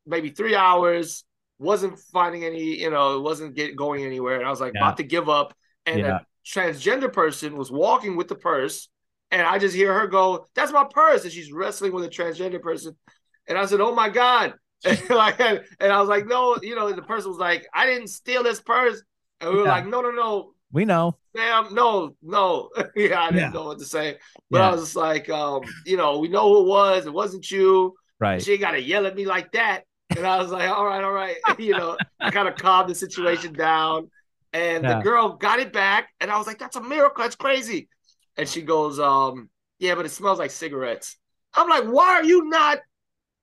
maybe 0.07 0.31
three 0.31 0.54
hours. 0.54 1.24
Wasn't 1.59 1.98
finding 2.12 2.44
any, 2.44 2.81
you 2.81 2.90
know, 2.90 3.16
it 3.16 3.22
wasn't 3.22 3.54
get 3.57 3.76
going 3.76 4.04
anywhere. 4.04 4.37
And 4.38 4.46
I 4.46 4.50
was 4.50 4.61
like 4.61 4.74
Yeah. 4.74 4.81
about 4.81 4.96
to 4.98 5.02
give 5.02 5.28
up. 5.28 5.54
And 5.87 6.02
Yeah. 6.02 6.18
a 6.18 6.26
transgender 6.46 7.12
person 7.12 7.57
was 7.57 7.70
walking 7.70 8.16
with 8.16 8.28
the 8.28 8.35
purse, 8.37 8.88
and 9.31 9.42
I 9.42 9.59
just 9.59 9.74
hear 9.74 9.92
her 9.92 10.07
go, 10.07 10.46
"That's 10.54 10.72
my 10.72 10.85
purse," 10.88 11.24
and 11.24 11.33
she's 11.33 11.52
wrestling 11.52 11.92
with 11.92 12.04
a 12.04 12.09
transgender 12.09 12.61
person. 12.62 12.96
And 13.46 13.59
I 13.59 13.66
said, 13.66 13.81
"Oh 13.81 13.94
my 13.94 14.09
god!" 14.09 14.54
And, 14.85 15.11
like, 15.11 15.40
and 15.40 15.62
I 15.81 15.98
was 16.00 16.09
like, 16.09 16.26
"No," 16.26 16.57
you 16.62 16.76
know. 16.76 16.92
The 16.92 17.02
person 17.02 17.31
was 17.31 17.38
like, 17.40 17.66
"I 17.74 17.87
didn't 17.87 18.09
steal 18.09 18.42
this 18.42 18.61
purse," 18.61 19.02
and 19.40 19.50
we 19.50 19.57
were 19.57 19.64
Yeah. 19.64 19.70
like, 19.70 19.87
"No, 19.87 20.00
no, 20.00 20.11
no, 20.11 20.54
we 20.72 20.85
know. 20.85 21.16
ma'am, 21.35 21.68
no, 21.72 22.14
no." 22.22 22.70
yeah, 22.96 23.22
I 23.22 23.31
didn't 23.31 23.37
Yeah. 23.37 23.48
know 23.50 23.66
what 23.66 23.78
to 23.78 23.85
say, 23.85 24.18
but 24.50 24.59
Yeah. 24.59 24.68
I 24.68 24.72
was 24.72 24.81
just 24.83 24.96
like, 24.96 25.28
um, 25.31 25.62
you 25.87 25.96
know, 25.96 26.18
we 26.18 26.28
know 26.28 26.48
who 26.48 26.61
it 26.62 26.66
was. 26.68 27.07
It 27.07 27.12
wasn't 27.12 27.50
you. 27.50 27.94
Right. 28.20 28.42
She 28.42 28.52
ain't 28.52 28.61
got 28.61 28.72
to 28.72 28.83
yell 28.83 29.07
at 29.07 29.14
me 29.16 29.24
like 29.24 29.52
that. 29.52 29.85
And 30.16 30.26
I 30.26 30.38
was 30.38 30.50
like, 30.50 30.68
all 30.68 30.85
right, 30.87 31.04
all 31.04 31.12
right. 31.12 31.37
You 31.59 31.72
know, 31.76 31.96
I 32.18 32.31
kind 32.31 32.48
of 32.48 32.57
calmed 32.57 32.88
the 32.90 32.94
situation 32.94 33.52
down. 33.52 34.11
And 34.52 34.83
Yeah. 34.85 34.96
the 34.96 35.02
girl 35.02 35.35
got 35.37 35.61
it 35.61 35.72
back. 35.72 36.09
And 36.20 36.31
I 36.31 36.38
was 36.38 36.46
like, 36.46 36.59
that's 36.59 36.76
a 36.76 36.83
miracle. 36.83 37.22
That's 37.22 37.37
crazy. 37.37 37.88
And 38.37 38.48
she 38.48 38.62
goes, 38.62 38.98
um, 38.98 39.50
yeah, 39.78 39.94
but 39.94 40.07
it 40.07 40.11
smells 40.11 40.38
like 40.38 40.50
cigarettes. 40.50 41.16
I'm 41.54 41.68
like, 41.68 41.85
why 41.85 42.14
are 42.14 42.24
you 42.24 42.44
not? 42.48 42.78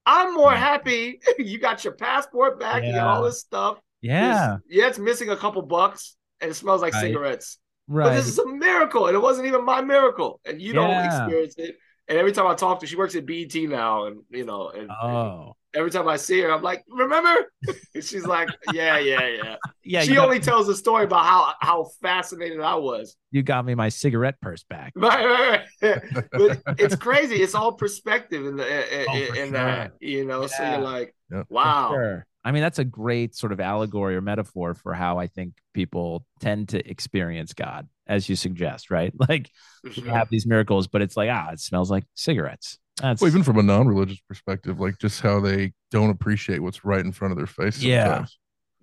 I'm 0.05 0.33
more 0.33 0.51
happy. 0.53 1.19
you 1.39 1.59
got 1.59 1.83
your 1.83 1.93
passport 1.93 2.59
back. 2.59 2.83
You 2.83 2.91
got 2.93 3.07
all 3.07 3.23
this 3.23 3.39
stuff. 3.39 3.79
Yeah. 4.01 4.29
It's- 4.55 4.59
yeah, 4.69 4.87
it's 4.87 4.99
missing 4.99 5.29
a 5.29 5.37
couple 5.37 5.61
bucks 5.61 6.15
and 6.45 6.51
it 6.51 6.55
smells 6.55 6.81
like 6.81 6.93
Right. 6.93 7.01
cigarettes. 7.01 7.57
But 7.87 8.13
this 8.15 8.27
is 8.27 8.39
a 8.39 8.47
miracle. 8.47 9.07
And 9.07 9.15
it 9.15 9.19
wasn't 9.19 9.47
even 9.47 9.65
my 9.65 9.81
miracle. 9.81 10.39
And 10.45 10.61
you 10.61 10.73
don't 10.73 11.05
experience 11.05 11.55
it. 11.57 11.75
And 12.07 12.17
every 12.19 12.31
time 12.31 12.45
I 12.47 12.53
talk 12.53 12.79
to 12.79 12.83
her, 12.85 12.87
she 12.87 12.95
works 12.95 13.15
at 13.15 13.25
BET 13.25 13.53
now. 13.67 14.05
And, 14.05 14.21
you 14.29 14.45
know, 14.45 14.69
and, 14.69 14.83
and 14.83 14.91
Oh. 14.91 15.55
every 15.73 15.89
time 15.89 16.07
I 16.07 16.17
see 16.17 16.39
her, 16.41 16.51
I'm 16.51 16.61
like, 16.61 16.83
remember? 16.87 17.51
And 17.95 18.03
she's 18.03 18.25
like, 18.27 18.49
yeah, 18.73 18.99
yeah, 18.99 19.27
yeah. 19.27 19.55
Yeah. 19.83 20.01
she 20.01 20.17
only 20.17 20.39
tells 20.39 20.67
the 20.67 20.75
story 20.75 21.05
about 21.05 21.25
how 21.25 21.53
how 21.61 21.85
fascinated 22.01 22.59
I 22.59 22.75
was. 22.75 23.15
you 23.31 23.41
got 23.43 23.65
me 23.65 23.73
my 23.75 23.89
cigarette 23.89 24.39
purse 24.41 24.63
back. 24.63 24.93
Right, 24.97 25.25
right, 25.25 25.61
right. 25.81 26.01
but 26.31 26.61
it's 26.77 26.95
crazy. 26.95 27.35
It's 27.41 27.55
all 27.55 27.71
perspective 27.73 28.45
in 28.45 28.55
the 28.57 29.01
in, 29.01 29.05
Oh, 29.09 29.41
in 29.41 29.53
that, 29.53 29.93
you 29.99 30.25
know. 30.25 30.45
So 30.47 30.61
you're 30.63 30.79
like, 30.79 31.14
Yep. 31.31 31.47
wow. 31.49 31.89
Sure. 31.91 32.25
I 32.43 32.51
mean, 32.51 32.61
that's 32.61 32.77
a 32.77 32.83
great 32.85 33.35
sort 33.35 33.51
of 33.51 33.59
allegory 33.59 34.15
or 34.15 34.21
metaphor 34.21 34.75
for 34.75 34.93
how 34.93 35.17
I 35.17 35.25
think 35.27 35.53
people 35.73 36.25
tend 36.39 36.69
to 36.69 36.87
experience 36.89 37.53
God, 37.53 37.87
as 38.05 38.29
you 38.29 38.35
suggest, 38.35 38.91
right? 38.91 39.11
Like 39.29 39.49
For 39.81 39.87
we 39.89 39.93
sure. 39.93 40.13
have 40.13 40.29
these 40.29 40.45
miracles, 40.45 40.87
but 40.87 41.01
it's 41.01 41.17
like, 41.17 41.29
ah, 41.31 41.51
it 41.53 41.59
smells 41.59 41.89
like 41.89 42.03
cigarettes. 42.13 42.77
That's 43.01 43.19
Well, 43.21 43.29
even 43.29 43.43
from 43.43 43.57
a 43.57 43.63
non-religious 43.63 44.19
perspective, 44.27 44.79
like 44.79 44.99
just 44.99 45.21
how 45.21 45.39
they 45.39 45.73
don't 45.91 46.11
appreciate 46.11 46.61
what's 46.61 46.85
right 46.85 47.03
in 47.03 47.11
front 47.11 47.31
of 47.31 47.37
their 47.37 47.47
face. 47.47 47.81
Yeah. 47.81 48.25
sometimes. 48.25 48.37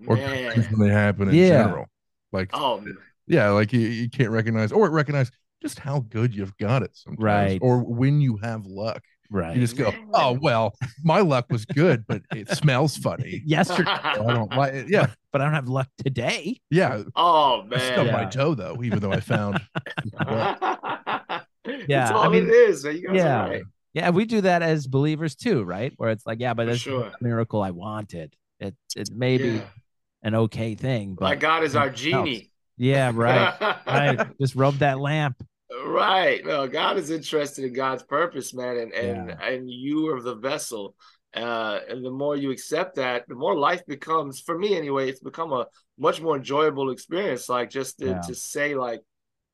or 0.09 0.16
Man. 0.16 0.62
when 0.70 0.88
they 0.88 0.92
happen 0.92 1.28
in 1.28 1.35
Yeah. 1.37 1.62
general. 1.62 1.87
Like, 2.33 2.50
Oh, 2.52 2.83
yeah, 3.28 3.50
like 3.50 3.72
you, 3.72 3.81
you 3.81 4.11
can't 4.11 4.31
recognize 4.31 4.72
or 4.72 4.90
recognize 4.90 5.31
just 5.62 5.78
how 5.78 6.00
good 6.00 6.35
you've 6.35 6.57
got 6.57 6.83
it 6.83 6.90
sometimes, 6.94 7.22
Right. 7.22 7.59
Or 7.62 7.78
when 7.78 8.20
you 8.20 8.38
have 8.38 8.66
luck, 8.66 9.05
right. 9.33 9.55
you 9.57 9.61
just 9.61 9.77
go, 9.77 9.92
"Oh 10.14 10.38
well, 10.40 10.75
my 11.03 11.21
luck 11.21 11.47
was 11.51 11.64
good, 11.64 12.05
but 12.07 12.23
it 12.35 12.49
smells 12.51 12.97
funny." 12.97 13.42
Yesterday, 13.47 13.90
I 13.90 14.14
don't 14.16 14.55
like 14.55 14.75
it. 14.75 14.88
Yeah, 14.88 15.07
but 15.33 15.40
I 15.40 15.45
don't 15.45 15.55
have 15.55 15.68
luck 15.68 15.88
today. 16.05 16.61
yeah. 16.71 17.03
oh 17.16 17.64
I 17.73 17.79
stubbed 17.79 18.11
man. 18.11 18.12
my 18.12 18.25
toe 18.27 18.55
though, 18.55 18.81
even 18.85 19.01
though 19.01 19.12
I 19.12 19.21
found. 19.21 19.61
That's 21.64 21.85
Yeah, 21.88 22.11
all 22.12 22.25
I 22.25 22.29
mean, 22.29 22.45
it 22.45 22.51
is. 22.51 22.85
You 22.85 23.07
guys 23.07 23.16
yeah. 23.16 23.45
are 23.45 23.49
right. 23.51 23.62
Yeah, 23.95 24.11
we 24.11 24.25
do 24.25 24.40
that 24.40 24.62
as 24.62 24.87
believers 24.87 25.35
too, 25.35 25.62
right? 25.64 25.92
Where 25.97 26.11
it's 26.11 26.27
like, 26.27 26.40
yeah, 26.40 26.55
but 26.55 26.64
For 26.64 26.71
that's 26.71 26.81
sure. 26.81 27.11
the 27.11 27.12
miracle 27.21 27.62
I 27.62 27.71
wanted. 27.71 28.35
It 28.59 28.75
it 28.97 29.11
may 29.12 29.38
be 29.38 29.49
Yeah. 29.57 29.64
an 30.23 30.35
okay 30.35 30.75
thing, 30.75 31.14
but 31.14 31.25
My 31.27 31.35
God 31.37 31.62
is 31.62 31.77
our 31.77 31.87
something 31.95 32.12
else. 32.14 32.25
genie. 32.29 32.51
Yeah, 32.79 33.12
right. 33.14 33.55
right. 33.87 34.27
Just 34.40 34.55
rub 34.57 34.75
that 34.79 34.99
lamp. 34.99 35.37
Right. 35.87 36.44
No, 36.44 36.66
God 36.68 36.98
is 36.98 37.11
interested 37.11 37.64
in 37.64 37.72
God's 37.72 38.02
purpose, 38.02 38.52
man, 38.54 38.76
and 38.76 38.92
and 38.92 39.28
Yeah. 39.28 39.46
and 39.48 39.70
you 39.70 40.08
are 40.12 40.20
the 40.20 40.35
vessel. 40.37 40.94
Uh, 41.35 41.80
and 41.88 42.04
the 42.04 42.11
more 42.11 42.37
you 42.37 42.50
accept 42.50 42.96
that, 42.96 43.26
the 43.26 43.35
more 43.35 43.56
life 43.56 43.85
becomes. 43.87 44.40
For 44.40 44.58
me, 44.58 44.76
anyway, 44.76 45.08
it's 45.08 45.20
become 45.20 45.52
a 45.52 45.66
much 45.98 46.20
more 46.20 46.37
enjoyable 46.37 46.90
experience. 46.90 47.48
Like 47.48 47.70
just 47.70 47.98
to, 48.00 48.06
Yeah. 48.06 48.20
to 48.26 48.35
say, 48.35 48.74
like, 48.74 49.00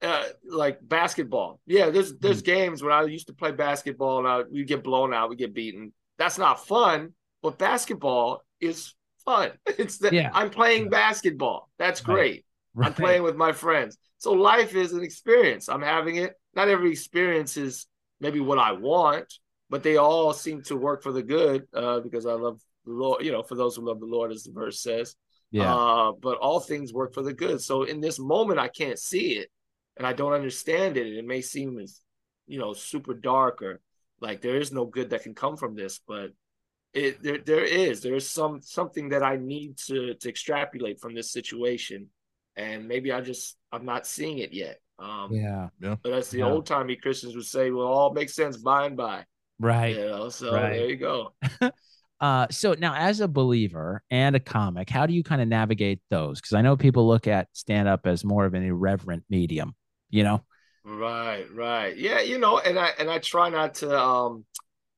uh, 0.02 0.24
like 0.44 0.78
basketball. 0.82 1.60
Yeah, 1.66 1.90
there's 1.90 2.12
Mm. 2.14 2.20
there's 2.20 2.42
games 2.42 2.82
when 2.82 2.92
I 2.92 3.02
used 3.04 3.28
to 3.28 3.32
play 3.34 3.52
basketball, 3.52 4.18
and 4.18 4.26
I, 4.28 4.42
we 4.42 4.64
get 4.64 4.82
blown 4.82 5.14
out, 5.14 5.30
we 5.30 5.36
get 5.36 5.54
beaten. 5.54 5.92
That's 6.18 6.38
not 6.38 6.66
fun. 6.66 7.14
But 7.42 7.58
basketball 7.58 8.42
is 8.60 8.94
fun. 9.24 9.52
It's 9.78 9.98
the 9.98 10.12
Yeah. 10.12 10.30
I'm 10.34 10.50
playing 10.50 10.88
basketball. 10.90 11.70
That's 11.78 12.00
Right. 12.00 12.14
great. 12.14 12.44
I'm 12.80 12.94
playing 12.94 13.22
with 13.22 13.36
my 13.36 13.52
friends. 13.52 13.96
So 14.18 14.32
life 14.32 14.74
is 14.74 14.92
an 14.92 15.02
experience. 15.02 15.68
I'm 15.68 15.82
having 15.82 16.16
it. 16.16 16.34
Not 16.54 16.68
every 16.68 16.90
experience 16.90 17.56
is 17.56 17.86
maybe 18.20 18.40
what 18.40 18.58
I 18.58 18.72
want, 18.72 19.32
but 19.70 19.82
they 19.82 19.96
all 19.96 20.32
seem 20.32 20.62
to 20.64 20.76
work 20.76 21.02
for 21.02 21.12
the 21.12 21.22
good 21.22 21.66
uh, 21.72 22.00
because 22.00 22.26
I 22.26 22.32
love 22.32 22.60
the 22.84 22.92
Lord. 22.92 23.24
You 23.24 23.32
know, 23.32 23.42
for 23.42 23.54
those 23.54 23.76
who 23.76 23.86
love 23.86 24.00
the 24.00 24.06
Lord, 24.06 24.32
as 24.32 24.42
the 24.42 24.52
verse 24.52 24.80
says. 24.80 25.14
Yeah. 25.50 25.74
Uh, 25.74 26.12
but 26.12 26.38
all 26.38 26.60
things 26.60 26.92
work 26.92 27.14
for 27.14 27.22
the 27.22 27.32
good. 27.32 27.62
So 27.62 27.84
in 27.84 28.00
this 28.00 28.18
moment, 28.18 28.58
I 28.58 28.68
can't 28.68 28.98
see 28.98 29.38
it, 29.38 29.50
and 29.96 30.06
I 30.06 30.12
don't 30.12 30.34
understand 30.34 30.96
it. 30.96 31.06
And 31.06 31.16
it 31.16 31.26
may 31.26 31.40
seem 31.40 31.78
as 31.78 32.00
you 32.46 32.58
know 32.58 32.72
super 32.72 33.14
dark 33.14 33.62
or 33.62 33.80
like 34.20 34.40
there 34.40 34.56
is 34.56 34.72
no 34.72 34.84
good 34.84 35.10
that 35.10 35.22
can 35.22 35.34
come 35.34 35.56
from 35.56 35.74
this, 35.74 36.00
but 36.06 36.32
it 36.92 37.22
there 37.22 37.38
there 37.38 37.64
is 37.64 38.00
there 38.00 38.14
is 38.14 38.28
some 38.28 38.62
something 38.62 39.10
that 39.10 39.22
I 39.22 39.36
need 39.36 39.76
to 39.86 40.14
to 40.14 40.28
extrapolate 40.28 41.00
from 41.00 41.14
this 41.14 41.30
situation, 41.30 42.08
and 42.56 42.88
maybe 42.88 43.12
I 43.12 43.20
just 43.20 43.56
I'm 43.72 43.84
not 43.84 44.06
seeing 44.06 44.38
it 44.38 44.52
yet. 44.52 44.80
Um, 44.98 45.32
yeah. 45.32 45.68
But 46.02 46.12
as 46.12 46.30
the 46.30 46.38
Yeah. 46.38 46.46
old 46.46 46.66
timey 46.66 46.96
Christians 46.96 47.36
would 47.36 47.44
say, 47.44 47.70
"Well, 47.70 47.86
all 47.86 48.12
makes 48.12 48.34
sense 48.34 48.56
by 48.56 48.86
and 48.86 48.96
by." 48.96 49.24
Right. 49.58 49.96
You 49.96 50.06
know, 50.06 50.28
so 50.28 50.52
Right. 50.52 50.76
there 50.78 50.88
you 50.88 50.96
go. 50.96 51.34
Uh, 52.20 52.48
so 52.50 52.74
now, 52.76 52.94
as 52.96 53.20
a 53.20 53.28
believer 53.28 54.02
and 54.10 54.34
a 54.34 54.40
comic, 54.40 54.90
how 54.90 55.06
do 55.06 55.12
you 55.12 55.22
kind 55.22 55.40
of 55.40 55.46
navigate 55.46 56.00
those? 56.10 56.40
Because 56.40 56.52
I 56.52 56.62
know 56.62 56.76
people 56.76 57.06
look 57.06 57.28
at 57.28 57.46
stand 57.52 57.86
up 57.86 58.08
as 58.08 58.24
more 58.24 58.44
of 58.44 58.54
an 58.54 58.64
irreverent 58.64 59.22
medium. 59.30 59.76
You 60.10 60.24
know. 60.24 60.42
Right, 60.84 61.44
right. 61.54 61.96
Yeah, 61.96 62.18
you 62.20 62.38
know, 62.38 62.58
and 62.58 62.76
I 62.76 62.88
and 62.98 63.08
I 63.08 63.18
try 63.18 63.50
not 63.50 63.74
to 63.74 63.96
um 63.96 64.44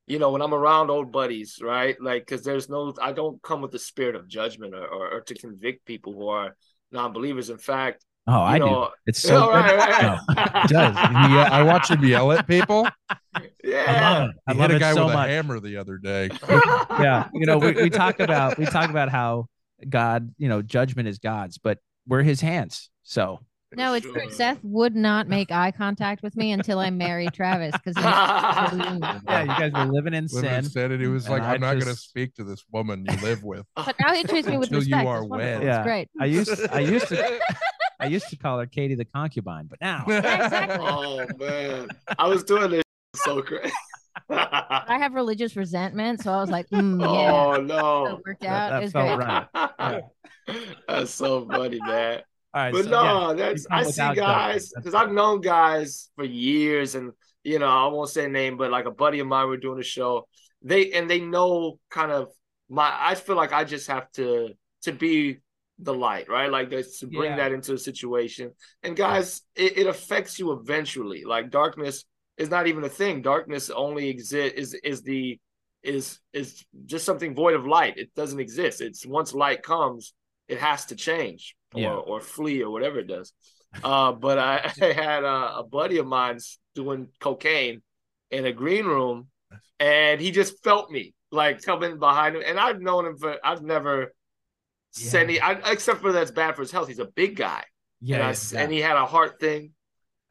you 0.07 0.19
know, 0.19 0.31
when 0.31 0.41
I'm 0.41 0.53
around 0.53 0.89
old 0.89 1.11
buddies, 1.11 1.59
right? 1.61 1.95
Like 2.01 2.25
cuz 2.25 2.41
there's 2.43 2.69
no 2.69 2.93
I 3.01 3.11
don't 3.11 3.41
come 3.43 3.61
with 3.61 3.71
the 3.71 3.79
spirit 3.79 4.15
of 4.15 4.27
judgment 4.27 4.73
or, 4.73 4.87
or, 4.87 5.11
or 5.17 5.21
to 5.21 5.35
convict 5.35 5.85
people 5.85 6.13
who 6.13 6.27
are 6.27 6.55
non-believers. 6.91 7.49
In 7.51 7.59
fact, 7.59 8.03
Oh, 8.27 8.33
I 8.41 8.53
you 8.55 8.59
do. 8.59 8.65
know, 8.65 8.89
It's 9.07 9.23
you 9.23 9.29
so 9.29 9.39
know, 9.39 9.45
good. 9.47 9.55
right, 9.55 9.77
right, 9.77 10.01
No. 10.03 10.19
right. 10.35 10.61
He 10.61 10.67
does. 10.73 10.95
He, 10.95 11.37
uh, 11.37 11.49
I 11.51 11.63
watch 11.63 11.89
him 11.89 12.03
yell 12.05 12.31
at 12.31 12.47
people. 12.47 12.87
I 13.33 13.41
yeah. 13.63 14.19
love 14.19 14.29
it. 14.29 14.35
I 14.47 14.53
He 14.53 14.59
love 14.59 14.69
hit 14.69 14.73
a 14.73 14.75
it 14.75 14.79
guy 14.79 14.93
so 14.93 15.05
with 15.05 15.13
much. 15.15 15.27
a 15.27 15.31
hammer 15.31 15.59
the 15.59 15.77
other 15.77 15.97
day. 15.97 16.29
yeah 16.99 17.27
you 17.33 17.45
know 17.45 17.57
we, 17.57 17.71
we 17.73 17.89
talk 17.89 18.19
about 18.19 18.57
we 18.57 18.65
talk 18.65 18.89
about 18.89 19.09
how 19.09 19.47
god 19.89 20.33
you 20.37 20.49
know 20.49 20.61
judgment 20.61 21.07
is 21.07 21.17
god's 21.17 21.57
but 21.57 21.79
we're 22.07 22.21
his 22.23 22.41
hands 22.41 22.89
so 23.03 23.39
No, 23.73 23.93
it's 23.93 24.05
true. 24.05 24.29
Seth 24.31 24.59
would 24.63 24.95
not 24.95 25.29
make 25.29 25.49
eye 25.49 25.71
contact 25.71 26.21
with 26.21 26.35
me 26.35 26.51
until 26.51 26.77
I 26.79 26.89
married 26.89 27.33
Travis 27.33 27.71
because 27.81 27.95
Yeah, 27.97 29.41
you 29.43 29.47
guys 29.47 29.71
were 29.71 29.85
living 29.85 30.13
in 30.13 30.27
Living 30.29 30.53
in 30.53 30.63
sin. 30.63 30.71
sin, 30.71 30.91
and 30.91 31.01
he 31.01 31.07
was 31.07 31.29
like, 31.29 31.41
I 31.41 31.53
"I'm 31.53 31.61
not 31.61 31.73
going 31.75 31.85
to 31.85 31.95
speak 31.95 32.35
to 32.35 32.43
this 32.43 32.63
woman 32.71 33.05
you 33.05 33.15
live 33.21 33.43
with." 33.43 33.65
But 33.77 33.95
now 33.99 34.13
he 34.13 34.23
treats 34.25 34.45
me 34.47 34.57
with 34.57 34.71
Until 34.73 34.83
you 34.87 35.07
are 35.07 35.21
It's 35.21 35.29
wonderful. 35.29 35.37
wed. 35.37 35.57
It's 35.57 35.65
Yeah. 35.65 35.83
great. 35.83 36.09
I 36.19 36.25
used 36.25 36.67
I 36.69 36.79
used 36.81 37.07
to 37.07 37.39
I 38.01 38.07
used 38.07 38.29
to 38.29 38.35
call 38.35 38.59
her 38.59 38.65
Katie 38.65 38.95
the 38.95 39.05
concubine, 39.05 39.67
but 39.67 39.79
now 39.79 40.03
exactly. 40.07 40.85
oh 40.87 41.25
man, 41.37 41.87
I 42.17 42.27
was 42.27 42.43
doing 42.43 42.71
this 42.71 42.83
so 43.15 43.41
crazy. 43.41 43.71
I 44.29 44.97
have 44.99 45.13
religious 45.13 45.55
resentment, 45.55 46.21
so 46.21 46.31
I 46.31 46.41
was 46.41 46.49
like, 46.49 46.69
mm, 46.69 46.99
yeah, 46.99 47.31
oh 47.31 47.55
so 47.55 47.61
no, 47.61 48.05
it 48.07 48.21
worked 48.25 48.45
out. 48.45 48.69
that 48.71 48.79
it 48.79 48.83
was 48.85 48.91
felt 48.91 49.19
great. 49.19 49.67
right. 49.79 50.03
that's 50.87 51.11
so 51.11 51.45
funny, 51.45 51.79
man. 51.79 52.21
all 52.53 52.61
right. 52.61 52.73
But 52.73 52.85
so, 52.85 52.89
no, 52.89 53.29
yeah, 53.29 53.33
that's 53.33 53.67
I 53.69 53.83
see 53.83 54.15
guys 54.15 54.71
because 54.75 54.95
I've 54.95 55.11
known 55.11 55.41
guys 55.41 56.09
for 56.15 56.25
years, 56.25 56.95
and 56.95 57.11
you 57.43 57.59
know 57.59 57.67
I 57.67 57.87
won't 57.87 58.09
say 58.09 58.25
a 58.25 58.29
name, 58.29 58.57
but 58.57 58.71
like 58.71 58.85
a 58.85 58.91
buddy 58.91 59.19
of 59.19 59.27
mine, 59.27 59.47
we're 59.47 59.57
doing 59.57 59.79
a 59.79 59.83
show. 59.83 60.27
They 60.61 60.91
and 60.91 61.09
they 61.09 61.19
know 61.19 61.79
kind 61.89 62.11
of 62.11 62.29
my. 62.69 62.93
I 62.99 63.15
feel 63.15 63.35
like 63.35 63.53
I 63.53 63.63
just 63.63 63.87
have 63.87 64.11
to 64.13 64.49
to 64.83 64.91
be 64.91 65.37
the 65.81 65.93
light, 65.93 66.29
right? 66.29 66.49
Like 66.51 66.69
that's 66.69 66.99
to 66.99 67.07
bring 67.07 67.31
Yeah. 67.31 67.37
that 67.37 67.51
into 67.51 67.73
a 67.73 67.77
situation. 67.77 68.51
And 68.83 68.95
guys, 68.95 69.41
it, 69.55 69.77
it 69.79 69.87
affects 69.87 70.39
you 70.39 70.51
eventually. 70.53 71.23
Like 71.25 71.49
darkness 71.49 72.05
is 72.37 72.49
not 72.49 72.67
even 72.67 72.83
a 72.83 72.89
thing. 72.89 73.21
Darkness 73.21 73.69
only 73.69 74.09
exist 74.09 74.55
is 74.55 74.73
is 74.83 75.01
the 75.01 75.39
is 75.83 76.19
is 76.33 76.63
just 76.85 77.05
something 77.05 77.33
void 77.35 77.55
of 77.55 77.65
light. 77.65 77.97
It 77.97 78.13
doesn't 78.15 78.39
exist. 78.39 78.81
It's 78.81 79.05
once 79.05 79.33
light 79.33 79.63
comes, 79.63 80.13
it 80.47 80.59
has 80.59 80.85
to 80.87 80.95
change 80.95 81.55
or 81.73 81.81
Yeah. 81.81 81.93
or 81.95 82.21
flee 82.21 82.61
or 82.63 82.69
whatever 82.71 82.99
it 82.99 83.07
does. 83.07 83.33
Uh, 83.83 84.11
but 84.11 84.37
I, 84.37 84.71
I 84.81 84.91
had 84.93 85.23
a, 85.23 85.57
a 85.57 85.63
buddy 85.63 85.97
of 85.97 86.05
mine 86.07 86.37
doing 86.75 87.07
cocaine 87.19 87.81
in 88.29 88.45
a 88.45 88.51
green 88.53 88.85
room, 88.85 89.27
and 89.79 90.21
he 90.21 90.31
just 90.31 90.63
felt 90.63 90.91
me 90.91 91.13
like 91.31 91.61
coming 91.63 91.97
behind 91.99 92.35
him. 92.35 92.43
And 92.45 92.59
I've 92.59 92.81
known 92.81 93.05
him 93.05 93.17
for 93.17 93.37
I've 93.43 93.61
never 93.63 94.13
said 94.91 95.23
any, 95.23 95.39
I, 95.39 95.53
except 95.71 96.01
for 96.01 96.11
that's 96.11 96.31
bad 96.31 96.55
for 96.55 96.61
his 96.61 96.71
health. 96.71 96.87
He's 96.87 96.99
a 96.99 97.05
big 97.05 97.35
guy, 97.35 97.63
yeah, 98.01 98.15
and, 98.17 98.23
I 98.23 98.27
yeah, 98.27 98.31
s- 98.31 98.53
yeah. 98.53 98.61
and 98.61 98.71
he 98.73 98.79
had 98.79 98.95
a 98.97 99.05
heart 99.05 99.39
thing, 99.39 99.71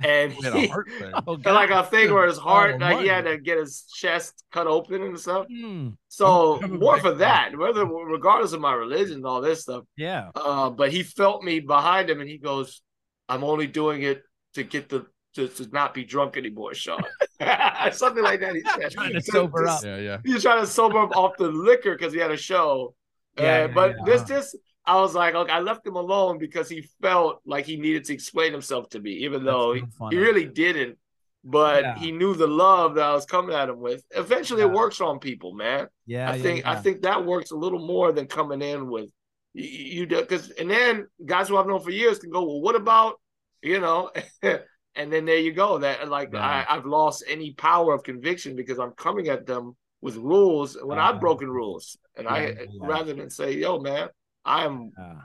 and 0.03 0.33
He 0.39 0.43
had 0.45 0.55
a 0.55 0.59
he- 0.61 0.67
heart 0.69 0.89
thing. 0.99 1.13
Oh, 1.27 1.39
like 1.45 1.71
a 1.71 1.83
thing 1.85 2.13
where 2.13 2.27
his 2.27 2.39
heart, 2.39 2.75
Oh, 2.77 2.79
like 2.79 3.01
he 3.01 3.09
had 3.09 3.25
to 3.25 3.39
get 3.39 3.59
his 3.59 3.83
chest 3.95 4.45
cut 4.53 4.67
open 4.67 5.03
and 5.03 5.19
stuff. 5.19 5.47
Hmm, 5.51 5.89
So 6.09 6.61
more 6.69 6.99
for 7.01 7.15
that, 7.15 7.57
whether 7.57 7.85
regardless 7.87 8.53
of 8.53 8.61
my 8.61 8.73
religion 8.75 9.17
and 9.17 9.27
all 9.27 9.41
this 9.41 9.63
stuff. 9.63 9.85
yeah. 9.97 10.31
Uh, 10.35 10.71
but 10.71 10.93
he 10.93 11.03
felt 11.03 11.43
me 11.43 11.61
behind 11.61 12.09
him, 12.11 12.21
and 12.21 12.29
he 12.29 12.39
goes, 12.39 12.83
"I'm 13.29 13.45
only 13.45 13.67
doing 13.67 14.03
it 14.03 14.23
to 14.55 14.63
get 14.63 14.89
the 14.89 15.07
to, 15.37 15.47
to 15.47 15.69
not 15.73 15.95
be 15.95 16.05
drunk 16.05 16.37
anymore, 16.37 16.75
Sean." 16.75 17.03
Something 17.93 18.23
like 18.25 18.41
that. 18.41 18.55
He 18.55 18.63
said, 18.63 18.91
Trying 18.91 19.13
to 19.15 19.23
sober 19.23 19.67
up. 19.67 19.83
Yeah, 19.85 19.97
yeah. 19.99 20.19
He 20.25 20.35
was 20.35 20.43
trying 20.43 20.61
to 20.61 20.67
sober 20.67 20.99
up 20.99 21.17
off 21.17 21.37
the 21.39 21.49
liquor 21.49 21.93
because 21.97 22.13
he 22.13 22.19
had 22.21 22.31
a 22.31 22.37
show. 22.37 22.95
Yeah, 23.41 23.65
Uh, 23.65 23.69
yeah, 23.69 23.75
but 23.75 23.97
yeah. 23.97 24.05
this 24.05 24.25
just. 24.25 24.57
I 24.87 24.97
was 25.01 25.15
like, 25.15 25.35
okay, 25.35 25.53
I 25.53 25.61
left 25.61 25.87
him 25.87 25.97
alone 25.97 26.39
because 26.39 26.69
he 26.69 26.83
felt 27.03 27.43
like 27.45 27.67
he 27.67 27.77
needed 27.77 28.05
to 28.07 28.15
explain 28.15 28.51
himself 28.53 28.89
to 28.91 28.99
me, 29.01 29.11
even 29.11 29.45
That's 29.45 29.45
though 29.45 29.75
he, 29.75 29.85
he 30.09 30.17
really 30.17 30.47
didn't. 30.47 30.99
But 31.45 31.85
Yeah. 31.85 31.95
he 31.95 32.13
knew 32.13 32.35
the 32.35 32.47
love 32.47 32.95
that 32.97 33.05
I 33.05 33.13
was 33.13 33.27
coming 33.27 33.55
at 33.55 33.69
him 33.69 33.79
with. 33.79 34.03
Eventually, 34.11 34.63
it 34.63 34.71
works 34.71 35.01
on 35.01 35.19
people, 35.21 35.55
man. 35.55 35.87
Yeah, 36.07 36.27
I 36.27 36.37
yeah, 36.37 36.43
think 36.43 36.67
I 36.67 36.77
think 36.77 37.03
that 37.03 37.25
works 37.25 37.51
a 37.51 37.57
little 37.57 37.87
more 37.87 38.13
than 38.13 38.27
coming 38.27 38.63
in 38.63 38.89
with 38.91 39.11
you, 39.55 40.07
because 40.07 40.51
and 40.51 40.71
then 40.71 41.07
guys 41.25 41.49
who 41.49 41.57
I've 41.57 41.67
known 41.67 41.81
for 41.81 41.91
years 41.91 42.19
can 42.19 42.31
go, 42.31 42.43
well, 42.45 42.61
what 42.61 42.75
about 42.75 43.21
you 43.63 43.81
know, 43.81 44.11
and 44.43 45.13
then 45.13 45.25
there 45.25 45.39
you 45.39 45.53
go. 45.53 45.79
That 45.79 46.09
like. 46.09 46.35
I, 46.35 46.65
I've 46.69 46.87
lost 46.87 47.25
any 47.29 47.53
power 47.53 47.95
of 47.95 48.03
conviction 48.03 48.57
because 48.57 48.79
I'm 48.79 48.93
coming 48.93 49.29
at 49.29 49.47
them 49.47 49.77
with 50.01 50.17
rules 50.17 50.77
when 50.83 50.99
Uh, 50.99 51.03
I've 51.03 51.21
broken 51.21 51.51
rules, 51.51 51.97
and 52.17 52.27
I 52.29 52.39
yeah, 52.47 52.49
yeah. 52.71 52.87
rather 52.87 53.13
than 53.15 53.31
say, 53.31 53.53
yo, 53.53 53.79
man, 53.79 54.09
I 54.45 54.65
am. 54.65 54.93
Uh, 55.01 55.21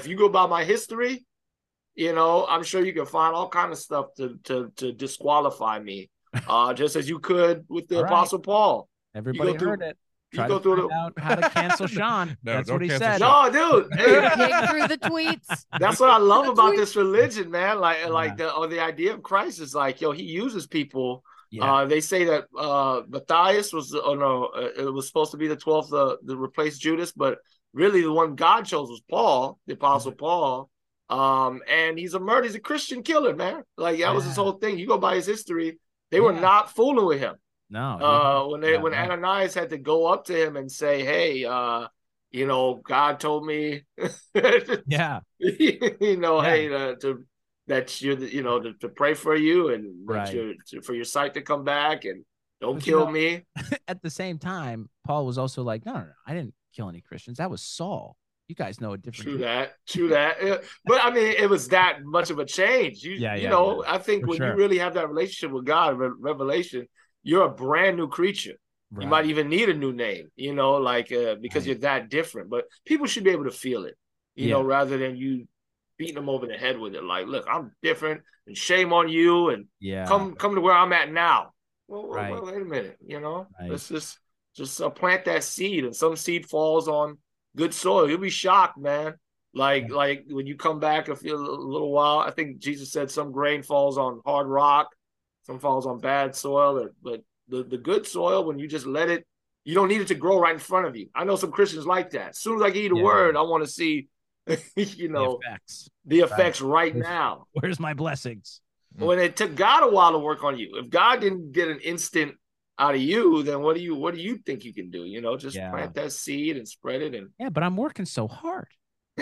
If 0.00 0.06
you 0.06 0.16
go 0.16 0.28
by 0.28 0.46
my 0.46 0.62
history, 0.64 1.24
you 1.94 2.12
know, 2.12 2.46
I'm 2.46 2.62
sure 2.62 2.84
you 2.84 2.92
can 2.92 3.06
find 3.06 3.34
all 3.34 3.48
kind 3.48 3.72
of 3.72 3.78
stuff 3.78 4.06
to 4.18 4.38
to 4.44 4.70
to 4.76 4.92
disqualify 4.92 5.78
me, 5.80 6.10
uh, 6.46 6.74
just 6.82 6.96
as 6.96 7.08
you 7.08 7.18
could 7.18 7.64
with 7.68 7.86
the 7.88 7.96
All 7.96 8.02
right. 8.04 8.12
Apostle 8.12 8.40
Paul. 8.40 8.88
everybody 9.14 9.56
through- 9.56 9.68
heard 9.70 9.82
it. 9.82 9.96
You 10.32 10.46
go 10.46 10.58
to 10.58 10.62
through 10.62 10.76
find 10.76 10.90
the 10.90 10.94
out 10.94 11.18
how 11.18 11.34
to 11.34 11.50
cancel 11.50 11.86
Sean. 11.98 12.36
No, 12.44 12.52
That's 12.52 12.68
don't 12.68 12.74
what 12.76 12.82
he 12.82 12.88
cancel 12.88 13.06
said. 13.08 13.18
Sean. 13.18 13.52
no, 13.52 13.80
dude. 13.82 13.90
Hey, 13.98 14.66
through 14.68 14.86
the 14.94 14.98
tweets. 14.98 15.48
That's 15.82 15.98
what 15.98 16.10
I 16.10 16.18
love 16.18 16.46
about 16.46 16.66
what- 16.70 16.76
this 16.76 16.94
religion, 16.94 17.50
man. 17.50 17.80
Like, 17.80 17.98
Yeah. 18.02 18.08
like 18.20 18.36
the 18.36 18.46
or 18.54 18.68
the 18.68 18.78
idea 18.78 19.10
of 19.14 19.22
Christ 19.24 19.58
is 19.60 19.74
like, 19.74 20.00
yo, 20.00 20.12
he 20.12 20.22
uses 20.22 20.68
people. 20.68 21.24
Yeah, 21.50 21.72
Uh, 21.72 21.84
they 21.86 22.00
say 22.00 22.24
that 22.24 22.44
uh, 22.56 23.02
Matthias 23.08 23.72
was, 23.72 23.94
oh 23.94 24.14
no, 24.14 24.44
uh, 24.46 24.84
it 24.86 24.92
was 24.92 25.06
supposed 25.08 25.32
to 25.32 25.36
be 25.36 25.48
the 25.48 25.56
twelfth 25.56 25.92
uh, 25.92 26.16
to 26.26 26.42
replace 26.42 26.78
Judas, 26.78 27.12
but 27.12 27.38
really 27.72 28.02
the 28.02 28.12
one 28.12 28.34
God 28.36 28.62
chose 28.66 28.88
was 28.88 29.02
Paul, 29.10 29.58
the 29.66 29.74
Apostle 29.74 30.12
Paul. 30.12 30.70
Um, 31.08 31.60
and 31.68 31.98
he's 31.98 32.14
a 32.14 32.20
murder, 32.20 32.44
he's 32.46 32.54
a 32.54 32.60
Christian 32.60 33.02
killer, 33.02 33.34
man. 33.34 33.64
Like 33.76 33.98
that 33.98 34.14
was 34.14 34.24
his 34.24 34.36
whole 34.36 34.52
thing. 34.52 34.78
You 34.78 34.86
go 34.86 34.98
by 34.98 35.16
his 35.16 35.26
history, 35.26 35.78
they 36.10 36.20
were 36.20 36.32
not 36.32 36.74
fooling 36.74 37.06
with 37.06 37.18
him. 37.18 37.34
no. 37.68 37.98
Uh, 38.00 38.48
when 38.48 38.60
they 38.60 38.72
Yeah, 38.72 38.82
when. 38.82 38.94
Ananias 38.94 39.54
had 39.54 39.70
to 39.70 39.78
go 39.78 40.06
up 40.06 40.26
to 40.26 40.34
him 40.40 40.56
and 40.56 40.70
say, 40.70 41.04
"Hey, 41.04 41.44
uh, 41.44 41.88
you 42.30 42.46
know, 42.46 42.74
God 42.76 43.18
told 43.18 43.44
me." 43.44 43.82
yeah, 44.86 45.20
you 45.38 46.16
know, 46.16 46.40
Yeah. 46.42 46.50
hey, 46.50 46.72
uh, 46.72 46.94
to 47.00 47.24
that 47.66 48.00
you're, 48.02 48.16
the- 48.16 48.32
you 48.32 48.42
know, 48.42 48.60
to, 48.60 48.72
to 48.74 48.88
pray 48.88 49.14
for 49.14 49.34
you 49.36 49.68
and 49.72 50.08
Right. 50.08 50.32
you're, 50.32 50.54
to, 50.68 50.82
for 50.82 50.94
your 50.94 51.04
sight 51.04 51.34
to 51.34 51.42
come 51.42 51.64
back 51.64 52.04
and 52.04 52.24
don't 52.60 52.74
But 52.76 52.86
you 52.86 52.92
kill 52.92 53.06
know- 53.06 53.12
me. 53.12 53.44
at 53.88 54.02
the 54.02 54.10
same 54.10 54.38
time, 54.38 54.88
Paul 55.06 55.26
was 55.26 55.38
also 55.38 55.62
like, 55.62 55.84
no, 55.86 55.92
no, 55.92 56.00
no, 56.00 56.06
I 56.26 56.34
didn't 56.34 56.54
kill 56.74 56.88
any 56.88 57.00
Christians. 57.00 57.38
That 57.38 57.50
was 57.50 57.62
Saul. 57.62 58.16
You 58.48 58.56
guys 58.56 58.80
know 58.80 58.92
a 58.94 58.98
different. 58.98 59.28
True 59.30 59.38
that, 59.38 59.74
true 59.88 60.08
that. 60.08 60.42
Uh, 60.42 60.58
But 60.84 61.04
I 61.04 61.10
mean, 61.12 61.34
it 61.38 61.48
was 61.48 61.68
that 61.68 62.02
much 62.02 62.30
of 62.30 62.40
a 62.40 62.44
change. 62.44 63.04
You, 63.04 63.12
Yeah, 63.12 63.36
you 63.36 63.44
yeah, 63.44 63.50
know, 63.50 63.84
I 63.86 63.98
think 63.98 64.24
For 64.24 64.30
when 64.30 64.38
sure. 64.38 64.48
you 64.48 64.54
really 64.56 64.78
have 64.78 64.94
that 64.94 65.08
relationship 65.08 65.52
with 65.52 65.64
God, 65.64 65.96
re- 65.96 66.10
revelation, 66.18 66.86
you're 67.22 67.44
a 67.44 67.50
brand 67.50 67.96
new 67.96 68.08
creature. 68.08 68.54
Right. 68.90 69.04
You 69.04 69.08
might 69.08 69.26
even 69.26 69.48
need 69.48 69.68
a 69.68 69.74
new 69.74 69.92
name, 69.92 70.30
you 70.34 70.52
know, 70.52 70.74
like 70.74 71.12
uh, 71.12 71.36
because 71.40 71.62
Right. 71.62 71.66
you're 71.68 71.80
that 71.82 72.10
different. 72.10 72.50
But 72.50 72.64
people 72.84 73.06
should 73.06 73.22
be 73.22 73.30
able 73.30 73.44
to 73.44 73.52
feel 73.52 73.84
it, 73.84 73.94
you 74.34 74.48
Yeah. 74.48 74.54
know, 74.54 74.62
rather 74.62 74.98
than 74.98 75.16
you 75.16 75.46
beating 76.00 76.14
them 76.14 76.30
over 76.30 76.46
the 76.46 76.54
head 76.54 76.78
with 76.78 76.94
it. 76.94 77.04
Like, 77.04 77.26
look, 77.26 77.44
I'm 77.46 77.72
different, 77.82 78.22
and 78.46 78.56
shame 78.56 78.90
on 78.94 79.10
you, 79.10 79.50
and 79.50 79.66
yeah. 79.80 80.06
come 80.06 80.34
come 80.34 80.54
to 80.54 80.60
where 80.62 80.74
I'm 80.74 80.94
at 80.94 81.12
now. 81.12 81.52
Well, 81.88 82.08
Right. 82.08 82.32
well, 82.32 82.46
wait 82.46 82.62
a 82.62 82.64
minute, 82.64 82.96
you 83.06 83.20
know, 83.20 83.46
Right. 83.60 83.70
let's 83.70 83.86
just 83.88 84.18
just 84.56 84.80
uh, 84.80 84.88
plant 84.88 85.26
that 85.26 85.44
seed, 85.44 85.84
and 85.84 85.94
some 85.94 86.16
seed 86.16 86.48
falls 86.48 86.88
on 86.88 87.18
good 87.54 87.74
soil. 87.74 88.08
You'll 88.08 88.18
be 88.18 88.30
shocked, 88.30 88.78
man. 88.78 89.14
Like 89.52 89.90
like 89.90 90.24
when 90.26 90.46
you 90.46 90.56
come 90.56 90.80
back 90.80 91.08
a 91.08 91.16
few 91.16 91.36
a 91.36 91.36
little 91.74 91.92
while, 91.92 92.20
I 92.20 92.30
think 92.30 92.58
Jesus 92.58 92.90
said 92.90 93.10
some 93.10 93.30
grain 93.30 93.62
falls 93.62 93.98
on 93.98 94.22
hard 94.24 94.46
rock, 94.46 94.88
some 95.42 95.58
falls 95.58 95.86
on 95.86 96.00
bad 96.00 96.34
soil, 96.34 96.88
but 97.02 97.20
the 97.48 97.62
the 97.62 97.76
good 97.78 98.06
soil 98.06 98.44
when 98.46 98.58
you 98.58 98.66
just 98.68 98.86
let 98.86 99.10
it. 99.10 99.26
You 99.64 99.74
don't 99.74 99.88
need 99.88 100.00
it 100.00 100.08
to 100.08 100.14
grow 100.14 100.40
right 100.40 100.54
in 100.54 100.58
front 100.58 100.86
of 100.86 100.96
you. 100.96 101.10
I 101.14 101.24
know 101.24 101.36
some 101.36 101.52
Christians 101.52 101.84
like 101.84 102.10
that. 102.12 102.30
As 102.30 102.38
soon 102.38 102.56
as 102.56 102.62
I 102.62 102.70
give 102.70 102.84
you 102.84 102.88
the 102.88 102.96
Yeah. 102.96 103.12
word, 103.12 103.36
I 103.36 103.42
want 103.42 103.62
to 103.62 103.70
see, 103.70 104.08
you 104.76 105.08
The 105.08 105.12
know, 105.12 105.38
effects. 105.40 105.90
the 106.06 106.20
effects 106.20 106.60
right 106.60 106.94
Yes. 106.94 107.04
now. 107.04 107.46
Where's 107.52 107.80
my 107.80 107.94
blessings? 107.94 108.60
When 108.98 109.18
it 109.18 109.36
took 109.36 109.54
God 109.54 109.84
a 109.84 109.90
while 109.90 110.12
to 110.12 110.18
work 110.18 110.42
on 110.44 110.58
you. 110.58 110.72
If 110.76 110.90
God 110.90 111.20
didn't 111.20 111.52
get 111.52 111.68
an 111.68 111.78
instant 111.80 112.34
out 112.78 112.94
of 112.94 113.00
you, 113.00 113.42
then 113.42 113.60
what 113.60 113.76
do 113.76 113.82
you 113.82 113.94
what 113.94 114.14
do 114.14 114.20
you 114.20 114.38
think 114.38 114.64
you 114.64 114.74
can 114.74 114.90
do? 114.90 115.04
You 115.04 115.20
know, 115.20 115.36
just 115.36 115.56
Yeah. 115.56 115.70
plant 115.70 115.94
that 115.94 116.12
seed 116.12 116.56
and 116.56 116.66
spread 116.66 117.02
it 117.02 117.14
and 117.14 117.28
Yeah, 117.38 117.50
but 117.50 117.62
I'm 117.62 117.76
working 117.76 118.04
so 118.06 118.26
hard. 118.26 118.68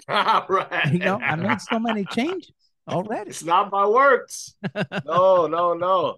right. 0.09 0.68
You 0.92 0.98
know, 1.00 1.20
I 1.22 1.37
made 1.37 1.61
so 1.61 1.78
many 1.78 2.04
changes 2.07 2.52
already. 2.87 3.31
it's 3.31 3.44
not 3.44 3.70
by 3.70 3.87
works. 3.87 4.54
no, 5.04 5.46
no, 5.46 5.74
no. 5.74 6.16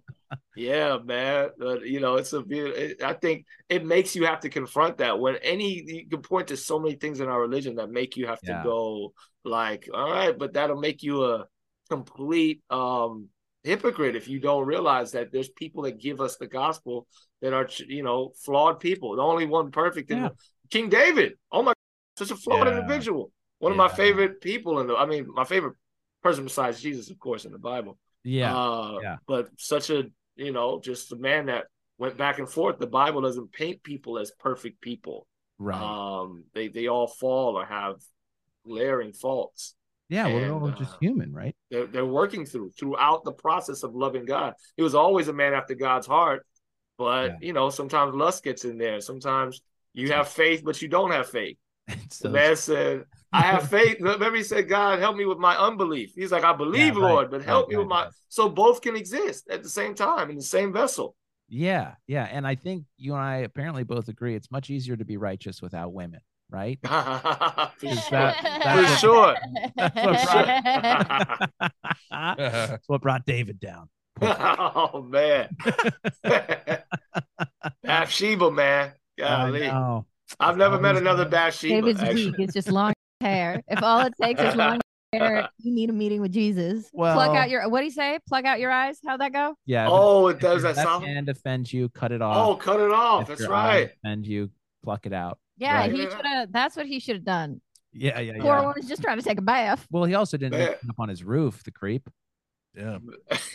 Yeah, 0.57 0.99
man. 1.05 1.51
But 1.59 1.87
you 1.87 2.01
know, 2.01 2.17
it's 2.17 2.33
a 2.33 2.43
beautiful. 2.43 3.07
I 3.07 3.15
think 3.15 3.47
it 3.69 3.85
makes 3.85 4.15
you 4.15 4.27
have 4.27 4.41
to 4.41 4.49
confront 4.49 4.99
that. 4.99 5.19
When 5.19 5.37
any 5.37 5.83
you 5.87 6.09
can 6.09 6.23
point 6.23 6.49
to 6.49 6.57
so 6.57 6.79
many 6.79 6.97
things 6.97 7.21
in 7.21 7.29
our 7.29 7.41
religion 7.41 7.77
that 7.77 7.91
make 7.91 8.17
you 8.17 8.27
have 8.27 8.41
to 8.43 8.61
go 8.65 9.13
like, 9.45 9.89
all 9.93 10.11
right, 10.11 10.37
but 10.39 10.53
that'll 10.53 10.81
make 10.81 11.03
you 11.03 11.25
a 11.25 11.47
complete 11.89 12.63
um 12.71 13.29
hypocrite 13.65 14.17
if 14.17 14.29
you 14.29 14.41
don't 14.41 14.65
realize 14.67 15.13
that 15.13 15.33
there's 15.33 15.51
people 15.51 15.83
that 15.83 15.99
give 15.99 16.21
us 16.21 16.37
the 16.37 16.47
gospel 16.47 17.07
that 17.43 17.53
are 17.53 17.69
you 17.87 18.03
know 18.03 18.33
flawed 18.45 18.81
people. 18.81 19.17
The 19.17 19.23
only 19.23 19.47
one 19.47 19.71
perfect 19.71 20.11
in 20.11 20.19
Yeah. 20.19 20.29
King 20.71 20.89
David. 20.89 21.35
Oh 21.51 21.63
my, 21.63 21.73
such 22.17 22.31
a 22.31 22.37
flawed 22.37 22.67
Yeah. 22.67 22.79
individual. 22.81 23.33
One 23.59 23.73
of 23.73 23.79
my 23.79 23.89
favorite 23.89 24.41
people 24.41 24.81
in 24.81 24.87
the. 24.87 24.95
I 24.97 25.07
mean, 25.07 25.27
my 25.29 25.45
favorite 25.45 25.75
person 26.23 26.45
besides 26.45 26.81
Jesus, 26.81 27.11
of 27.11 27.19
course, 27.19 27.45
in 27.45 27.53
the 27.53 27.59
Bible. 27.59 27.99
Yeah. 28.25 28.57
Uh, 28.57 28.99
yeah. 29.03 29.17
But 29.27 29.49
such 29.59 29.91
a, 29.91 30.05
you 30.37 30.53
know, 30.53 30.81
just 30.81 31.13
a 31.13 31.17
man 31.17 31.47
that 31.47 31.65
went 31.99 32.17
back 32.17 32.39
and 32.39 32.49
forth. 32.49 32.79
The 32.79 32.87
Bible 32.87 33.21
doesn't 33.23 33.53
paint 33.53 33.83
people 33.83 34.19
as 34.19 34.31
perfect 34.39 34.81
people. 34.81 35.27
right. 35.59 35.81
Um, 35.81 36.45
they 36.55 36.69
they 36.69 36.87
all 36.89 37.07
fall 37.07 37.57
or 37.59 37.65
have 37.67 37.97
glaring 38.67 39.13
faults. 39.13 39.75
Yeah, 40.09 40.27
well, 40.27 40.41
they're 40.41 40.53
all 40.53 40.71
just 40.73 40.95
uh, 40.95 40.99
human, 41.01 41.33
right? 41.33 41.55
they're, 41.71 41.87
they're 41.87 42.05
working 42.07 42.45
through 42.45 42.71
throughout 42.71 43.23
the 43.25 43.33
process 43.33 43.83
of 43.85 43.95
loving 43.95 44.25
God. 44.25 44.55
He 44.77 44.83
was 44.83 44.95
always 44.95 45.29
a 45.29 45.33
man 45.33 45.55
after 45.55 45.75
God's 45.75 46.07
heart, 46.07 46.45
but 46.99 47.27
Yeah. 47.27 47.37
you 47.43 47.53
know, 47.53 47.71
sometimes 47.71 48.15
lust 48.15 48.43
gets 48.43 48.65
in 48.65 48.77
there. 48.77 49.01
Sometimes 49.01 49.61
you 49.93 50.11
have 50.13 50.29
faith, 50.29 50.63
but 50.65 50.81
you 50.83 50.89
don't 50.89 51.13
have 51.13 51.29
faith. 51.29 51.59
It's 51.89 52.19
The 52.19 52.29
those- 52.29 52.35
man 52.35 52.57
said, 52.57 53.05
I 53.33 53.43
have 53.43 53.69
faith. 53.71 53.99
Remember, 54.01 54.35
he 54.37 54.43
said, 54.43 54.69
God, 54.69 54.99
help 54.99 55.17
me 55.17 55.25
with 55.25 55.39
my 55.39 55.57
unbelief. 55.57 56.13
He's 56.17 56.33
like, 56.33 56.43
I 56.45 56.53
believe, 56.53 56.97
right, 56.97 57.03
Lord, 57.13 57.31
but 57.31 57.43
help 57.45 57.67
right, 57.67 57.73
me 57.73 57.77
with 57.79 57.87
my 57.87 58.03
right. 58.05 58.13
so 58.29 58.49
both 58.49 58.81
can 58.81 58.97
exist 58.97 59.49
at 59.49 59.63
the 59.63 59.69
same 59.69 59.95
time 59.95 60.31
in 60.31 60.37
the 60.37 60.43
same 60.43 60.73
vessel. 60.73 61.15
yeah, 61.49 61.95
yeah, 62.09 62.25
and 62.31 62.45
I 62.47 62.55
think 62.57 62.85
you 62.97 63.15
and 63.15 63.23
I 63.23 63.37
apparently 63.39 63.85
both 63.85 64.09
agree 64.09 64.35
it's 64.35 64.51
much 64.51 64.69
easier 64.71 64.97
to 64.97 65.05
be 65.05 65.17
righteous 65.17 65.63
without 65.63 65.93
women, 65.93 66.21
right? 66.51 66.79
For 66.85 67.87
Is 67.87 68.01
sure. 68.05 68.11
that- 68.11 68.37
For 68.43 68.83
that's 68.83 69.01
sure. 69.01 69.37
That's 72.11 72.83
what 72.89 73.01
brought 73.01 73.25
David 73.27 73.61
down. 73.61 73.89
oh 74.23 75.03
man. 75.09 75.57
Bathsheba, 77.83 78.51
man. 78.51 78.93
Golly. 79.19 79.69
I 79.69 79.73
know. 79.73 80.07
I've 80.39 80.57
never 80.57 80.79
met 80.81 80.97
another 80.97 81.25
been. 81.25 81.31
Bathsheba. 81.33 81.75
David's 81.83 82.01
actually. 82.03 82.27
weak. 82.27 82.35
It's 82.39 82.55
just 82.55 82.69
long 82.71 82.93
hair. 83.21 83.63
If 83.69 83.83
all 83.83 84.01
it 84.01 84.15
takes 84.21 84.41
is 84.41 84.55
long 84.55 84.81
hair, 85.13 85.49
you 85.59 85.73
need 85.75 85.91
a 85.91 85.93
meeting 85.93 86.21
with 86.21 86.33
Jesus. 86.33 86.89
Plug 86.91 87.17
Well- 87.17 87.37
out 87.37 87.51
your 87.51 87.69
what 87.69 87.81
do 87.81 87.85
you 87.87 87.91
say? 87.91 88.19
Plug 88.29 88.45
out 88.47 88.61
your 88.61 88.71
eyes. 88.71 88.99
How'd 89.05 89.21
that 89.21 89.33
go? 89.33 89.55
Yeah. 89.67 89.85
if- 89.87 89.91
Oh, 89.93 90.29
it 90.29 90.39
does 90.41 90.63
your 90.63 90.73
that 90.73 90.77
left 90.77 90.89
sound? 90.89 91.05
hand 91.07 91.29
offends 91.29 91.73
you, 91.73 91.89
cut 91.91 92.13
it 92.13 92.23
oh, 92.23 92.27
off. 92.27 92.49
Oh, 92.49 92.55
cut 92.57 92.81
it 92.81 92.91
off. 92.93 93.23
If 93.23 93.29
That's 93.29 93.41
your 93.43 93.51
right. 93.51 93.91
offends 94.05 94.29
you, 94.29 94.51
pluck 94.85 95.07
it 95.07 95.13
out. 95.13 95.39
Yeah, 95.59 95.75
Right. 95.79 95.93
he 95.93 96.03
should 96.03 96.25
have. 96.25 96.53
That's 96.53 96.77
what 96.77 96.87
he 96.87 97.01
should 97.01 97.17
have 97.17 97.25
done. 97.25 97.61
Yeah, 97.93 98.21
yeah, 98.21 98.35
yeah. 98.35 98.43
Poor 98.43 98.55
yeah. 98.55 98.61
woman's 98.65 98.89
just 98.89 99.03
trying 99.03 99.19
to 99.19 99.23
take 99.25 99.39
a 99.39 99.43
bath. 99.43 99.87
Well, 99.91 100.05
he 100.05 100.15
also 100.15 100.37
didn't 100.37 100.59
Man. 100.59 100.75
up 100.89 100.99
on 100.99 101.09
his 101.09 101.25
roof, 101.25 101.63
the 101.65 101.73
creep. 101.73 102.09
Yeah. 102.75 102.99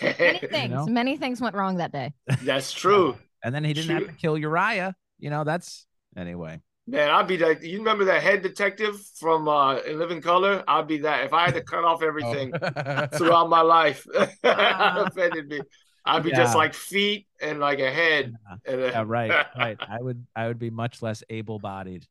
Many 0.01 0.39
things. 0.49 0.71
know? 0.73 0.85
Many 0.87 1.15
things 1.15 1.39
went 1.39 1.55
wrong 1.55 1.77
that 1.77 1.93
day. 1.93 2.13
That's 2.43 2.73
true. 2.73 3.15
And 3.43 3.55
then 3.55 3.63
he 3.63 3.73
didn't 3.73 3.95
have 3.95 4.07
to 4.07 4.13
kill 4.13 4.37
Uriah. 4.37 4.93
You 5.19 5.29
know, 5.29 5.45
that's 5.45 5.87
anyway. 6.17 6.59
Man, 6.87 7.09
I'd 7.09 7.27
be 7.27 7.37
like, 7.39 7.63
you 7.63 7.79
remember 7.79 8.05
that 8.05 8.21
head 8.21 8.43
detective 8.43 9.01
from 9.19 9.47
uh, 9.47 9.77
In 9.77 9.97
Living 9.97 10.21
Color? 10.21 10.63
I'd 10.67 10.87
be 10.87 10.99
that. 10.99 11.23
If 11.25 11.33
I 11.33 11.45
had 11.45 11.55
to 11.55 11.63
cut 11.63 11.83
off 11.83 12.03
everything 12.03 12.53
Oh. 12.61 13.07
throughout 13.17 13.49
my 13.49 13.61
life, 13.61 14.05
that 14.43 15.07
offended 15.07 15.47
me. 15.49 15.61
I'd 16.05 16.21
be 16.21 16.29
just 16.31 16.55
like 16.55 16.75
feet 16.75 17.25
and 17.41 17.59
like 17.59 17.79
a 17.79 17.89
head. 17.89 18.35
And 18.67 18.81
a- 18.81 18.89
Yeah, 18.89 19.03
right, 19.07 19.31
right. 19.57 19.77
I 19.79 19.99
would 19.99 20.27
I 20.35 20.45
would 20.47 20.59
be 20.59 20.69
much 20.69 21.01
less 21.01 21.23
able 21.31 21.57
bodied 21.57 22.05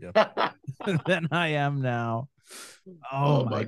than 0.00 1.28
I 1.30 1.48
am 1.48 1.80
now. 1.80 2.28
Oh, 3.12 3.42
Oh, 3.42 3.44
my 3.44 3.50
my- 3.50 3.66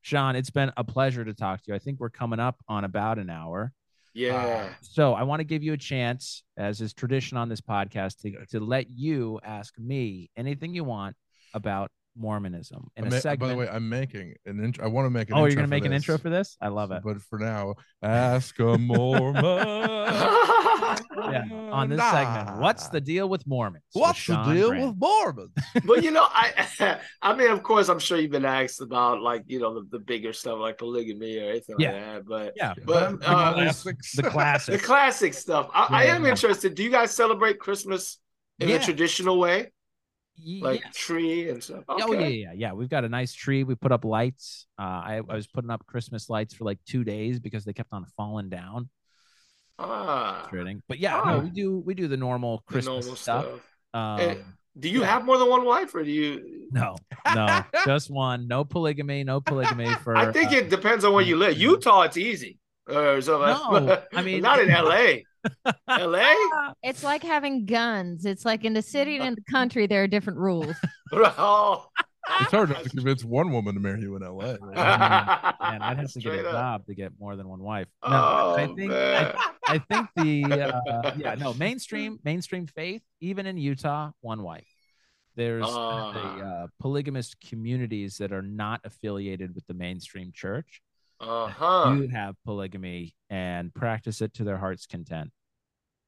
Sean, 0.00 0.34
it's 0.34 0.50
been 0.50 0.72
a 0.76 0.82
pleasure 0.82 1.24
to 1.24 1.32
talk 1.34 1.62
to 1.62 1.70
you. 1.70 1.74
I 1.76 1.78
think 1.78 2.00
we're 2.00 2.10
coming 2.10 2.40
up 2.40 2.56
on 2.66 2.82
about 2.82 3.20
an 3.20 3.30
hour. 3.30 3.72
Yeah. 4.14 4.34
Uh, 4.34 4.68
so 4.80 5.14
I 5.14 5.22
want 5.22 5.40
to 5.40 5.44
give 5.44 5.62
you 5.62 5.72
a 5.72 5.78
chance, 5.78 6.42
as 6.56 6.80
is 6.80 6.92
tradition 6.92 7.36
on 7.36 7.48
this 7.48 7.60
podcast, 7.60 8.20
to, 8.22 8.46
to 8.46 8.60
let 8.60 8.90
you 8.90 9.40
ask 9.44 9.78
me 9.78 10.30
anything 10.36 10.74
you 10.74 10.84
want 10.84 11.16
about 11.54 11.90
Mormonism 12.16 12.88
in 12.96 13.04
I'm 13.04 13.08
a 13.12 13.14
ma- 13.16 13.20
segment. 13.20 13.40
by 13.40 13.48
the 13.48 13.56
way, 13.56 13.68
I'm 13.68 13.88
making 13.88 14.34
an 14.46 14.62
intro. 14.62 14.84
I 14.84 14.88
want 14.88 15.06
to 15.06 15.10
make 15.10 15.28
an 15.30 15.34
oh, 15.34 15.38
intro 15.38 15.48
you're 15.48 15.56
gonna 15.56 15.66
for 15.66 15.70
make 15.70 15.84
an 15.84 15.90
this, 15.92 16.02
intro 16.02 16.18
for 16.18 16.30
this? 16.30 16.56
I 16.60 16.68
love 16.68 16.92
it. 16.92 17.02
But 17.04 17.22
for 17.22 17.38
now, 17.38 17.74
ask 18.02 18.58
a 18.58 18.76
Mormon. 18.78 19.42
Yeah, 21.32 21.44
on 21.70 21.88
this 21.88 22.00
segment, 22.02 22.58
what's 22.58 22.88
the 22.88 23.00
deal 23.00 23.28
with 23.28 23.46
Mormons? 23.46 23.84
with 23.94 24.02
What's 24.02 24.26
the 24.26 24.42
deal 24.42 24.68
Grant. 24.70 24.86
with 24.88 24.96
Mormons? 24.98 25.50
but 25.86 26.02
you 26.02 26.10
know, 26.10 26.26
I 26.28 26.98
I 27.22 27.34
mean, 27.34 27.50
of 27.50 27.62
course, 27.62 27.88
I'm 27.88 27.98
sure 27.98 28.18
you've 28.18 28.30
been 28.30 28.44
asked 28.44 28.80
about 28.80 29.20
like 29.22 29.42
you 29.46 29.60
know 29.60 29.74
the, 29.74 29.86
the 29.92 29.98
bigger 29.98 30.32
stuff 30.32 30.58
like 30.58 30.78
polygamy 30.78 31.38
or 31.38 31.48
anything 31.50 31.76
Yeah. 31.78 31.92
like 31.92 32.00
that. 32.02 32.26
But 32.26 32.52
Yeah, 32.56 32.74
But, 32.84 33.20
the, 33.20 33.28
uh, 33.28 33.52
classics, 33.54 34.12
the 34.16 34.22
the 34.22 34.78
classic 34.78 35.34
stuff, 35.34 35.70
I, 35.72 35.86
I 35.90 36.04
am 36.06 36.26
interested. 36.26 36.74
Do 36.74 36.82
you 36.82 36.90
guys 36.90 37.12
celebrate 37.12 37.58
Christmas 37.58 38.18
in 38.58 38.68
Yeah. 38.68 38.76
a 38.76 38.80
traditional 38.80 39.38
way, 39.38 39.58
Ye- 39.58 39.66
like 40.60 40.80
yes. 40.84 40.96
tree 40.96 41.48
and 41.50 41.62
stuff? 41.62 41.84
Oh 41.88 42.12
yeah, 42.12 42.26
yeah, 42.26 42.52
yeah. 42.54 42.72
We've 42.72 42.88
got 42.88 43.04
a 43.04 43.08
nice 43.08 43.32
tree. 43.32 43.64
We 43.64 43.74
put 43.74 43.92
up 43.92 44.04
lights. 44.04 44.66
Uh, 44.78 44.82
I, 44.82 45.20
I 45.28 45.34
was 45.34 45.46
putting 45.46 45.70
up 45.70 45.86
Christmas 45.86 46.28
lights 46.30 46.54
for 46.54 46.64
like 46.64 46.78
two 46.86 47.04
days 47.04 47.38
because 47.40 47.64
they 47.64 47.72
kept 47.72 47.92
on 47.92 48.04
falling 48.16 48.48
down. 48.48 48.88
Ah, 49.78 50.38
Frustrating. 50.48 50.82
But 50.88 50.98
yeah, 50.98 51.12
no, 51.12 51.22
Ah. 51.24 51.38
we 51.38 51.50
do 51.50 51.78
we 51.78 51.94
do 51.94 52.08
the 52.08 52.16
normal 52.16 52.58
the 52.66 52.72
Christmas 52.72 53.04
normal 53.04 53.16
stuff. 53.16 53.44
stuff. 53.44 53.60
Um, 53.94 54.20
Eh, 54.20 54.34
Do 54.78 54.88
you 54.88 55.00
yeah. 55.00 55.06
have 55.06 55.24
more 55.24 55.38
than 55.38 55.48
one 55.48 55.64
wife, 55.64 55.94
or 55.94 56.02
do 56.02 56.10
you? 56.10 56.68
no, 56.72 56.96
no, 57.34 57.62
just 57.84 58.10
one. 58.10 58.48
No 58.48 58.64
polygamy. 58.64 59.24
No 59.24 59.40
polygamy 59.40 59.88
for. 60.02 60.16
I 60.16 60.32
think 60.32 60.52
uh, 60.52 60.56
it 60.56 60.70
depends 60.70 61.04
on 61.04 61.12
where 61.12 61.24
you 61.24 61.36
live. 61.44 61.56
Utah, 61.58 62.02
it's 62.02 62.16
easy. 62.16 62.58
Uh, 62.88 63.20
so 63.20 63.38
No, 63.44 64.02
I 64.12 64.22
mean- 64.26 64.42
not 64.42 64.60
in 64.60 64.68
LA. 64.68 65.20
LA? 65.88 66.34
It's 66.82 67.04
like 67.04 67.22
having 67.22 67.64
guns. 67.66 68.24
It's 68.24 68.44
like 68.44 68.64
in 68.64 68.72
the 68.72 68.82
city 68.82 69.16
and 69.16 69.24
in 69.26 69.34
the 69.34 69.52
country, 69.52 69.86
there 69.86 70.02
are 70.02 70.06
different 70.08 70.38
rules. 70.38 70.74
oh. 71.12 71.86
It's 72.40 72.50
hard 72.52 72.68
to 72.68 72.88
convince 72.88 73.24
one 73.24 73.50
woman 73.50 73.74
to 73.74 73.80
marry 73.80 74.00
you 74.00 74.14
in 74.16 74.22
LA. 74.22 74.54
Man, 74.62 75.82
I'd 75.82 75.98
have 75.98 76.12
to 76.12 76.20
get 76.20 76.34
a 76.34 76.46
up. 76.48 76.52
job 76.52 76.86
to 76.86 76.94
get 76.94 77.12
more 77.18 77.34
than 77.36 77.48
one 77.48 77.60
wife. 77.60 77.88
No, 78.04 78.10
Oh, 78.12 78.54
I 78.56 78.66
think. 78.74 78.92
I, 78.92 79.34
I 79.66 79.78
think 79.78 80.08
the 80.16 80.44
uh, 80.72 81.14
yeah 81.16 81.34
no 81.34 81.52
mainstream 81.54 82.20
mainstream 82.24 82.66
faith 82.68 83.02
even 83.20 83.46
in 83.46 83.56
Utah 83.58 84.12
one 84.20 84.42
wife. 84.42 84.68
There's 85.34 85.64
kind 85.64 85.74
of 85.76 86.14
the 86.14 86.44
Ah. 86.44 86.62
uh, 86.64 86.66
polygamous 86.80 87.34
communities 87.48 88.18
that 88.18 88.32
are 88.32 88.42
not 88.42 88.80
affiliated 88.84 89.54
with 89.54 89.66
the 89.66 89.74
mainstream 89.74 90.30
church. 90.34 90.80
Uh-huh. 91.22 91.94
Do 91.94 92.08
have 92.08 92.34
polygamy 92.44 93.14
and 93.30 93.72
practice 93.72 94.20
it 94.20 94.34
to 94.34 94.44
their 94.44 94.58
heart's 94.58 94.86
content. 94.86 95.30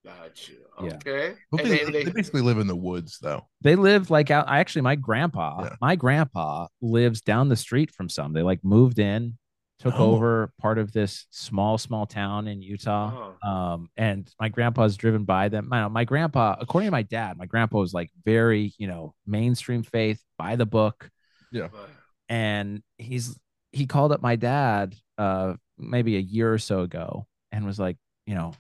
Got 0.05 0.49
you. 0.49 0.57
Yeah. 0.83 0.95
Okay. 0.97 1.35
But 1.51 1.63
And 1.63 1.71
they, 1.71 1.85
they 1.85 2.05
they- 2.05 2.11
basically 2.11 2.43
live 2.43 2.59
in 2.59 2.67
the 2.67 2.77
woods, 2.77 3.19
though. 3.23 3.47
They 3.63 3.75
live 3.77 4.11
like 4.11 4.31
out. 4.31 4.49
I 4.49 4.59
actually, 4.59 4.83
my 4.83 4.97
grandpa, 4.97 5.63
Yeah. 5.65 5.77
my 5.81 5.97
grandpa 5.97 6.67
lives 6.83 7.21
down 7.23 7.49
the 7.49 7.57
street 7.57 7.91
from 7.91 8.09
some. 8.11 8.33
They 8.35 8.43
like 8.43 8.63
moved 8.63 8.99
in, 8.99 9.39
took 9.79 9.95
Oh. 9.99 10.13
over 10.13 10.53
part 10.61 10.77
of 10.79 10.93
this 10.93 11.27
small, 11.31 11.79
small 11.79 12.05
town 12.07 12.49
in 12.49 12.61
Utah. 12.61 13.35
Oh. 13.43 13.49
Um, 13.49 13.89
and 13.97 14.29
my 14.39 14.51
grandpa's 14.51 14.97
driven 14.99 15.25
by 15.25 15.49
them. 15.49 15.69
My, 15.71 15.89
my 15.89 16.05
grandpa, 16.05 16.57
according 16.61 16.89
to 16.89 16.93
my 16.93 17.03
dad, 17.03 17.39
my 17.39 17.47
grandpa 17.47 17.79
was 17.79 17.95
like 17.95 18.11
very, 18.27 18.75
you 18.77 18.89
know, 18.89 19.15
mainstream 19.27 19.85
faith, 19.85 20.21
by 20.39 20.57
the 20.57 20.67
book. 20.67 21.09
But- 21.53 21.71
And 22.29 22.83
he's 22.99 23.39
he 23.75 23.87
called 23.87 24.13
up 24.13 24.23
my 24.23 24.37
dad 24.37 24.95
uh 25.19 25.55
maybe 25.79 26.17
a 26.17 26.21
year 26.21 26.53
or 26.53 26.59
so 26.59 26.81
ago 26.81 27.27
and 27.53 27.67
was 27.67 27.79
like, 27.79 27.97
you 28.27 28.35
know, 28.35 28.53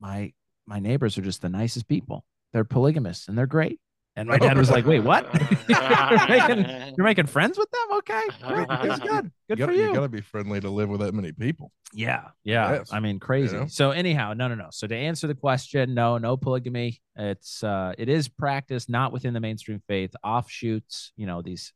my 0.00 0.32
my 0.66 0.78
neighbors 0.78 1.18
are 1.18 1.22
just 1.22 1.42
the 1.42 1.48
nicest 1.48 1.88
people. 1.88 2.24
They're 2.52 2.64
polygamists 2.64 3.28
and 3.28 3.36
they're 3.36 3.46
great. 3.46 3.80
And 4.16 4.28
my 4.28 4.38
dad 4.38 4.56
was 4.56 4.70
like, 4.70 4.86
wait, 4.86 5.00
what? 5.00 5.26
you're, 5.68 6.28
making, 6.28 6.94
you're 6.96 7.04
making 7.04 7.26
friends 7.26 7.58
with 7.58 7.68
them? 7.72 7.98
Okay. 7.98 8.22
Great. 8.46 8.68
That's 8.68 9.00
good. 9.00 9.32
Good 9.48 9.58
you 9.58 9.66
for 9.66 9.72
gotta, 9.72 9.76
you. 9.76 9.92
gotta 9.92 10.08
be 10.08 10.20
friendly 10.20 10.60
to 10.60 10.70
live 10.70 10.88
with 10.88 11.00
that 11.00 11.12
many 11.14 11.32
people. 11.32 11.72
Yeah, 11.92 12.28
yeah. 12.44 12.74
Yes. 12.74 12.92
I 12.92 13.00
mean, 13.00 13.18
crazy. 13.18 13.56
know? 13.56 13.66
So 13.66 13.90
anyhow, 13.90 14.32
no, 14.32 14.46
no, 14.46 14.54
no. 14.54 14.68
So 14.70 14.86
to 14.86 14.94
answer 14.94 15.26
the 15.26 15.34
question, 15.34 15.94
no, 15.94 16.18
no 16.18 16.36
polygamy. 16.36 17.00
It's 17.16 17.64
uh, 17.64 17.94
it 17.98 18.08
is 18.08 18.28
practiced 18.28 18.88
not 18.88 19.12
within 19.12 19.34
the 19.34 19.40
mainstream 19.40 19.82
faith. 19.88 20.14
Offshoots, 20.22 21.12
you 21.16 21.26
know, 21.26 21.42
these 21.42 21.72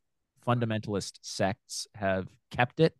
fundamentalist 0.49 1.18
sects 1.22 1.86
have 1.94 2.26
kept 2.51 2.80
it, 2.80 2.94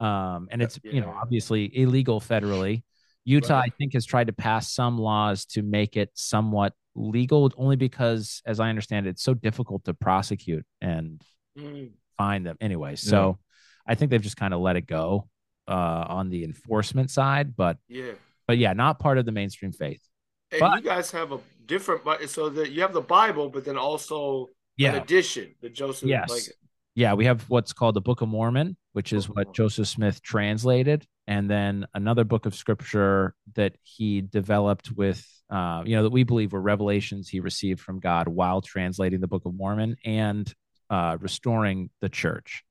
um, 0.00 0.48
and 0.50 0.62
it's 0.62 0.80
you 0.82 1.00
know 1.00 1.14
obviously 1.22 1.70
illegal 1.76 2.20
federally. 2.20 2.82
Utah, 3.24 3.58
Right. 3.60 3.70
I 3.72 3.76
think, 3.76 3.92
has 3.92 4.06
tried 4.06 4.28
to 4.28 4.32
pass 4.32 4.72
some 4.72 4.96
laws 4.98 5.44
to 5.46 5.62
make 5.62 5.96
it 5.96 6.10
somewhat 6.14 6.72
legal, 6.94 7.52
only 7.56 7.76
because, 7.76 8.40
as 8.46 8.60
I 8.60 8.70
understand 8.70 9.06
it, 9.06 9.10
it's 9.10 9.22
so 9.22 9.34
difficult 9.34 9.84
to 9.84 9.94
prosecute 9.94 10.64
and 10.80 11.22
Mm. 11.58 11.92
find 12.16 12.46
them 12.46 12.56
anyway. 12.60 12.96
So 12.96 13.38
I 13.86 13.94
think 13.94 14.10
they've 14.10 14.22
just 14.22 14.36
kind 14.36 14.54
of 14.54 14.60
let 14.60 14.76
it 14.76 14.86
go 14.86 15.28
uh, 15.68 16.04
on 16.08 16.30
the 16.30 16.42
enforcement 16.44 17.10
side, 17.10 17.54
but 17.54 17.76
Yeah. 17.88 18.12
but 18.48 18.58
yeah, 18.58 18.72
not 18.72 18.98
part 18.98 19.18
of 19.18 19.24
the 19.26 19.32
mainstream 19.32 19.70
faith. 19.72 20.02
And 20.50 20.60
But- 20.60 20.78
you 20.82 20.82
guys 20.88 21.10
have 21.12 21.30
a 21.30 21.38
different, 21.66 22.02
so 22.28 22.48
that 22.48 22.72
you 22.72 22.80
have 22.82 22.92
the 22.92 23.02
Bible, 23.02 23.50
but 23.50 23.64
then 23.64 23.76
also 23.76 24.46
an 24.46 24.52
Yeah, 24.78 24.94
edition, 24.96 25.54
the 25.60 25.68
Joseph. 25.68 26.08
Yes. 26.08 26.28
Like, 26.30 26.56
yeah, 26.94 27.14
we 27.14 27.24
have 27.26 27.42
what's 27.48 27.72
called 27.72 27.94
the 27.94 28.00
Book 28.00 28.20
of 28.20 28.28
Mormon, 28.28 28.76
which 28.92 29.12
is 29.12 29.28
what 29.28 29.54
Joseph 29.54 29.86
Smith 29.88 30.22
translated, 30.22 31.06
and 31.26 31.48
then 31.48 31.86
another 31.94 32.24
book 32.24 32.46
of 32.46 32.54
scripture 32.54 33.34
that 33.54 33.76
he 33.82 34.20
developed 34.20 34.90
with, 34.90 35.24
uh, 35.50 35.82
you 35.86 35.96
know, 35.96 36.02
that 36.02 36.10
we 36.10 36.24
believe 36.24 36.52
were 36.52 36.60
revelations 36.60 37.28
he 37.28 37.40
received 37.40 37.80
from 37.80 38.00
God 38.00 38.26
while 38.28 38.60
translating 38.60 39.20
the 39.20 39.28
Book 39.28 39.46
of 39.46 39.54
Mormon 39.54 39.96
and 40.04 40.52
uh, 40.90 41.16
restoring 41.20 41.90
the 42.00 42.08
church. 42.08 42.64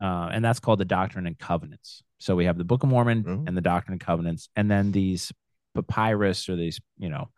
Uh, 0.00 0.30
and 0.32 0.44
that's 0.44 0.60
called 0.60 0.78
the 0.80 0.84
Doctrine 0.84 1.26
and 1.26 1.38
Covenants. 1.38 2.02
So 2.18 2.34
we 2.36 2.46
have 2.46 2.56
the 2.56 2.64
Book 2.64 2.82
of 2.82 2.88
Mormon 2.88 3.24
Oh. 3.28 3.44
and 3.46 3.56
the 3.56 3.60
Doctrine 3.60 3.92
and 3.94 4.00
Covenants, 4.00 4.48
and 4.56 4.70
then 4.70 4.92
these 4.92 5.32
papyrus 5.74 6.48
or 6.48 6.56
these, 6.56 6.80
you 6.96 7.10
know, 7.10 7.28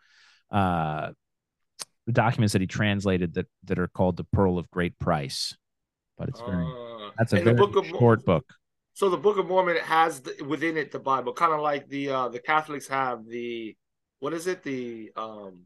uh, 0.50 1.12
documents 2.10 2.52
that 2.52 2.60
he 2.60 2.66
translated 2.66 3.34
that 3.34 3.46
that 3.64 3.78
are 3.78 3.88
called 3.88 4.16
the 4.16 4.24
Pearl 4.24 4.58
of 4.58 4.70
Great 4.70 4.98
Price. 4.98 5.56
But 6.20 6.28
it's 6.28 6.40
very 6.42 6.66
uh, 6.66 7.10
That's 7.16 7.32
a 7.32 7.36
And 7.36 7.46
the 7.46 7.50
very 7.52 7.56
Book 7.66 7.76
of 7.76 7.90
Mo- 7.90 7.98
short 7.98 8.24
book. 8.26 8.44
So 8.92 9.08
the 9.08 9.16
Book 9.16 9.38
of 9.38 9.46
Mormon 9.46 9.78
has 9.78 10.20
the, 10.20 10.44
within 10.46 10.76
it 10.76 10.92
the 10.92 10.98
Bible, 10.98 11.32
kind 11.32 11.54
of 11.54 11.60
like 11.60 11.88
the 11.88 12.10
uh 12.10 12.28
the 12.28 12.38
Catholics 12.40 12.86
have 12.88 13.26
the 13.26 13.74
what 14.18 14.34
is 14.34 14.46
it 14.46 14.62
the 14.62 15.10
um 15.16 15.62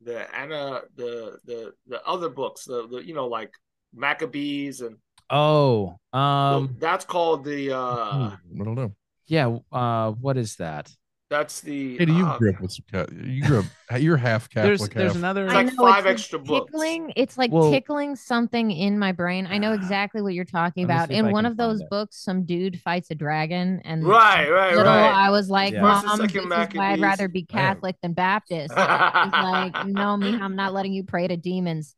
the 0.00 0.18
Anna 0.34 0.82
the 0.96 1.38
the 1.44 1.72
the 1.86 2.04
other 2.04 2.28
books 2.28 2.64
the, 2.64 2.88
the 2.88 2.98
you 3.06 3.14
know 3.14 3.28
like 3.28 3.52
Maccabees 3.94 4.80
and 4.80 4.96
Oh, 5.30 5.98
um, 6.12 6.74
that's 6.78 7.04
called 7.04 7.44
the 7.44 7.72
uh 7.74 8.30
Hmm, 8.50 8.60
I 8.60 8.64
don't 8.64 8.74
know. 8.74 8.92
yeah. 9.26 9.56
Uh, 9.70 10.10
what 10.12 10.36
is 10.36 10.56
that? 10.56 10.90
That's 11.38 11.60
the 11.60 11.96
Katie, 11.98 12.12
you 12.12 12.24
uh, 12.26 12.38
grew 12.38 12.50
up 12.52 12.60
with 12.60 12.72
some 12.72 12.84
cat. 12.90 13.12
You 13.12 13.42
grew 13.42 13.58
up. 13.60 13.64
You're 14.00 14.16
half 14.16 14.48
There's 14.50 14.80
Catholic. 14.80 14.94
there's 14.94 15.12
half. 15.12 15.16
another. 15.16 15.44
It's 15.46 15.54
like 15.54 15.72
five 15.74 16.06
extra 16.06 16.38
books. 16.38 16.70
tickling. 16.70 17.12
It's 17.16 17.36
like 17.36 17.50
Well- 17.52 17.70
tickling 17.70 18.16
something 18.16 18.70
in 18.70 18.98
my 18.98 19.12
brain. 19.12 19.46
I 19.50 19.58
know 19.58 19.72
exactly 19.72 20.22
what 20.22 20.34
you're 20.34 20.44
talking 20.44 20.84
about. 20.84 21.08
see 21.08 21.14
if 21.16 21.24
I 21.24 21.28
In 21.28 21.32
one 21.32 21.44
of 21.46 21.56
those 21.56 21.78
find 21.78 21.82
it. 21.86 21.90
books, 21.90 22.16
some 22.22 22.44
dude 22.44 22.80
fights 22.80 23.10
a 23.10 23.14
dragon, 23.14 23.80
and 23.84 24.04
right 24.06 24.48
right 24.50 24.74
little 24.76 24.92
right 24.92 25.12
I 25.14 25.30
was 25.30 25.50
like, 25.50 25.72
Yeah. 25.74 25.82
Mom, 25.82 26.18
this 26.18 26.34
is 26.34 26.46
why 26.74 26.92
I'd 26.92 27.00
rather 27.00 27.28
be 27.28 27.42
Catholic 27.44 27.96
than 28.02 28.12
Baptist. 28.12 28.72
He's 28.76 28.76
like, 28.78 29.86
no, 29.86 30.16
me, 30.16 30.34
I'm 30.40 30.56
not 30.56 30.72
letting 30.72 30.92
you 30.92 31.02
pray 31.04 31.26
to 31.28 31.36
demons. 31.36 31.96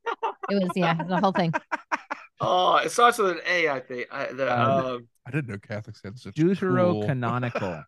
It 0.51 0.62
was 0.62 0.70
yeah, 0.74 0.95
the 1.03 1.18
whole 1.20 1.32
thing. 1.32 1.53
oh 2.41 2.76
it 2.76 2.91
starts 2.91 3.18
with 3.18 3.30
an 3.32 3.41
A 3.49 3.68
I 3.68 3.80
think 3.80 4.07
I, 4.12 4.26
the, 4.32 4.53
Um, 4.53 4.84
uh, 4.87 4.99
I 5.26 5.30
didn't 5.30 5.49
know 5.49 5.59
Catholics 5.59 6.01
had 6.05 6.18
such 6.18 6.37
cool- 6.37 6.45
Deuterocanonical. 6.51 7.84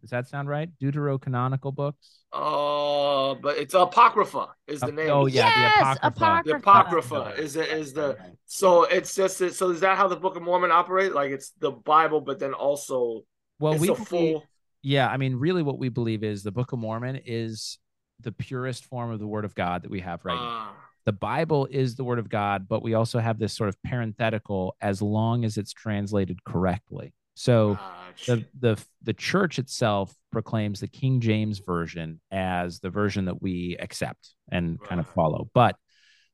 Does 0.00 0.10
that 0.10 0.28
sound 0.28 0.48
right? 0.48 0.68
Deuterocanonical 0.80 1.74
books. 1.74 2.20
oh 2.32 3.36
but 3.42 3.56
it's 3.58 3.74
Apocrypha 3.74 4.48
is 4.66 4.80
the 4.80 4.86
Uh, 4.88 4.90
name 4.90 5.10
oh, 5.10 5.22
of 5.22 5.28
it. 5.28 5.34
yeah, 5.34 5.50
the 5.50 5.60
yes, 5.90 5.98
Apocrypha. 6.02 6.48
the 6.48 6.56
Apocrypha 6.56 7.34
is 7.36 7.54
the, 7.54 7.76
is 7.76 7.92
the 7.92 8.16
so 8.46 8.84
it's 8.84 9.14
just 9.14 9.38
so 9.38 9.70
is 9.70 9.80
that 9.80 9.96
how 9.98 10.08
the 10.08 10.16
Book 10.16 10.36
of 10.36 10.42
Mormon 10.42 10.70
operate? 10.70 11.12
Like 11.14 11.30
it's 11.32 11.50
the 11.58 11.70
Bible, 11.72 12.20
but 12.20 12.38
then 12.38 12.54
also 12.54 13.22
Well, 13.58 13.72
it's 13.74 13.80
we 13.82 13.88
a 13.88 13.94
believe- 13.94 14.08
full. 14.08 14.44
yeah, 14.82 15.08
I 15.08 15.16
mean, 15.16 15.34
really, 15.36 15.62
what 15.62 15.78
we 15.78 15.88
believe 15.88 16.22
is 16.22 16.42
the 16.42 16.52
Book 16.52 16.72
of 16.72 16.78
Mormon 16.78 17.20
is 17.26 17.78
the 18.20 18.32
purest 18.32 18.84
form 18.86 19.10
of 19.10 19.18
the 19.20 19.26
Word 19.26 19.44
of 19.44 19.54
God 19.54 19.82
that 19.82 19.90
we 19.90 20.00
have 20.00 20.24
right 20.24 20.34
now. 20.34 20.40
Ah, 20.70 20.76
The 21.06 21.12
Bible 21.12 21.66
is 21.70 21.94
the 21.96 22.04
Word 22.04 22.18
of 22.18 22.28
God, 22.28 22.66
but 22.68 22.82
we 22.82 22.94
also 22.94 23.18
have 23.20 23.38
this 23.38 23.52
sort 23.54 23.68
of 23.68 23.76
parenthetical 23.84 24.76
as 24.80 25.00
long 25.02 25.44
as 25.44 25.56
it's 25.56 25.72
translated 25.72 26.42
correctly. 26.44 27.12
So 27.38 27.74
gotcha. 27.76 28.44
the 28.60 28.76
the 28.76 28.84
the 29.02 29.12
church 29.12 29.60
itself 29.60 30.12
proclaims 30.32 30.80
the 30.80 30.88
King 30.88 31.20
James 31.20 31.60
version 31.60 32.20
as 32.32 32.80
the 32.80 32.90
version 32.90 33.26
that 33.26 33.40
we 33.40 33.76
accept 33.78 34.34
and 34.50 34.82
kind 34.82 35.00
of 35.00 35.06
follow. 35.14 35.48
But 35.54 35.76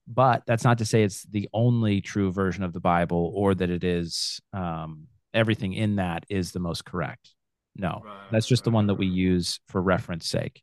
but 0.09 0.45
that's 0.47 0.65
not 0.65 0.79
to 0.79 0.87
say 0.87 1.03
it's 1.03 1.23
the 1.25 1.49
only 1.53 2.01
true 2.01 2.33
version 2.33 2.65
of 2.65 2.73
the 2.73 2.81
Bible 2.81 3.33
or 3.35 3.55
that 3.55 3.69
it 3.69 3.85
is 3.85 4.41
um, 4.55 5.09
everything 5.35 5.75
in 5.75 5.97
that 5.97 6.25
is 6.31 6.53
the 6.53 6.59
most 6.59 6.87
correct. 6.87 7.31
No, 7.77 8.01
Right, 8.03 8.31
that's 8.31 8.47
just 8.47 8.65
the 8.65 8.71
one 8.71 8.87
that 8.87 8.95
we 8.95 9.07
use 9.07 9.61
for 9.69 9.83
reference 9.83 10.27
sake. 10.27 10.63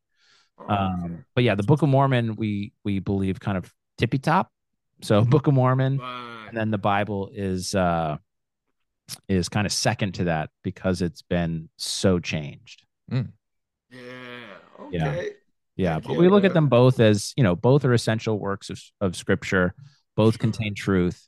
Um, 0.67 1.23
but 1.35 1.43
yeah, 1.43 1.53
the 1.53 1.63
Book 1.63 1.83
of 1.83 1.89
Mormon 1.89 2.35
we 2.35 2.73
we 2.83 2.97
believe 2.97 3.39
kind 3.39 3.59
of 3.59 3.71
tippy 3.99 4.17
top. 4.17 4.51
So 5.03 5.23
Book 5.35 5.45
of 5.45 5.53
Mormon, 5.53 5.99
Right. 5.99 6.45
and 6.47 6.57
then 6.57 6.71
the 6.71 6.79
Bible 6.79 7.29
is 7.31 7.75
uh 7.75 8.17
is 9.27 9.49
kind 9.49 9.65
of 9.65 9.71
second 9.73 10.13
to 10.15 10.23
that 10.25 10.49
because 10.63 11.01
it's 11.01 11.21
been 11.21 11.69
so 11.77 12.19
changed. 12.19 12.85
yeah. 13.11 13.23
Yeah. 13.91 15.07
Okay. 15.07 15.29
Yeah, 15.77 15.93
Thank 15.93 16.03
but 16.07 16.13
you. 16.13 16.19
we 16.19 16.27
look 16.29 16.43
at 16.43 16.53
them 16.53 16.67
both 16.67 16.99
as 16.99 17.33
you 17.37 17.43
know 17.43 17.55
both 17.55 17.85
are 17.85 17.93
essential 17.93 18.37
works 18.39 18.69
of, 18.69 18.79
of 18.99 19.15
scripture, 19.15 19.73
both 20.15 20.35
Sure. 20.35 20.39
contain 20.39 20.75
truth. 20.75 21.27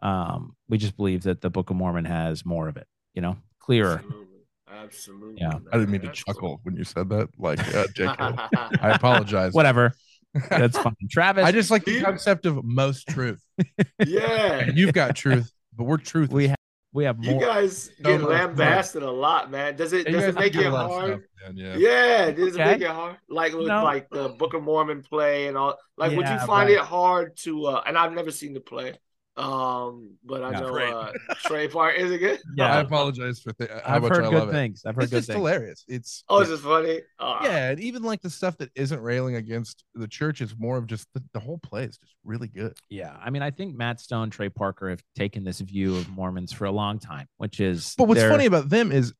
Um, 0.00 0.56
we 0.68 0.78
just 0.78 0.96
believe 0.96 1.24
that 1.24 1.40
the 1.40 1.50
Book 1.50 1.70
of 1.70 1.76
Mormon 1.76 2.04
has 2.06 2.44
more 2.44 2.68
of 2.68 2.76
it, 2.76 2.86
you 3.14 3.22
know, 3.22 3.36
clearer. 3.60 3.96
Absolutely. 4.04 4.26
Absolutely. 4.72 5.40
Yeah. 5.40 5.58
I 5.72 5.78
didn't 5.78 5.90
mean 5.90 6.00
to 6.02 6.06
That's 6.08 6.24
chuckle 6.24 6.60
when 6.62 6.76
you 6.76 6.84
said 6.84 7.08
that. 7.10 7.28
Like, 7.38 7.58
uh, 7.74 7.86
JK. 7.96 8.78
I 8.80 8.90
apologize. 8.90 9.52
Whatever, 9.52 9.92
that's 10.48 10.78
fine. 10.78 10.94
Travis, 11.10 11.44
I 11.44 11.52
just 11.52 11.70
like 11.70 11.84
the 11.84 12.00
concept 12.00 12.46
of 12.46 12.64
most 12.64 13.06
truth. 13.08 13.44
yeah. 14.04 14.60
And 14.60 14.78
you've 14.78 14.94
got 14.94 15.14
truth, 15.14 15.52
but 15.76 15.84
we're 15.84 15.98
truth. 15.98 16.30
we 16.30 16.48
have 16.48 16.56
we 16.92 17.04
have 17.04 17.16
You 17.24 17.40
guys 17.40 17.90
get 18.02 18.20
much 18.20 18.30
lambasted 18.30 19.02
a 19.02 19.10
lot, 19.10 19.50
man. 19.50 19.76
Does 19.76 19.92
it 19.92 20.06
does 20.06 20.24
it 20.24 20.34
make 20.34 20.54
it 20.54 20.66
hard? 20.66 21.24
Yeah. 21.54 21.76
Yeah, 21.76 22.30
does 22.30 22.54
it 22.54 22.58
make 22.58 22.82
it 22.82 22.88
hard? 22.88 23.16
Like 23.28 23.54
with 23.54 23.66
No. 23.66 23.82
like 23.82 24.10
the 24.10 24.28
Book 24.30 24.54
of 24.54 24.62
Mormon 24.62 25.02
play 25.02 25.46
and 25.48 25.56
all. 25.56 25.78
Like, 25.96 26.14
would 26.16 26.28
you 26.28 26.38
find 26.40 26.68
right. 26.68 26.78
it 26.78 26.80
hard 26.80 27.36
to? 27.38 27.66
uh 27.66 27.82
And 27.86 27.96
I've 27.96 28.12
never 28.12 28.30
seen 28.30 28.52
the 28.52 28.60
play, 28.60 28.98
um, 29.36 30.10
but 30.24 30.42
I 30.42 30.50
Yeah. 30.50 30.60
know 30.60 30.72
Great. 30.72 30.92
uh 30.92 31.12
Trey 31.44 31.66
Park 31.68 31.96
is 31.96 32.10
it 32.10 32.18
good? 32.18 32.40
Yeah. 32.56 32.76
I 32.76 32.80
apologize 32.80 33.40
for 33.40 33.52
th- 33.54 33.70
how 33.70 33.94
I've 33.96 34.02
much 34.02 34.10
heard 34.12 34.24
I 34.24 34.30
good 34.30 34.38
love 34.38 34.48
it. 34.50 34.52
things. 34.52 34.82
I've 34.86 34.94
heard 34.94 35.04
It's 35.04 35.10
good 35.12 35.18
just 35.18 35.28
things. 35.28 35.36
hilarious. 35.38 35.84
It's 35.88 36.24
Oh, 36.28 36.40
is 36.40 36.48
this 36.50 36.60
funny? 36.60 37.00
Uh, 37.18 37.40
yeah, 37.44 37.70
and 37.70 37.80
even 37.80 38.02
like 38.02 38.20
the 38.20 38.28
stuff 38.30 38.58
that 38.58 38.70
isn't 38.74 39.00
railing 39.00 39.36
against 39.36 39.84
the 39.94 40.06
church 40.06 40.40
is 40.42 40.54
more 40.58 40.76
of 40.76 40.86
just 40.86 41.06
the, 41.14 41.22
the 41.32 41.40
whole 41.40 41.58
play 41.58 41.84
is 41.84 41.96
just 41.96 42.14
really 42.24 42.48
good. 42.48 42.76
Yeah, 42.90 43.16
I 43.22 43.30
mean, 43.30 43.42
I 43.42 43.50
think 43.50 43.74
Matt 43.74 44.00
Stone, 44.00 44.30
Trey 44.30 44.50
Parker 44.50 44.90
have 44.90 45.02
taken 45.16 45.44
this 45.44 45.60
view 45.60 45.96
of 45.96 46.08
Mormons 46.10 46.52
for 46.52 46.66
a 46.66 46.72
long 46.72 46.98
time, 46.98 47.26
which 47.38 47.58
is. 47.60 47.94
But 47.96 48.08
what's 48.08 48.20
they're- 48.20 48.30
funny 48.30 48.46
about 48.46 48.68
them 48.68 48.92
is 48.92 49.14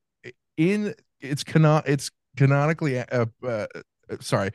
in 0.59 0.95
it's 1.21 1.43
canon 1.45 1.83
it's 1.87 2.11
canonically 2.37 2.99
uh, 2.99 3.27
uh, 3.47 3.67
sorry, 4.21 4.51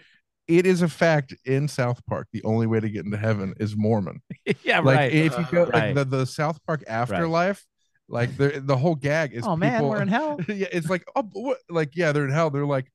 it 0.47 0.65
is 0.65 0.81
a 0.81 0.87
fact 0.87 1.33
in 1.45 1.67
South 1.67 2.05
Park. 2.05 2.27
The 2.31 2.43
only 2.43 2.67
way 2.67 2.79
to 2.79 2.89
get 2.89 3.05
into 3.05 3.17
heaven 3.17 3.53
is 3.59 3.75
Mormon. 3.75 4.21
yeah, 4.63 4.79
Like 4.79 4.95
right. 4.97 5.11
if 5.13 5.37
you 5.37 5.45
go 5.51 5.65
Right. 5.65 5.95
like 5.95 5.95
the, 5.95 6.05
the 6.05 6.25
South 6.25 6.59
Park 6.65 6.83
afterlife, 6.87 7.65
like 8.09 8.37
the 8.37 8.61
the 8.63 8.77
whole 8.77 8.95
gag 8.95 9.33
is 9.33 9.45
oh 9.45 9.55
man, 9.57 9.83
we're 9.85 10.01
in 10.01 10.07
hell. 10.07 10.39
yeah, 10.47 10.67
it's 10.71 10.89
like 10.89 11.03
oh, 11.15 11.23
what? 11.33 11.57
like 11.69 11.95
yeah, 11.95 12.11
they're 12.13 12.25
in 12.25 12.31
hell. 12.31 12.49
They're 12.49 12.65
like, 12.65 12.89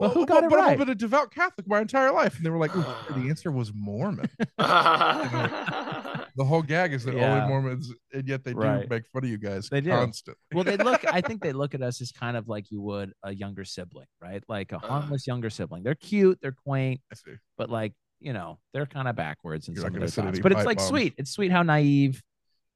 Well, 0.00 0.10
oh, 0.10 0.14
who 0.14 0.20
"Oh, 0.22 0.24
got 0.26 0.40
but, 0.40 0.44
it 0.44 0.50
but 0.50 0.58
I've 0.58 0.66
right?" 0.70 0.78
been 0.78 0.88
a 0.90 0.94
devout 0.96 1.30
Catholic 1.32 1.68
my 1.68 1.80
entire 1.80 2.10
life, 2.12 2.36
and 2.36 2.44
they 2.44 2.50
were 2.50 2.58
like, 2.58 2.72
the 2.72 3.26
answer 3.28 3.50
was 3.52 3.72
Mormon. 3.74 4.28
The 6.36 6.44
whole 6.44 6.62
gag 6.62 6.92
is 6.92 7.04
that 7.04 7.14
Yeah. 7.14 7.34
only 7.34 7.48
Mormons, 7.48 7.92
and 8.12 8.28
yet 8.28 8.44
they 8.44 8.52
do 8.52 8.58
Right. 8.58 8.88
make 8.90 9.06
fun 9.08 9.24
of 9.24 9.30
you 9.30 9.38
guys 9.38 9.68
They 9.68 9.80
do. 9.80 9.90
constantly. 9.90 10.40
well, 10.52 10.64
they 10.64 10.76
look. 10.76 11.04
I 11.10 11.20
think 11.20 11.42
they 11.42 11.52
look 11.62 11.74
at 11.74 11.82
us 11.82 12.00
as 12.00 12.12
kind 12.12 12.36
of 12.36 12.46
like 12.48 12.70
you 12.70 12.80
would 12.82 13.12
a 13.22 13.34
younger 13.34 13.64
sibling, 13.64 14.06
right? 14.20 14.42
Like 14.48 14.72
a 14.72 14.76
Uh. 14.76 14.80
harmless 14.80 15.26
younger 15.26 15.48
sibling. 15.50 15.82
They're 15.82 15.94
cute, 15.94 16.38
they're 16.42 16.52
quaint, 16.66 17.00
I 17.10 17.14
see. 17.16 17.34
but 17.56 17.70
like 17.70 17.92
you 18.18 18.32
know, 18.32 18.58
they're 18.72 18.86
kind 18.86 19.08
of 19.08 19.14
backwards 19.16 19.68
in 19.68 19.74
You're 19.74 19.82
some 19.82 19.92
not 19.92 19.96
of 19.96 20.00
their 20.00 20.08
send 20.08 20.28
thoughts. 20.28 20.40
But 20.40 20.52
it's 20.52 20.64
like 20.64 20.78
bombs. 20.78 20.88
sweet. 20.88 21.14
It's 21.18 21.30
sweet 21.30 21.52
how 21.52 21.62
naive 21.62 22.22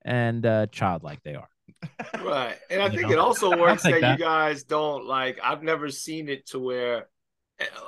and 0.04 0.44
uh, 0.44 0.66
childlike 0.66 1.22
they 1.22 1.34
are. 1.34 1.48
right. 2.22 2.56
And 2.70 2.82
I 2.82 2.86
You 2.86 2.90
think 2.98 3.08
know? 3.08 3.12
it 3.14 3.18
also 3.18 3.50
works 3.58 3.82
take 3.82 3.94
that, 3.94 4.00
that. 4.02 4.18
you 4.18 4.24
guys 4.24 4.64
don't 4.64 5.06
like. 5.06 5.38
I've 5.42 5.62
never 5.62 5.88
seen 5.88 6.28
it 6.28 6.46
to 6.48 6.58
where. 6.58 7.08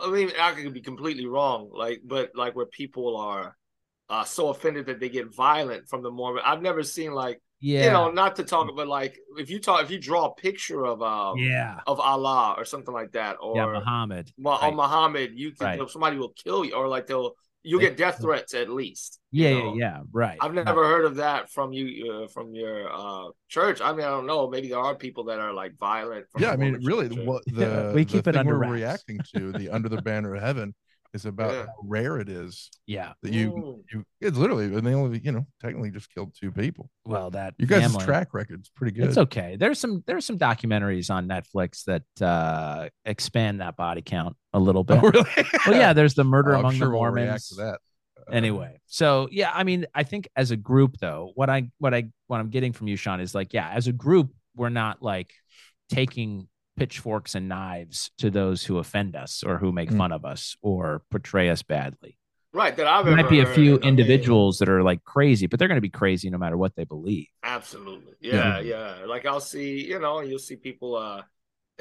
I 0.02 0.10
mean, 0.10 0.30
I 0.40 0.52
could 0.52 0.72
be 0.72 0.80
completely 0.80 1.26
wrong. 1.26 1.70
Like, 1.72 2.00
but 2.04 2.30
like 2.34 2.56
where 2.56 2.66
people 2.66 3.18
are 3.18 3.54
uh, 4.12 4.24
so 4.36 4.42
offended 4.54 4.84
that 4.86 4.98
they 5.00 5.08
get 5.18 5.26
violent 5.34 5.82
from 5.90 6.00
the 6.06 6.10
Mormon. 6.18 6.42
I've 6.50 6.62
never 6.68 6.82
seen 6.96 7.12
like 7.24 7.38
Yeah. 7.70 7.84
you 7.86 7.90
know, 7.96 8.06
not 8.22 8.32
to 8.38 8.44
talk, 8.52 8.66
but 8.80 8.88
like 8.98 9.14
if 9.42 9.48
you 9.52 9.58
talk, 9.66 9.78
if 9.84 9.90
you 9.94 9.98
draw 10.10 10.22
a 10.30 10.34
picture 10.46 10.82
of 10.92 10.98
um 11.14 11.34
yeah. 11.38 11.74
of 11.92 11.96
Allah 12.12 12.54
or 12.58 12.64
something 12.72 12.94
like 13.00 13.12
that, 13.18 13.34
or 13.44 13.52
Yeah, 13.58 13.66
Muhammad. 13.78 14.24
Ma- 14.36 14.58
right. 14.58 14.64
or 14.72 14.72
Muhammad, 14.82 15.28
you 15.42 15.48
can 15.56 15.66
Right. 15.66 15.90
somebody 15.96 16.16
will 16.22 16.34
kill 16.44 16.60
you, 16.66 16.74
or 16.78 16.86
like 16.96 17.06
they'll 17.08 17.32
you'll 17.68 17.84
get 17.88 17.96
death 17.96 18.18
threats 18.20 18.52
at 18.62 18.68
least. 18.68 19.10
Yeah, 19.30 19.50
yeah, 19.50 19.58
know? 19.60 19.74
yeah. 19.84 19.98
Right. 20.22 20.36
I've 20.44 20.52
never 20.52 20.82
heard 20.92 21.04
of 21.10 21.14
that 21.24 21.40
from 21.54 21.68
you 21.72 21.86
uh, 22.12 22.26
from 22.34 22.46
your 22.62 22.78
uh, 23.02 23.26
church. 23.48 23.78
I 23.80 23.90
mean, 23.94 24.04
I 24.08 24.10
don't 24.16 24.26
know. 24.32 24.50
Maybe 24.54 24.68
there 24.72 24.80
are 24.88 24.96
people 25.06 25.24
that 25.30 25.38
are 25.38 25.54
like 25.62 25.72
violent. 25.78 26.24
From 26.30 26.42
Yeah, 26.42 26.50
I 26.50 26.56
mean, 26.62 26.74
really, 26.90 27.08
church. 27.08 27.24
what 27.30 27.42
the 27.60 27.92
we 27.94 28.02
the 28.04 28.10
keep 28.12 28.26
it 28.26 28.32
thing 28.32 28.36
under 28.42 28.54
we're 28.58 28.62
wraps. 28.66 28.80
reacting 28.82 29.18
to, 29.36 29.40
the 29.60 29.66
under 29.76 29.88
the 29.88 30.02
banner 30.02 30.34
of 30.34 30.42
heaven, 30.42 30.74
is 31.14 31.26
about 31.26 31.52
Yeah. 31.52 31.66
how 31.66 31.72
rare 31.84 32.18
it 32.18 32.28
is 32.28 32.70
Yeah. 32.86 33.12
that 33.22 33.32
you 33.32 33.50
Mm. 33.52 33.82
you. 33.92 34.04
It's 34.20 34.36
literally, 34.38 34.66
and 34.66 34.86
they 34.86 34.94
only, 34.94 35.20
you 35.22 35.32
know, 35.32 35.46
technically 35.60 35.90
just 35.90 36.12
killed 36.14 36.34
two 36.34 36.50
people. 36.50 36.90
Well, 37.04 37.30
that 37.32 37.54
You 37.58 37.66
guys' 37.66 37.82
family- 37.82 38.04
track 38.04 38.32
record's 38.32 38.68
pretty 38.70 38.92
good. 38.96 39.08
It's 39.08 39.18
okay. 39.18 39.56
There's 39.56 39.78
some 39.78 40.02
there's 40.06 40.24
some 40.24 40.38
documentaries 40.38 41.10
on 41.10 41.28
Netflix 41.28 41.84
that 41.84 42.04
uh 42.26 42.88
expand 43.04 43.60
that 43.60 43.76
body 43.76 44.02
count 44.02 44.36
a 44.52 44.58
little 44.60 44.84
bit. 44.84 44.98
Oh, 45.02 45.10
really? 45.10 45.30
Well, 45.66 45.76
yeah, 45.76 45.92
there's 45.92 46.14
the 46.14 46.24
murder 46.24 46.54
Oh, 46.56 46.60
among 46.60 46.74
sure 46.74 46.88
the 46.88 46.92
we'll 46.98 47.02
react 47.10 47.16
Mormons. 47.26 47.48
to 47.48 47.54
that. 47.56 47.78
Uh, 48.18 48.30
anyway, 48.32 48.80
so 48.86 49.28
yeah, 49.32 49.50
I 49.52 49.64
mean, 49.64 49.86
I 49.94 50.04
think 50.04 50.28
as 50.36 50.50
a 50.52 50.56
group 50.56 50.96
though, 50.98 51.32
what 51.34 51.50
I 51.50 51.70
what 51.78 51.92
I 51.92 52.10
what 52.28 52.40
I'm 52.40 52.50
getting 52.50 52.72
from 52.72 52.88
you, 52.88 52.96
Sean, 52.96 53.20
is 53.20 53.34
like, 53.34 53.52
yeah, 53.52 53.68
as 53.70 53.86
a 53.88 53.92
group, 53.92 54.32
we're 54.54 54.68
not 54.68 55.02
like 55.02 55.32
taking 55.90 56.48
pitchforks 56.76 57.34
and 57.34 57.48
knives 57.48 58.10
to 58.18 58.30
those 58.30 58.64
who 58.64 58.78
offend 58.78 59.14
us 59.16 59.42
or 59.44 59.58
who 59.58 59.72
make 59.72 59.90
Mm. 59.90 59.98
fun 59.98 60.12
of 60.12 60.24
us 60.24 60.56
or 60.62 61.02
portray 61.10 61.48
us 61.50 61.62
badly. 61.62 62.16
right 62.54 62.76
that 62.76 62.86
I've 62.86 63.06
There 63.06 63.16
might 63.16 63.30
be 63.30 63.40
a 63.40 63.46
few 63.46 63.76
I 63.76 63.78
mean, 63.78 63.84
individuals 63.84 64.58
that 64.58 64.68
are 64.68 64.82
like 64.82 65.02
crazy, 65.04 65.46
but 65.46 65.58
they're 65.58 65.68
going 65.68 65.76
to 65.76 65.80
be 65.80 65.88
crazy 65.88 66.28
no 66.28 66.36
matter 66.36 66.58
what 66.58 66.76
they 66.76 66.84
believe. 66.84 67.28
Absolutely. 67.42 68.12
Yeah, 68.20 68.60
yeah. 68.60 69.04
Like 69.06 69.24
I'll 69.24 69.40
see, 69.40 69.86
you 69.86 69.98
know, 69.98 70.20
you'll 70.20 70.38
see 70.38 70.56
people 70.56 70.96
uh 70.96 71.22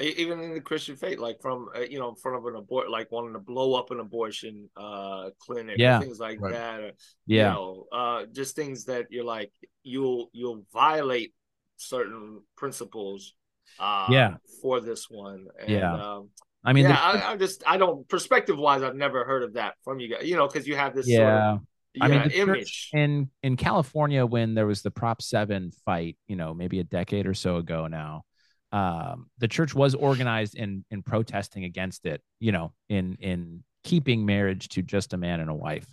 even 0.00 0.40
in 0.40 0.54
the 0.54 0.60
Christian 0.62 0.96
faith, 0.96 1.18
like 1.18 1.40
from 1.42 1.68
uh, 1.76 1.80
you 1.80 1.98
know, 1.98 2.08
in 2.08 2.16
front 2.16 2.38
of 2.38 2.46
an 2.46 2.56
abort 2.56 2.88
like 2.90 3.12
wanting 3.12 3.34
to 3.34 3.38
blow 3.38 3.74
up 3.74 3.90
an 3.90 4.00
abortion 4.00 4.70
uh 4.76 5.28
clinic 5.38 5.78
Yeah. 5.78 6.00
things 6.00 6.18
like 6.18 6.40
Right. 6.40 6.54
that. 6.54 6.80
Or, 6.80 6.92
Yeah. 7.26 7.48
You 7.48 7.54
know, 7.54 7.86
uh 7.92 8.26
just 8.32 8.56
things 8.56 8.86
that 8.86 9.08
you're 9.10 9.24
like 9.24 9.52
you'll 9.84 10.30
you'll 10.32 10.64
violate 10.72 11.34
certain 11.76 12.40
principles. 12.56 13.34
Uh, 13.78 14.06
Yeah. 14.10 14.36
For 14.60 14.80
this 14.80 15.08
one. 15.10 15.46
And, 15.60 15.70
Yeah. 15.70 15.94
Um, 15.94 16.30
I 16.64 16.72
mean, 16.72 16.84
yeah, 16.84 16.98
I, 16.98 17.32
I 17.32 17.36
just 17.36 17.64
I 17.66 17.76
don't 17.76 18.08
perspective 18.08 18.56
wise, 18.56 18.82
I've 18.82 18.94
never 18.94 19.24
heard 19.24 19.42
of 19.42 19.54
that 19.54 19.74
from 19.82 19.98
you 19.98 20.08
guys. 20.08 20.24
You 20.24 20.36
know, 20.36 20.46
because 20.46 20.66
you 20.66 20.76
have 20.76 20.94
this 20.94 21.06
sort 21.06 21.18
yeah. 21.18 21.58
I 22.00 22.08
mean, 22.08 22.30
image. 22.30 22.90
in 22.92 23.30
in 23.42 23.56
California 23.56 24.24
when 24.24 24.54
there 24.54 24.66
was 24.66 24.82
the 24.82 24.90
Prop 24.90 25.20
Seven 25.20 25.72
fight, 25.84 26.16
you 26.28 26.36
know, 26.36 26.54
maybe 26.54 26.78
a 26.78 26.84
decade 26.84 27.26
or 27.26 27.34
so 27.34 27.56
ago 27.56 27.86
now, 27.86 28.24
um, 28.70 29.28
the 29.38 29.48
church 29.48 29.74
was 29.74 29.94
organized 29.94 30.54
in 30.54 30.84
in 30.90 31.02
protesting 31.02 31.64
against 31.64 32.06
it. 32.06 32.22
You 32.38 32.52
know, 32.52 32.72
in 32.88 33.16
in 33.20 33.64
keeping 33.84 34.24
marriage 34.24 34.68
to 34.70 34.82
just 34.82 35.12
a 35.12 35.16
man 35.16 35.40
and 35.40 35.50
a 35.50 35.54
wife. 35.54 35.86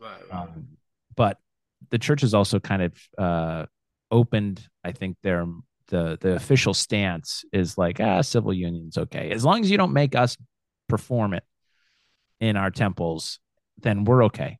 Right, 0.00 0.20
right. 0.30 0.42
Um, 0.42 0.68
but 1.16 1.38
the 1.90 1.98
church 1.98 2.22
has 2.22 2.34
also 2.34 2.60
kind 2.60 2.82
of 2.82 2.92
uh, 3.18 3.66
opened, 4.10 4.66
I 4.82 4.92
think, 4.92 5.16
their 5.22 5.46
the 5.88 6.18
the 6.20 6.34
official 6.34 6.74
stance 6.74 7.44
is 7.52 7.76
like, 7.76 8.00
ah, 8.00 8.20
civil 8.22 8.52
union's 8.52 8.96
okay 8.96 9.30
as 9.30 9.44
long 9.44 9.60
as 9.60 9.70
you 9.70 9.76
don't 9.76 9.92
make 9.92 10.14
us 10.14 10.36
perform 10.88 11.34
it 11.34 11.44
in 12.40 12.56
our 12.56 12.70
temples, 12.70 13.38
then 13.80 14.04
we're 14.04 14.24
okay. 14.24 14.58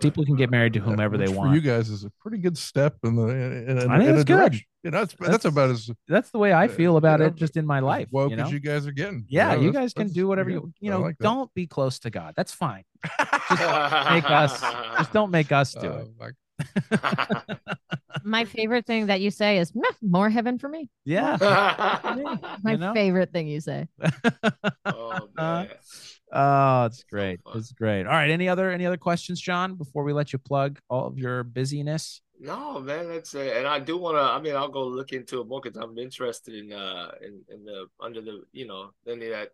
People 0.00 0.24
can 0.24 0.34
get 0.34 0.50
married 0.50 0.72
to 0.72 0.80
whomever 0.80 1.16
they 1.16 1.28
want. 1.28 1.50
For 1.50 1.54
you 1.54 1.60
guys 1.60 1.88
is 1.88 2.04
a 2.04 2.10
pretty 2.20 2.38
good 2.38 2.58
step 2.58 2.96
in 3.04 3.14
the 3.14 3.28
in, 3.28 3.78
in, 3.78 3.90
I 3.90 3.98
think 3.98 4.10
in 4.10 4.14
it's 4.16 4.24
good. 4.24 4.36
direction. 4.36 4.66
You 4.82 4.90
know, 4.90 4.98
that's, 4.98 5.14
that's 5.14 5.30
That's- 5.30 5.44
about 5.44 5.70
as 5.70 5.90
That's 6.08 6.30
the 6.30 6.38
way 6.38 6.52
I 6.52 6.66
feel 6.66 6.96
about 6.96 7.20
you 7.20 7.26
know, 7.26 7.30
it, 7.30 7.36
just 7.36 7.56
in 7.56 7.64
my 7.64 7.78
life. 7.78 8.08
woke 8.10 8.30
you 8.30 8.36
know? 8.36 8.48
you 8.48 8.58
guys 8.58 8.86
are 8.86 8.92
getting. 8.92 9.24
yeah, 9.28 9.54
know, 9.54 9.60
you 9.60 9.72
guys 9.72 9.94
can 9.94 10.08
do 10.08 10.26
whatever 10.26 10.50
you 10.50 10.72
you 10.80 10.90
know. 10.90 11.00
like 11.00 11.16
don't 11.18 11.52
be 11.54 11.66
close 11.66 12.00
to 12.00 12.10
God. 12.10 12.34
That's 12.36 12.52
fine. 12.52 12.82
Make 13.30 14.28
us 14.30 14.60
just 14.98 15.12
don't 15.12 15.30
make 15.30 15.52
us 15.52 15.72
do 15.74 15.86
it. 15.86 15.86
Uh, 15.86 16.04
like, 16.18 16.34
My 18.24 18.44
favorite 18.44 18.86
thing 18.86 19.06
that 19.06 19.20
you 19.20 19.30
say 19.30 19.58
is 19.58 19.74
"Meh, 19.74 19.82
more 20.02 20.30
heaven 20.30 20.58
for 20.58 20.68
me. 20.68 20.88
Yeah. 21.04 21.36
My 22.62 22.72
You 22.72 22.78
know? 22.78 22.94
favorite 22.94 23.32
thing 23.32 23.48
you 23.48 23.60
say. 23.60 23.88
oh 24.86 25.28
man. 25.36 25.68
Oh, 26.32 26.84
it's 26.86 27.04
great. 27.04 27.40
fun. 27.42 27.58
It's 27.58 27.72
great. 27.72 28.06
All 28.06 28.12
right. 28.12 28.30
Any 28.30 28.48
other 28.48 28.70
any 28.70 28.86
other 28.86 28.96
questions, 28.96 29.40
John, 29.40 29.74
before 29.74 30.04
we 30.04 30.12
let 30.12 30.32
you 30.32 30.38
plug 30.38 30.78
all 30.88 31.06
of 31.06 31.18
your 31.18 31.42
busyness? 31.44 32.22
No, 32.40 32.80
man, 32.80 33.08
that's 33.08 33.34
it. 33.34 33.56
And 33.56 33.66
I 33.66 33.78
do 33.78 33.96
want 33.96 34.16
to. 34.16 34.20
I 34.22 34.40
mean, 34.40 34.56
I'll 34.56 34.68
go 34.68 34.84
look 34.86 35.12
into 35.12 35.40
it 35.40 35.46
more 35.46 35.60
because 35.62 35.76
I'm 35.80 35.96
interested 35.98 36.54
in 36.54 36.72
uh 36.72 37.10
in, 37.22 37.40
in 37.48 37.64
the 37.64 37.86
under 38.00 38.20
the 38.20 38.42
you 38.52 38.66
know 38.66 38.90
any 39.06 39.26
of 39.26 39.32
that 39.32 39.48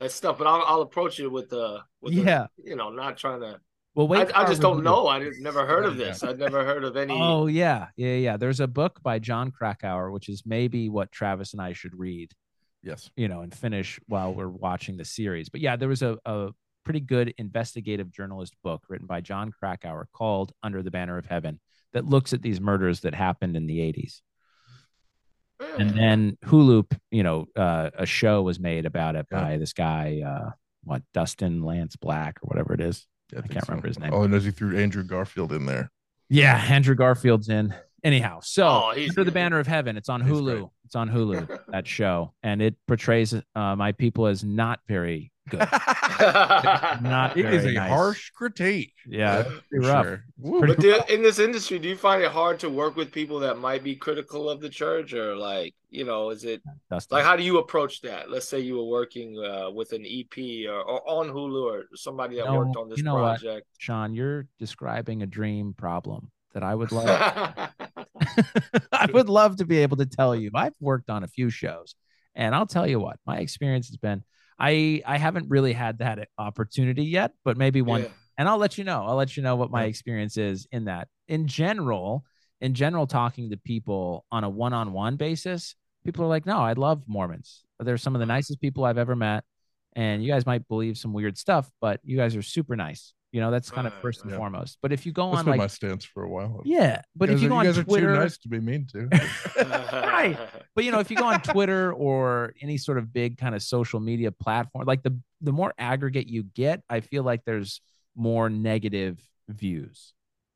that 0.00 0.10
stuff. 0.10 0.36
But 0.38 0.46
I'll 0.46 0.62
I'll 0.66 0.82
approach 0.82 1.20
it 1.20 1.28
with 1.28 1.48
the 1.48 1.80
with 2.00 2.14
the, 2.14 2.22
Yeah. 2.22 2.46
you 2.62 2.76
know 2.76 2.90
not 2.90 3.16
trying 3.18 3.40
to. 3.40 3.60
Well, 3.96 4.06
wait. 4.08 4.30
I, 4.34 4.42
I 4.42 4.46
just 4.46 4.60
don't 4.60 4.84
know. 4.84 5.06
I 5.08 5.18
didn't 5.18 5.42
never 5.42 5.66
heard 5.66 5.84
of 5.86 5.96
this. 5.96 6.22
I'd 6.22 6.38
never 6.38 6.64
heard 6.64 6.84
of 6.84 6.96
any. 6.96 7.18
Oh 7.20 7.46
yeah, 7.46 7.88
yeah, 7.96 8.14
yeah. 8.14 8.36
There's 8.36 8.60
a 8.60 8.66
book 8.68 9.02
by 9.02 9.18
Jon 9.18 9.50
Krakauer, 9.50 10.10
which 10.12 10.28
is 10.28 10.42
maybe 10.46 10.88
what 10.88 11.10
Travis 11.10 11.52
and 11.54 11.62
I 11.62 11.72
should 11.72 11.98
read. 11.98 12.30
yes. 12.82 13.10
you 13.16 13.26
know, 13.26 13.40
and 13.40 13.52
finish 13.54 13.98
while 14.06 14.32
we're 14.34 14.48
watching 14.48 14.96
the 14.98 15.04
series. 15.04 15.48
But 15.48 15.60
yeah, 15.62 15.76
there 15.76 15.88
was 15.88 16.02
a, 16.02 16.18
a 16.26 16.50
pretty 16.84 17.00
good 17.00 17.34
investigative 17.38 18.12
journalist 18.12 18.54
book 18.62 18.84
written 18.88 19.06
by 19.06 19.20
Jon 19.22 19.50
Krakauer 19.50 20.08
called 20.12 20.52
Under 20.62 20.82
the 20.82 20.90
Banner 20.92 21.16
of 21.18 21.26
Heaven 21.26 21.58
that 21.94 22.04
looks 22.04 22.32
at 22.34 22.42
these 22.42 22.60
murders 22.60 23.00
that 23.00 23.14
happened 23.14 23.56
in 23.56 23.66
the 23.66 23.78
80s. 23.78 24.20
And 25.78 25.90
Yeah. 25.92 25.96
then 25.96 26.38
Hulu, 26.44 26.84
you 27.10 27.22
know, 27.22 27.46
uh, 27.56 27.90
a 27.96 28.04
show 28.06 28.42
was 28.42 28.60
made 28.60 28.84
about 28.86 29.16
it 29.16 29.26
Yeah. 29.32 29.40
by 29.40 29.56
this 29.56 29.72
guy, 29.72 30.20
uh, 30.24 30.50
what, 30.84 31.02
Dustin 31.14 31.62
Lance 31.62 31.96
Black 31.96 32.38
or 32.42 32.46
whatever 32.48 32.74
it 32.74 32.80
is. 32.82 33.06
Yeah, 33.32 33.40
I 33.44 33.46
can't 33.48 33.68
remember 33.68 33.88
his 33.88 33.98
name. 33.98 34.10
Oh, 34.12 34.22
and 34.22 34.34
as 34.34 34.44
he 34.44 34.50
threw 34.50 34.76
Andrew 34.78 35.02
Garfield 35.02 35.52
in 35.52 35.66
there. 35.66 35.90
Yeah, 36.28 36.56
Andrew 36.68 36.94
Garfield's 36.94 37.48
in. 37.48 37.74
Anyhow, 38.04 38.40
so 38.42 38.66
Oh, 38.68 38.92
he's 38.94 39.10
Under 39.10 39.24
the. 39.24 39.32
Banner 39.32 39.58
of 39.58 39.66
Heaven, 39.66 39.96
it's 39.96 40.08
on 40.08 40.22
Hulu. 40.22 40.70
It's 40.84 40.94
on 40.94 41.10
Hulu, 41.10 41.58
that 41.68 41.86
show. 41.88 42.32
And 42.42 42.62
it 42.62 42.76
portrays 42.86 43.34
uh, 43.34 43.76
my 43.76 43.92
people 43.92 44.26
as 44.26 44.44
not 44.44 44.80
very 44.86 45.32
good. 45.48 45.60
Not 47.02 47.36
It 47.36 47.46
is 47.52 47.64
a 47.64 47.72
nice. 47.72 47.88
harsh 47.88 48.30
critique. 48.30 48.94
Yeah, 49.06 49.42
for 49.44 49.50
pretty 49.70 49.86
rough. 49.86 50.04
sure. 50.06 50.24
But 50.38 50.78
do, 50.80 51.00
in 51.08 51.22
this 51.22 51.38
industry, 51.38 51.78
do 51.78 51.88
you 51.88 51.96
find 51.96 52.22
it 52.22 52.30
hard 52.30 52.58
to 52.60 52.70
work 52.70 52.96
with 52.96 53.12
people 53.12 53.40
that 53.40 53.58
might 53.58 53.82
be 53.84 53.96
critical 53.96 54.48
of 54.50 54.60
the 54.60 54.68
church, 54.68 55.12
or 55.12 55.36
like, 55.36 55.74
you 55.90 56.04
know, 56.04 56.30
is 56.30 56.44
it 56.44 56.62
Dustin. 56.90 57.16
like 57.16 57.24
how 57.24 57.36
do 57.36 57.42
you 57.42 57.58
approach 57.58 58.00
that? 58.02 58.30
Let's 58.30 58.48
say 58.48 58.60
you 58.60 58.76
were 58.76 58.84
working 58.86 59.38
uh, 59.38 59.70
with 59.70 59.92
an 59.92 60.04
EP 60.06 60.68
or, 60.68 60.80
or 60.80 61.08
on 61.08 61.28
Hulu 61.28 61.62
or 61.62 61.84
somebody 61.94 62.36
that 62.36 62.46
No, 62.46 62.58
worked 62.58 62.76
on 62.76 62.88
this 62.88 62.98
you 62.98 63.04
know 63.04 63.14
what? 63.14 63.40
project. 63.40 63.66
Sean, 63.78 64.14
you're 64.14 64.46
describing 64.58 65.22
a 65.22 65.26
dream 65.26 65.74
problem 65.74 66.30
that 66.54 66.62
I 66.62 66.74
would 66.74 66.90
love. 66.92 67.08
I 68.92 69.08
would 69.12 69.28
love 69.28 69.56
to 69.56 69.64
be 69.64 69.78
able 69.78 69.98
to 69.98 70.06
tell 70.06 70.34
you. 70.34 70.50
I've 70.54 70.74
worked 70.80 71.10
on 71.10 71.22
a 71.22 71.28
few 71.28 71.50
shows, 71.50 71.94
and 72.34 72.54
I'll 72.54 72.66
tell 72.66 72.86
you 72.86 72.98
what 72.98 73.18
my 73.26 73.38
experience 73.38 73.88
has 73.88 73.96
been. 73.96 74.24
I 74.58 75.02
I 75.06 75.18
haven't 75.18 75.48
really 75.50 75.72
had 75.72 75.98
that 75.98 76.28
opportunity 76.38 77.04
yet, 77.04 77.32
but 77.44 77.56
maybe 77.56 77.82
one 77.82 78.06
and 78.38 78.48
I'll 78.48 78.58
let 78.58 78.76
you 78.76 78.84
know. 78.84 79.04
I'll 79.06 79.16
let 79.16 79.36
you 79.36 79.42
know 79.42 79.56
what 79.56 79.70
my 79.70 79.84
experience 79.84 80.36
is 80.36 80.66
in 80.70 80.84
that. 80.84 81.08
In 81.28 81.46
general, 81.46 82.24
in 82.60 82.74
general, 82.74 83.06
talking 83.06 83.50
to 83.50 83.56
people 83.56 84.24
on 84.30 84.44
a 84.44 84.48
one-on-one 84.48 85.16
basis, 85.16 85.74
people 86.04 86.24
are 86.24 86.28
like, 86.28 86.46
"No, 86.46 86.58
I 86.58 86.72
love 86.74 87.02
Mormons. 87.06 87.64
They're 87.80 87.96
some 87.98 88.14
of 88.14 88.20
the 88.20 88.24
mm-hmm. 88.24 88.32
nicest 88.32 88.60
people 88.60 88.84
I've 88.84 88.98
ever 88.98 89.16
met, 89.16 89.44
and 89.94 90.22
you 90.22 90.30
guys 90.30 90.46
might 90.46 90.68
believe 90.68 90.98
some 90.98 91.12
weird 91.12 91.38
stuff, 91.38 91.70
but 91.80 92.00
you 92.04 92.16
guys 92.16 92.36
are 92.36 92.42
super 92.42 92.76
nice. 92.76 93.14
You 93.36 93.42
know, 93.42 93.50
that's 93.50 93.70
kind 93.70 93.86
of 93.86 93.92
first 94.00 94.22
and 94.22 94.30
yeah. 94.30 94.38
foremost. 94.38 94.78
But 94.80 94.92
if 94.94 95.04
you 95.04 95.12
go 95.12 95.26
That's 95.26 95.40
on 95.40 95.44
been 95.44 95.50
like, 95.50 95.58
my 95.58 95.66
stance 95.66 96.06
for 96.06 96.22
a 96.22 96.28
while. 96.30 96.62
yeah, 96.64 97.02
but 97.14 97.28
if 97.28 97.34
guys 97.34 97.42
you 97.42 97.48
are- 97.48 97.50
go 97.50 97.56
on 97.56 97.64
guys 97.66 97.84
Twitter, 97.84 98.10
are 98.12 98.14
too 98.14 98.20
nice 98.22 98.38
to 98.38 98.48
be 98.48 98.60
mean 98.60 98.86
to. 98.92 99.08
Right. 99.92 100.38
but 100.74 100.84
you 100.84 100.90
know, 100.90 101.00
if 101.00 101.10
you 101.10 101.18
go 101.18 101.26
on 101.26 101.42
Twitter 101.42 101.92
or 101.92 102.54
any 102.62 102.78
sort 102.78 102.96
of 102.96 103.12
big 103.12 103.36
kind 103.36 103.54
of 103.54 103.62
social 103.62 104.00
media 104.00 104.32
platform, 104.32 104.86
like 104.86 105.02
the 105.02 105.20
the 105.42 105.52
more 105.52 105.74
aggregate 105.76 106.28
you 106.28 106.44
get, 106.44 106.80
I 106.88 107.00
feel 107.00 107.24
like 107.24 107.42
there's 107.44 107.82
more 108.14 108.48
negative 108.48 109.20
views. 109.50 110.14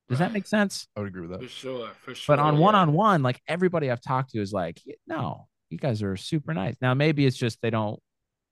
Does 0.08 0.20
that 0.20 0.32
make 0.32 0.46
sense? 0.46 0.88
I 0.96 1.00
would 1.00 1.08
agree 1.08 1.20
with 1.20 1.32
that. 1.32 1.40
For 1.40 1.44
that. 1.44 1.50
sure, 1.50 1.90
for 2.00 2.14
sure. 2.14 2.34
But 2.34 2.42
on 2.42 2.56
one 2.56 2.74
on 2.74 2.94
one, 2.94 3.22
like 3.22 3.42
everybody 3.46 3.90
I've 3.90 4.00
talked 4.00 4.30
to 4.30 4.40
is 4.40 4.54
like, 4.54 4.80
no, 5.06 5.48
you 5.68 5.76
guys 5.76 6.02
are 6.02 6.16
super 6.16 6.54
nice. 6.54 6.76
Now 6.80 6.94
maybe 6.94 7.26
it's 7.26 7.36
just 7.36 7.60
they 7.60 7.68
don't 7.68 8.00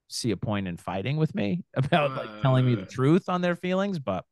see 0.09 0.30
a 0.30 0.36
point 0.36 0.68
in 0.68 0.76
fighting 0.76 1.16
with 1.16 1.34
me 1.34 1.64
about 1.74 2.14
like 2.16 2.30
telling 2.42 2.64
me 2.64 2.74
the 2.76 2.86
truth 2.86 3.28
on 3.28 3.40
their 3.42 3.56
feelings, 3.56 3.98
but 3.98 4.24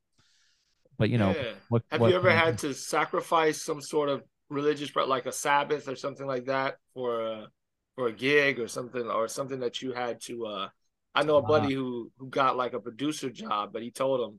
but 0.99 1.11
you 1.11 1.18
know, 1.18 1.37
Yeah. 1.37 1.55
what, 1.68 1.83
Have 1.91 2.05
what 2.05 2.07
you 2.07 2.14
ever 2.16 2.31
I 2.31 2.35
had 2.35 2.59
to 2.59 2.74
sacrifice 2.74 3.62
some 3.62 3.81
sort 3.81 4.09
of 4.09 4.22
religious, 4.49 4.95
like 4.97 5.27
a 5.27 5.33
Sabbath 5.33 5.89
or 5.89 5.97
something 5.97 6.27
like 6.27 6.47
that, 6.47 6.77
for 6.95 7.22
a 7.27 7.47
for 7.95 8.09
a 8.09 8.12
gig 8.12 8.59
or 8.59 8.68
something, 8.68 9.03
or 9.09 9.29
something 9.29 9.61
that 9.61 9.83
you 9.83 9.93
had 9.93 10.20
to? 10.22 10.47
uh 10.47 10.68
I 11.14 11.22
know 11.22 11.37
a 11.37 11.43
Uh, 11.43 11.43
buddy 11.43 11.72
who 11.72 12.11
who 12.18 12.29
got 12.29 12.57
like 12.57 12.72
a 12.74 12.81
producer 12.81 13.31
job, 13.31 13.72
but 13.72 13.83
he 13.83 13.91
told 13.91 14.20
him, 14.20 14.39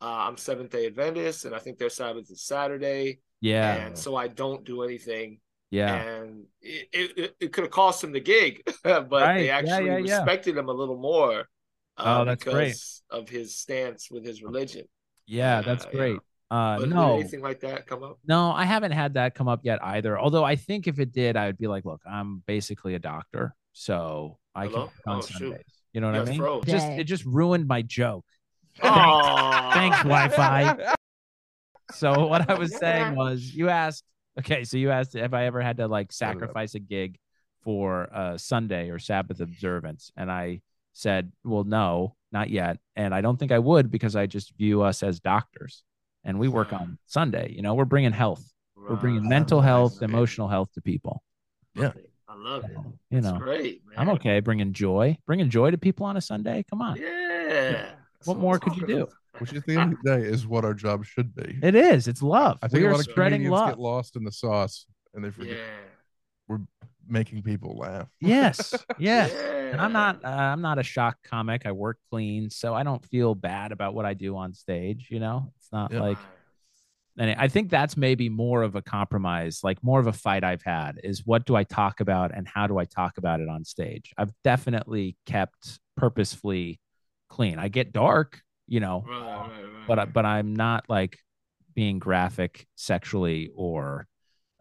uh, 0.00 0.26
"I'm 0.28 0.36
Seventh 0.36 0.70
Day 0.70 0.86
Adventist, 0.86 1.44
and 1.44 1.54
I 1.54 1.58
think 1.58 1.78
their 1.78 1.90
Sabbath 1.90 2.30
is 2.30 2.42
Saturday, 2.42 3.20
Yeah, 3.40 3.82
and 3.84 3.96
so 3.96 4.16
I 4.16 4.28
don't 4.28 4.64
do 4.64 4.82
anything." 4.82 5.40
Yeah. 5.70 5.94
And 6.02 6.44
it 6.60 6.88
it, 7.16 7.36
it 7.40 7.52
could 7.52 7.64
have 7.64 7.70
cost 7.70 8.02
him 8.04 8.12
the 8.12 8.20
gig, 8.20 8.62
but 8.84 9.10
Right. 9.10 9.38
they 9.38 9.50
actually 9.50 9.86
yeah, 9.86 9.98
yeah. 9.98 10.16
respected 10.18 10.56
him 10.56 10.68
a 10.68 10.72
little 10.72 10.96
more. 10.98 11.40
uh, 11.96 12.18
Oh, 12.20 12.24
that's 12.24 12.44
great. 12.44 12.68
because 12.68 13.02
of 13.10 13.28
his 13.28 13.56
stance 13.56 14.10
with 14.10 14.24
his 14.24 14.42
religion. 14.42 14.86
Yeah, 15.26 15.62
that's 15.62 15.84
Yeah, 15.84 15.90
yeah. 15.92 15.96
great. 15.98 16.18
Uh 16.50 16.78
But 16.78 16.84
did 16.86 16.90
no. 16.94 17.14
anything 17.14 17.40
like 17.42 17.60
that 17.60 17.86
come 17.86 18.02
up? 18.04 18.18
No, 18.26 18.52
I 18.52 18.64
haven't 18.64 18.92
had 18.92 19.14
that 19.14 19.34
come 19.34 19.48
up 19.48 19.60
yet 19.64 19.80
either. 19.82 20.18
Although 20.18 20.44
I 20.44 20.54
think 20.56 20.86
if 20.86 20.98
it 21.00 21.12
did, 21.12 21.36
I 21.36 21.46
would 21.46 21.58
be 21.58 21.66
like, 21.66 21.84
look, 21.84 22.02
I'm 22.08 22.42
basically 22.46 22.94
a 22.94 23.00
doctor, 23.00 23.54
so 23.72 24.38
I 24.54 24.66
Hello? 24.66 24.72
can 24.74 24.80
work 24.82 24.92
on 25.08 25.16
Oh, 25.18 25.20
shoot. 25.22 25.62
You 25.92 26.00
know 26.00 26.08
what 26.12 26.16
You 26.16 26.22
I 26.22 26.24
mean? 26.26 26.38
froze. 26.38 26.62
It 26.66 26.70
just 26.70 26.86
it 27.00 27.04
just 27.04 27.24
ruined 27.24 27.66
my 27.66 27.82
joke. 27.82 28.24
Aw. 28.82 29.70
Thanks, 29.72 29.98
Wi-Fi. 29.98 30.94
So 31.92 32.26
what 32.26 32.50
I 32.50 32.54
was 32.54 32.76
saying 32.76 33.14
was, 33.14 33.54
you 33.54 33.68
asked, 33.68 34.04
okay, 34.38 34.64
so 34.64 34.76
you 34.76 34.90
asked 34.90 35.14
have 35.14 35.34
I 35.34 35.44
ever 35.46 35.60
had 35.60 35.76
to 35.78 35.88
like 35.88 36.12
Set 36.12 36.28
it 36.28 36.30
up. 36.30 36.34
sacrifice 36.40 36.74
a 36.74 36.78
gig 36.80 37.18
for 37.62 38.08
uh, 38.14 38.38
Sunday 38.38 38.90
or 38.90 38.98
Sabbath 38.98 39.40
observance, 39.40 40.10
and 40.16 40.30
I 40.30 40.60
said, 40.92 41.32
well, 41.44 41.64
no, 41.64 42.14
not 42.32 42.48
yet, 42.50 42.78
and 42.94 43.14
I 43.14 43.20
don't 43.20 43.36
think 43.38 43.52
I 43.52 43.58
would 43.58 43.90
because 43.90 44.16
I 44.16 44.26
just 44.26 44.56
view 44.56 44.82
us 44.82 45.02
as 45.02 45.20
doctors, 45.20 45.82
and 46.24 46.38
we 46.38 46.48
work 46.48 46.72
on 46.72 46.98
Sunday. 47.06 47.52
You 47.52 47.62
know, 47.62 47.74
we're 47.74 47.84
bringing 47.84 48.12
health, 48.12 48.44
we're 48.76 48.96
bringing 48.96 49.22
Right. 49.22 49.28
mental 49.30 49.60
health, 49.60 50.00
Nice. 50.00 50.08
emotional 50.10 50.48
health 50.48 50.72
to 50.74 50.80
people. 50.80 51.22
Yeah. 51.74 51.92
I 52.28 52.34
love 52.34 52.64
it. 52.64 52.70
You 53.10 53.20
That's 53.20 53.32
know, 53.32 53.38
great, 53.38 53.82
man. 53.86 53.94
I'm 53.98 54.08
okay 54.10 54.40
bringing 54.40 54.72
joy, 54.72 55.16
bringing 55.26 55.48
joy 55.48 55.70
to 55.70 55.78
people 55.78 56.06
on 56.06 56.16
a 56.16 56.20
Sunday. 56.20 56.64
Come 56.68 56.82
on, 56.82 56.96
Yeah. 56.96 57.90
What 58.24 58.34
I'm 58.34 58.40
more 58.40 58.58
could 58.58 58.74
you 58.74 58.80
talking 58.80 58.96
do? 58.96 59.08
About. 59.36 59.40
Which 59.40 59.54
at 59.54 59.66
the 59.66 59.76
end 59.76 59.92
of 59.94 59.98
the 60.02 60.16
day 60.16 60.22
is 60.26 60.46
what 60.46 60.64
our 60.64 60.74
job 60.74 61.04
should 61.04 61.34
be. 61.34 61.58
it 61.62 61.74
is. 61.74 62.08
It's 62.08 62.22
love. 62.22 62.58
I 62.62 62.68
think 62.68 62.82
we 62.82 62.88
a 62.88 62.90
lot 62.92 63.00
of 63.00 63.04
spreading 63.10 63.38
comedians 63.40 63.52
love. 63.60 63.68
get 63.70 63.78
lost 63.78 64.16
in 64.16 64.24
the 64.24 64.32
sauce 64.32 64.86
and 65.14 65.24
they 65.24 65.30
forget 65.30 65.56
Yeah. 65.56 65.62
we're 66.48 66.60
making 67.08 67.42
people 67.42 67.76
laugh. 67.78 68.08
Yes, 68.20 68.74
yes. 68.98 69.32
Yeah. 69.32 69.52
And 69.72 69.80
I'm 69.80 69.92
not. 69.92 70.24
Uh, 70.24 70.28
I'm 70.28 70.60
not 70.60 70.78
a 70.78 70.82
shock 70.82 71.16
comic. 71.24 71.66
I 71.66 71.72
work 71.72 71.98
clean, 72.10 72.50
so 72.50 72.74
I 72.74 72.82
don't 72.82 73.04
feel 73.06 73.34
bad 73.34 73.72
about 73.72 73.94
what 73.94 74.04
I 74.04 74.14
do 74.14 74.36
on 74.36 74.54
stage. 74.54 75.08
You 75.10 75.20
know, 75.20 75.52
it's 75.58 75.72
not 75.72 75.92
Yeah. 75.92 76.00
like 76.00 76.18
and 77.18 77.30
I 77.40 77.48
think 77.48 77.70
that's 77.70 77.96
maybe 77.96 78.28
more 78.28 78.62
of 78.62 78.74
a 78.76 78.82
compromise, 78.82 79.60
like 79.64 79.82
more 79.82 79.98
of 79.98 80.06
a 80.06 80.12
fight 80.12 80.44
I've 80.44 80.62
had 80.62 81.00
is 81.02 81.24
what 81.24 81.46
do 81.46 81.56
I 81.56 81.64
talk 81.64 82.00
about 82.00 82.30
and 82.34 82.46
how 82.46 82.66
do 82.66 82.76
I 82.78 82.84
talk 82.84 83.16
about 83.16 83.40
it 83.40 83.48
on 83.48 83.64
stage? 83.64 84.12
I've 84.18 84.32
definitely 84.44 85.16
kept 85.24 85.80
purposefully 85.96 86.78
clean. 87.30 87.58
I 87.58 87.68
get 87.68 87.92
dark, 87.94 88.42
you 88.66 88.80
know, 88.80 89.04
Right, 89.06 89.20
right, 89.20 89.48
right. 89.62 89.86
but 89.86 89.98
I- 89.98 90.04
but 90.06 90.24
I'm 90.26 90.54
not 90.54 90.84
like 90.88 91.18
being 91.74 91.98
graphic 91.98 92.66
sexually 92.74 93.50
or 93.54 94.06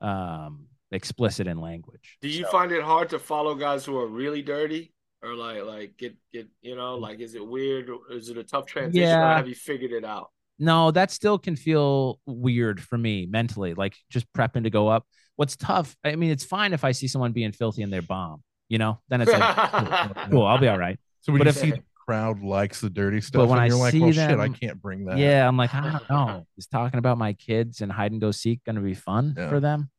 um 0.01 0.67
explicit 0.91 1.47
in 1.47 1.59
language. 1.59 2.17
Do 2.21 2.29
you 2.29 2.43
So- 2.45 2.51
find 2.51 2.71
it 2.71 2.83
hard 2.83 3.09
to 3.09 3.19
follow 3.19 3.55
guys 3.55 3.85
who 3.85 3.97
are 3.97 4.07
really 4.07 4.41
dirty, 4.41 4.93
or 5.23 5.33
like 5.33 5.63
like 5.63 5.97
get 5.97 6.15
get 6.31 6.47
you 6.61 6.75
know 6.75 6.95
like 6.95 7.19
is 7.19 7.35
it 7.35 7.45
weird? 7.45 7.89
Or 7.89 7.99
is 8.11 8.29
it 8.29 8.37
a 8.37 8.43
tough 8.43 8.65
transition? 8.65 9.07
Or 9.09 9.35
have 9.35 9.47
you 9.47 9.55
figured 9.55 9.91
it 9.91 10.03
out? 10.05 10.29
No, 10.59 10.91
that 10.91 11.11
still 11.11 11.37
can 11.37 11.55
feel 11.57 12.19
weird 12.25 12.81
for 12.81 12.97
me 12.97 13.25
mentally, 13.25 13.73
like 13.73 13.95
just 14.09 14.31
prepping 14.33 14.63
to 14.63 14.69
go 14.69 14.87
up. 14.87 15.05
What's 15.35 15.57
tough, 15.57 15.97
I 16.05 16.15
mean, 16.15 16.31
it's 16.31 16.45
fine 16.45 16.71
if 16.71 16.85
I 16.85 16.93
see 16.93 17.07
someone 17.09 17.33
being 17.33 17.51
filthy 17.51 17.81
and 17.81 17.91
they're 17.91 18.01
bomb, 18.01 18.41
you 18.69 18.77
know, 18.77 19.01
then 19.09 19.19
it's 19.19 19.31
like, 19.33 19.41
cool, 20.13 20.23
cool, 20.29 20.45
I'll 20.45 20.57
be 20.57 20.69
all 20.69 20.77
right. 20.79 20.97
So 21.21 21.33
when 21.33 21.39
But 21.39 21.47
you 21.47 21.49
if- 21.49 21.55
see 21.57 21.71
the 21.71 21.83
crowd 22.05 22.41
likes 22.41 22.81
the 22.81 22.89
dirty 22.89 23.21
stuff, 23.21 23.41
But 23.41 23.47
when 23.47 23.57
and 23.59 23.63
I 23.63 23.67
you're 23.67 23.77
like, 23.77 23.91
see 23.91 23.99
well, 24.01 24.11
shit, 24.11 24.39
I 24.39 24.49
can't 24.49 24.81
bring 24.81 25.05
that. 25.05 25.17
Yeah, 25.17 25.47
I'm 25.47 25.57
like, 25.57 25.73
I 25.73 25.81
don't 25.81 26.09
know. 26.09 26.45
Is 26.57 26.67
talking 26.67 26.97
about 26.97 27.17
my 27.17 27.33
kids 27.33 27.81
and 27.81 27.91
hide 27.91 28.11
and 28.11 28.21
go 28.21 28.31
seek 28.31 28.63
going 28.63 28.75
to 28.75 28.81
be 28.81 28.93
fun 28.93 29.33
Yeah. 29.37 29.49
for 29.49 29.59
them? 29.59 29.89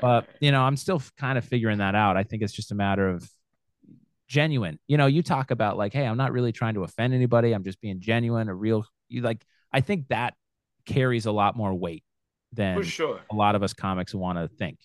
But, 0.00 0.26
you 0.40 0.50
know, 0.50 0.62
I'm 0.62 0.76
still 0.76 1.00
kind 1.18 1.38
of 1.38 1.44
figuring 1.44 1.78
that 1.78 1.94
out. 1.94 2.16
I 2.16 2.24
think 2.24 2.42
it's 2.42 2.52
just 2.52 2.72
a 2.72 2.74
matter 2.74 3.08
of 3.08 3.28
genuine. 4.26 4.78
You 4.88 4.96
know, 4.96 5.06
you 5.06 5.22
talk 5.22 5.50
about 5.50 5.76
like, 5.76 5.92
hey, 5.92 6.06
I'm 6.06 6.16
not 6.16 6.32
really 6.32 6.52
trying 6.52 6.74
to 6.74 6.84
offend 6.84 7.14
anybody. 7.14 7.52
I'm 7.52 7.62
just 7.64 7.80
being 7.80 8.00
genuine, 8.00 8.48
a 8.48 8.54
real, 8.54 8.84
you 9.08 9.20
like, 9.22 9.44
I 9.72 9.80
think 9.80 10.08
that 10.08 10.34
carries 10.86 11.26
a 11.26 11.32
lot 11.32 11.56
more 11.56 11.72
weight 11.74 12.02
than 12.52 12.76
for 12.76 12.84
sure. 12.84 13.20
a 13.30 13.34
lot 13.34 13.54
of 13.54 13.62
us 13.62 13.72
comics 13.74 14.14
want 14.14 14.38
to 14.38 14.48
think. 14.48 14.78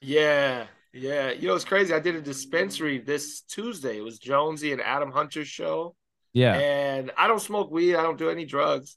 Yeah, 0.00 0.66
yeah. 0.94 1.30
You 1.32 1.48
know, 1.48 1.54
it's 1.54 1.64
crazy. 1.64 1.92
I 1.92 1.98
did 2.00 2.14
a 2.14 2.22
dispensary 2.22 2.98
this 2.98 3.40
Tuesday. 3.42 3.98
It 3.98 4.04
was 4.04 4.18
Jonesy 4.18 4.72
and 4.72 4.80
Adam 4.80 5.10
Hunter's 5.10 5.48
show. 5.48 5.94
Yeah. 6.32 6.54
And 6.54 7.10
I 7.18 7.26
don't 7.26 7.40
smoke 7.40 7.70
weed. 7.70 7.96
I 7.96 8.02
don't 8.02 8.18
do 8.18 8.30
any 8.30 8.44
drugs. 8.44 8.96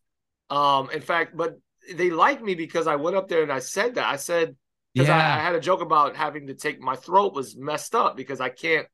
Um, 0.50 0.90
in 0.92 1.02
fact, 1.02 1.36
but 1.36 1.56
they 1.94 2.10
liked 2.10 2.42
me 2.42 2.56
because 2.56 2.88
I 2.88 2.96
went 2.96 3.16
up 3.16 3.28
there 3.28 3.44
and 3.44 3.52
I 3.52 3.60
said 3.60 3.96
that. 3.96 4.06
I 4.06 4.16
said 4.18 4.56
because 4.94 5.10
I, 5.10 5.18
I 5.18 5.40
had 5.40 5.56
a 5.56 5.60
joke 5.60 5.82
about 5.82 6.16
having 6.16 6.48
to 6.48 6.54
take 6.54 6.80
my 6.80 6.96
throat 6.96 7.34
was 7.34 7.56
messed 7.58 7.96
up 7.96 8.16
because 8.16 8.40
I 8.42 8.50
can't. 8.50 8.88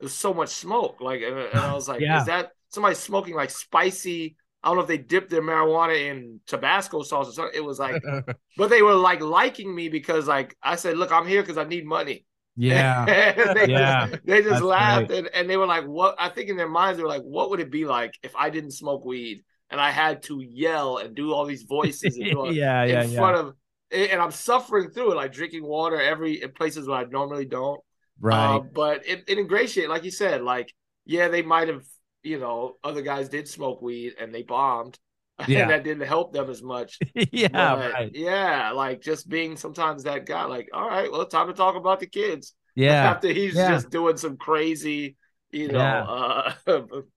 There's 0.00 0.12
so 0.12 0.34
much 0.34 0.48
smoke. 0.50 1.00
Like, 1.00 1.22
and, 1.22 1.36
and 1.38 1.58
I 1.60 1.72
was 1.74 1.88
like, 1.88 2.00
Yeah. 2.00 2.20
is 2.20 2.26
that 2.26 2.50
somebody 2.70 2.94
smoking 2.96 3.34
like 3.34 3.50
spicy? 3.50 4.36
I 4.62 4.68
don't 4.68 4.76
know 4.76 4.82
if 4.82 4.88
they 4.88 4.98
dipped 4.98 5.30
their 5.30 5.42
marijuana 5.42 6.10
in 6.10 6.40
Tabasco 6.46 7.02
sauce 7.02 7.28
or 7.28 7.32
something. 7.32 7.54
It 7.54 7.64
was 7.64 7.78
like, 7.78 8.02
but 8.56 8.70
they 8.70 8.82
were 8.82 8.94
like 8.94 9.20
liking 9.20 9.72
me 9.74 9.88
because 9.88 10.26
like 10.26 10.56
I 10.62 10.76
said, 10.76 10.96
look, 10.96 11.12
I'm 11.12 11.26
here 11.26 11.42
because 11.42 11.58
I 11.58 11.64
need 11.64 11.84
money. 11.84 12.24
Yeah. 12.56 13.04
They 13.54 13.66
Yeah. 13.66 14.06
just, 14.10 14.24
they 14.24 14.42
just 14.42 14.62
That's 14.62 14.62
laughed 14.62 15.08
great. 15.08 15.10
and, 15.10 15.28
and 15.28 15.50
they 15.50 15.56
were 15.56 15.66
like, 15.66 15.84
what? 15.86 16.14
I 16.18 16.28
think 16.28 16.50
in 16.50 16.56
their 16.56 16.68
minds, 16.68 16.96
they 16.96 17.02
were 17.02 17.08
like, 17.08 17.22
what 17.22 17.50
would 17.50 17.60
it 17.60 17.70
be 17.70 17.84
like 17.84 18.14
if 18.22 18.34
I 18.36 18.50
didn't 18.50 18.72
smoke 18.72 19.04
weed 19.04 19.44
and 19.70 19.80
I 19.80 19.90
had 19.90 20.22
to 20.24 20.40
yell 20.40 20.98
and 20.98 21.14
do 21.14 21.32
all 21.32 21.46
these 21.46 21.62
voices 21.64 22.16
and 22.16 22.32
all, 22.34 22.52
yeah. 22.52 22.84
Yeah. 22.84 23.02
in 23.02 23.10
Yeah. 23.10 23.18
front 23.18 23.36
of, 23.36 23.54
and 23.90 24.20
I'm 24.20 24.30
suffering 24.30 24.90
through 24.90 25.12
it, 25.12 25.16
like 25.16 25.32
drinking 25.32 25.64
water 25.64 26.00
every 26.00 26.42
in 26.42 26.52
places 26.52 26.86
where 26.88 26.98
I 26.98 27.04
normally 27.04 27.44
don't. 27.46 27.80
right. 28.20 28.56
Uh, 28.56 28.60
but 28.60 29.06
it, 29.06 29.24
it 29.28 29.38
ingratiated, 29.38 29.90
like 29.90 30.04
you 30.04 30.10
said, 30.10 30.42
like, 30.42 30.72
yeah, 31.04 31.28
they 31.28 31.42
might 31.42 31.68
have, 31.68 31.84
you 32.22 32.38
know, 32.38 32.76
other 32.82 33.02
guys 33.02 33.28
did 33.28 33.46
smoke 33.48 33.82
weed 33.82 34.14
and 34.18 34.34
they 34.34 34.42
bombed. 34.42 34.98
Yeah. 35.48 35.62
And 35.62 35.70
that 35.70 35.84
didn't 35.84 36.06
help 36.06 36.32
them 36.32 36.48
as 36.48 36.62
much. 36.62 36.98
yeah. 37.32 37.48
But, 37.48 37.92
Right. 37.92 38.10
Yeah, 38.14 38.70
like 38.70 39.00
just 39.00 39.28
being 39.28 39.56
sometimes 39.56 40.04
that 40.04 40.26
guy, 40.26 40.44
like, 40.44 40.68
all 40.72 40.88
right, 40.88 41.10
well, 41.10 41.26
time 41.26 41.48
to 41.48 41.52
talk 41.54 41.76
about 41.76 42.00
the 42.00 42.06
kids. 42.06 42.54
Yeah. 42.76 43.10
After 43.12 43.28
he's 43.28 43.54
Yeah. 43.54 43.70
just 43.70 43.88
doing 43.90 44.16
some 44.16 44.36
crazy, 44.36 45.16
you 45.52 45.68
know, 45.68 45.78
uh 45.78 46.52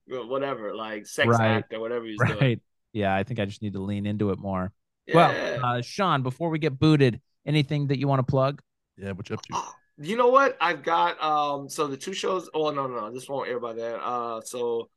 whatever, 0.06 0.74
like 0.74 1.06
sex 1.06 1.26
Right. 1.28 1.56
act 1.56 1.74
or 1.74 1.80
whatever 1.80 2.04
he's 2.04 2.18
doing. 2.24 2.38
Right. 2.38 2.62
Yeah. 2.92 3.14
I 3.14 3.24
think 3.24 3.40
I 3.40 3.44
just 3.44 3.60
need 3.62 3.72
to 3.72 3.80
lean 3.82 4.06
into 4.06 4.30
it 4.30 4.38
more. 4.38 4.72
Yeah. 5.06 5.16
Well, 5.16 5.64
uh, 5.64 5.82
Sean, 5.82 6.22
before 6.22 6.50
we 6.50 6.58
get 6.60 6.78
booted, 6.78 7.20
anything 7.46 7.88
that 7.88 7.98
you 7.98 8.06
want 8.06 8.20
to 8.20 8.30
plug? 8.30 8.60
yeah, 8.96 9.12
what 9.12 9.28
you 9.28 9.34
up 9.34 9.42
to? 9.42 9.62
You 10.00 10.16
know 10.16 10.28
what? 10.28 10.56
I've 10.60 10.84
got 10.84 11.20
um 11.22 11.68
so 11.68 11.88
the 11.88 11.96
two 11.96 12.12
shows. 12.12 12.48
Oh 12.54 12.70
no, 12.70 12.86
no, 12.86 13.00
no, 13.00 13.10
this 13.12 13.28
won't 13.28 13.48
air 13.48 13.58
by 13.58 13.72
then. 13.72 13.98
Uh 14.00 14.40
so 14.42 14.90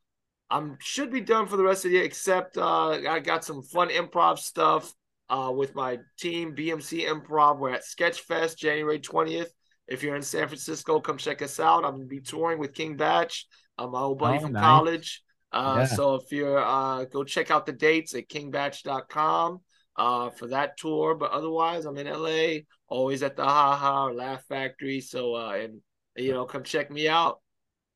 I'm 0.52 0.76
should 0.80 1.10
be 1.10 1.20
done 1.20 1.46
for 1.46 1.56
the 1.56 1.64
rest 1.64 1.84
of 1.84 1.90
the 1.90 1.96
year, 1.96 2.04
except 2.04 2.58
uh 2.58 2.90
I 2.90 3.20
got 3.20 3.44
some 3.44 3.62
fun 3.62 3.88
improv 3.88 4.38
stuff 4.38 4.92
uh 5.30 5.52
with 5.54 5.74
my 5.74 5.98
team, 6.18 6.54
BMC 6.54 7.06
Improv. 7.06 7.58
We're 7.58 7.70
at 7.70 7.82
Sketchfest 7.84 8.56
January 8.58 9.00
20th. 9.00 9.50
If 9.88 10.02
you're 10.02 10.16
in 10.16 10.22
San 10.22 10.48
Francisco, 10.48 11.00
come 11.00 11.18
check 11.18 11.42
us 11.42 11.58
out. 11.58 11.84
I'm 11.84 11.92
gonna 11.94 12.04
be 12.06 12.20
touring 12.20 12.58
with 12.58 12.74
King 12.74 12.96
Bach, 12.96 13.30
uh, 13.78 13.86
my 13.86 14.00
old 14.00 14.18
buddy 14.18 14.38
Oh, 14.38 14.42
from 14.46 14.52
nice. 14.52 14.60
college. 14.60 15.22
Uh 15.52 15.84
Yeah. 15.90 15.96
so 15.96 16.16
if 16.16 16.30
you're 16.30 16.58
uh 16.58 17.04
go 17.06 17.24
check 17.24 17.50
out 17.50 17.66
the 17.66 17.72
dates 17.72 18.14
at 18.14 18.28
kingbach.com 18.28 19.60
uh 19.96 20.30
for 20.30 20.48
that 20.48 20.76
tour. 20.76 21.14
But 21.14 21.30
otherwise 21.32 21.86
I'm 21.86 21.96
in 21.98 22.06
LA 22.06 22.66
always 22.88 23.22
at 23.22 23.36
the 23.36 23.44
Ha 23.44 23.76
Ha 23.76 24.06
or 24.06 24.14
Laugh 24.14 24.44
Factory. 24.46 25.00
So 25.00 25.34
uh 25.34 25.52
and 25.52 25.80
you 26.16 26.32
know, 26.32 26.44
come 26.44 26.62
check 26.62 26.90
me 26.90 27.08
out. 27.08 27.40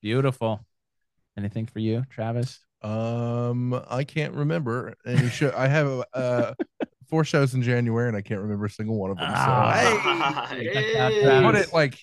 Beautiful. 0.00 0.64
Anything 1.36 1.66
for 1.66 1.78
you, 1.80 2.04
Travis? 2.10 2.60
Um, 2.82 3.74
I 3.90 4.04
can't 4.04 4.34
remember 4.34 4.94
any 5.06 5.28
show. 5.28 5.52
I 5.56 5.66
have 5.68 6.04
uh 6.14 6.54
four 7.08 7.24
shows 7.24 7.54
in 7.54 7.62
January, 7.62 8.08
and 8.08 8.16
I 8.16 8.22
can't 8.22 8.40
remember 8.40 8.66
a 8.66 8.70
single 8.70 8.96
one 8.98 9.10
of 9.10 9.16
them. 9.18 9.28
So 9.28 9.34
Ah. 9.36 10.46
hey, 10.50 10.64
Hey. 10.72 11.42
put 11.42 11.54
it 11.56 11.72
like 11.72 11.98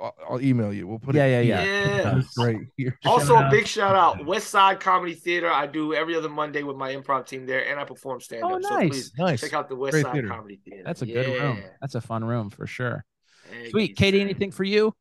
I'll, 0.00 0.14
I'll 0.30 0.40
email 0.40 0.72
you. 0.72 0.86
We'll 0.86 1.00
put 1.00 1.16
Yeah, 1.16 1.24
it. 1.26 1.46
yeah, 1.46 1.64
yeah. 1.64 2.18
It's 2.18 2.38
right 2.38 2.56
here. 2.76 2.96
Also, 3.04 3.34
Shout 3.34 3.42
a 3.42 3.46
out. 3.46 3.50
big 3.50 3.66
shout 3.66 3.96
out 3.96 4.24
West 4.24 4.48
Side 4.48 4.78
Comedy 4.78 5.14
Theater. 5.14 5.50
I 5.50 5.66
do 5.66 5.92
every 5.92 6.14
other 6.14 6.28
Monday 6.28 6.62
with 6.62 6.76
my 6.76 6.94
improv 6.94 7.26
team 7.26 7.46
there, 7.46 7.68
and 7.68 7.80
I 7.80 7.84
perform 7.84 8.20
stand 8.20 8.44
up. 8.44 8.52
Oh, 8.52 8.60
So 8.60 8.76
please 8.76 9.12
Nice. 9.18 9.40
check 9.40 9.54
out 9.54 9.68
the 9.68 9.74
West 9.74 9.92
Great 9.92 10.04
Side 10.04 10.12
theater. 10.12 10.28
Comedy 10.28 10.60
Theater. 10.64 10.82
That's 10.84 11.02
a 11.02 11.06
good 11.06 11.26
room. 11.26 11.62
That's 11.80 11.96
a 11.96 12.00
fun 12.00 12.24
room 12.24 12.50
for 12.50 12.66
sure. 12.68 13.04
Thank 13.50 13.70
Sweet. 13.70 13.90
you, 13.90 13.96
Katie, 13.96 14.18
sir. 14.18 14.24
anything 14.24 14.52
for 14.52 14.62
you? 14.62 14.92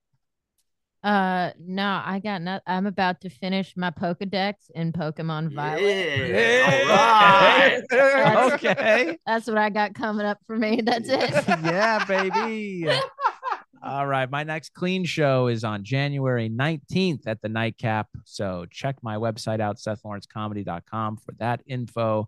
Uh, 1.07 1.53
no, 1.57 2.01
I 2.03 2.19
got 2.19 2.41
not. 2.41 2.63
I'm 2.67 2.85
about 2.85 3.21
to 3.21 3.29
finish 3.29 3.77
my 3.77 3.91
Pokedex 3.91 4.69
in 4.75 4.91
Pokemon 4.91 5.55
Violet. 5.55 6.29
Yeah. 6.29 7.79
All 7.93 7.97
right. 7.97 8.53
okay. 8.53 9.17
That's 9.25 9.47
what 9.47 9.57
I 9.57 9.69
got 9.69 9.93
coming 9.93 10.25
up 10.25 10.39
for 10.45 10.57
me. 10.57 10.81
That's 10.83 11.07
it. 11.07 11.31
yeah, 11.47 12.03
baby. 12.03 12.89
All 13.81 14.05
right. 14.05 14.29
My 14.29 14.43
next 14.43 14.73
clean 14.73 15.05
show 15.05 15.47
is 15.47 15.63
on 15.63 15.85
January 15.85 16.49
19th 16.49 17.25
at 17.25 17.41
the 17.41 17.47
Nightcap. 17.47 18.09
So 18.25 18.65
check 18.69 18.97
my 19.01 19.15
website 19.15 19.61
out, 19.61 19.77
SethLawrenceComedy.com 19.77 21.19
for 21.25 21.33
that 21.39 21.61
info. 21.65 22.27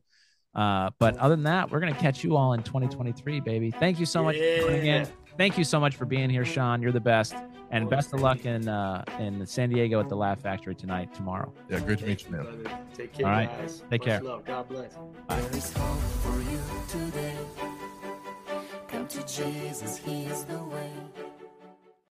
Uh, 0.55 0.91
but 0.99 1.17
other 1.17 1.35
than 1.35 1.43
that, 1.43 1.69
we're 1.69 1.81
going 1.81 1.93
to 1.93 1.99
catch 1.99 2.23
you 2.23 2.37
all 2.37 2.53
in 2.53 2.63
2023, 2.63 3.41
baby. 3.41 3.71
Thank 3.71 3.99
you 3.99 4.05
so 4.05 4.23
much 4.23 4.37
for 4.37 4.41
tuning 4.41 4.85
in. 4.85 5.07
Yeah. 5.39 5.45
Thank 5.45 5.57
you 5.57 5.63
so 5.63 5.79
much 5.79 5.95
for 5.95 6.05
being 6.05 6.29
here, 6.29 6.43
Sean. 6.43 6.81
You're 6.81 6.91
the 6.91 6.99
best. 6.99 7.33
And 7.71 7.87
best 7.87 8.13
of 8.13 8.21
luck 8.21 8.45
in 8.45 8.67
uh, 8.67 9.03
in 9.19 9.45
San 9.45 9.69
Diego 9.69 9.99
at 9.99 10.09
the 10.09 10.15
Laugh 10.15 10.39
Factory 10.39 10.73
tonight, 10.73 11.13
tomorrow. 11.13 11.53
Yeah, 11.69 11.79
great 11.79 11.99
to 11.99 12.05
meet 12.07 12.25
you, 12.25 12.31
man. 12.31 12.67
Take 12.95 13.13
care, 13.13 13.27
All 13.27 13.31
right. 13.31 13.47
guys. 13.47 13.83
Take 13.91 14.01
Much 14.01 14.07
care. 14.07 14.21
Love. 14.21 14.43
God 14.43 14.67
bless. 14.67 14.95
There 15.29 15.51
is 15.51 15.71
hope 15.73 15.99
for 16.23 16.41
you 16.51 16.59
today. 16.87 17.35
Come 18.87 19.07
to 19.07 19.19
Jesus, 19.27 19.97
He's 19.97 20.45
the 20.45 20.63
way. 20.63 20.91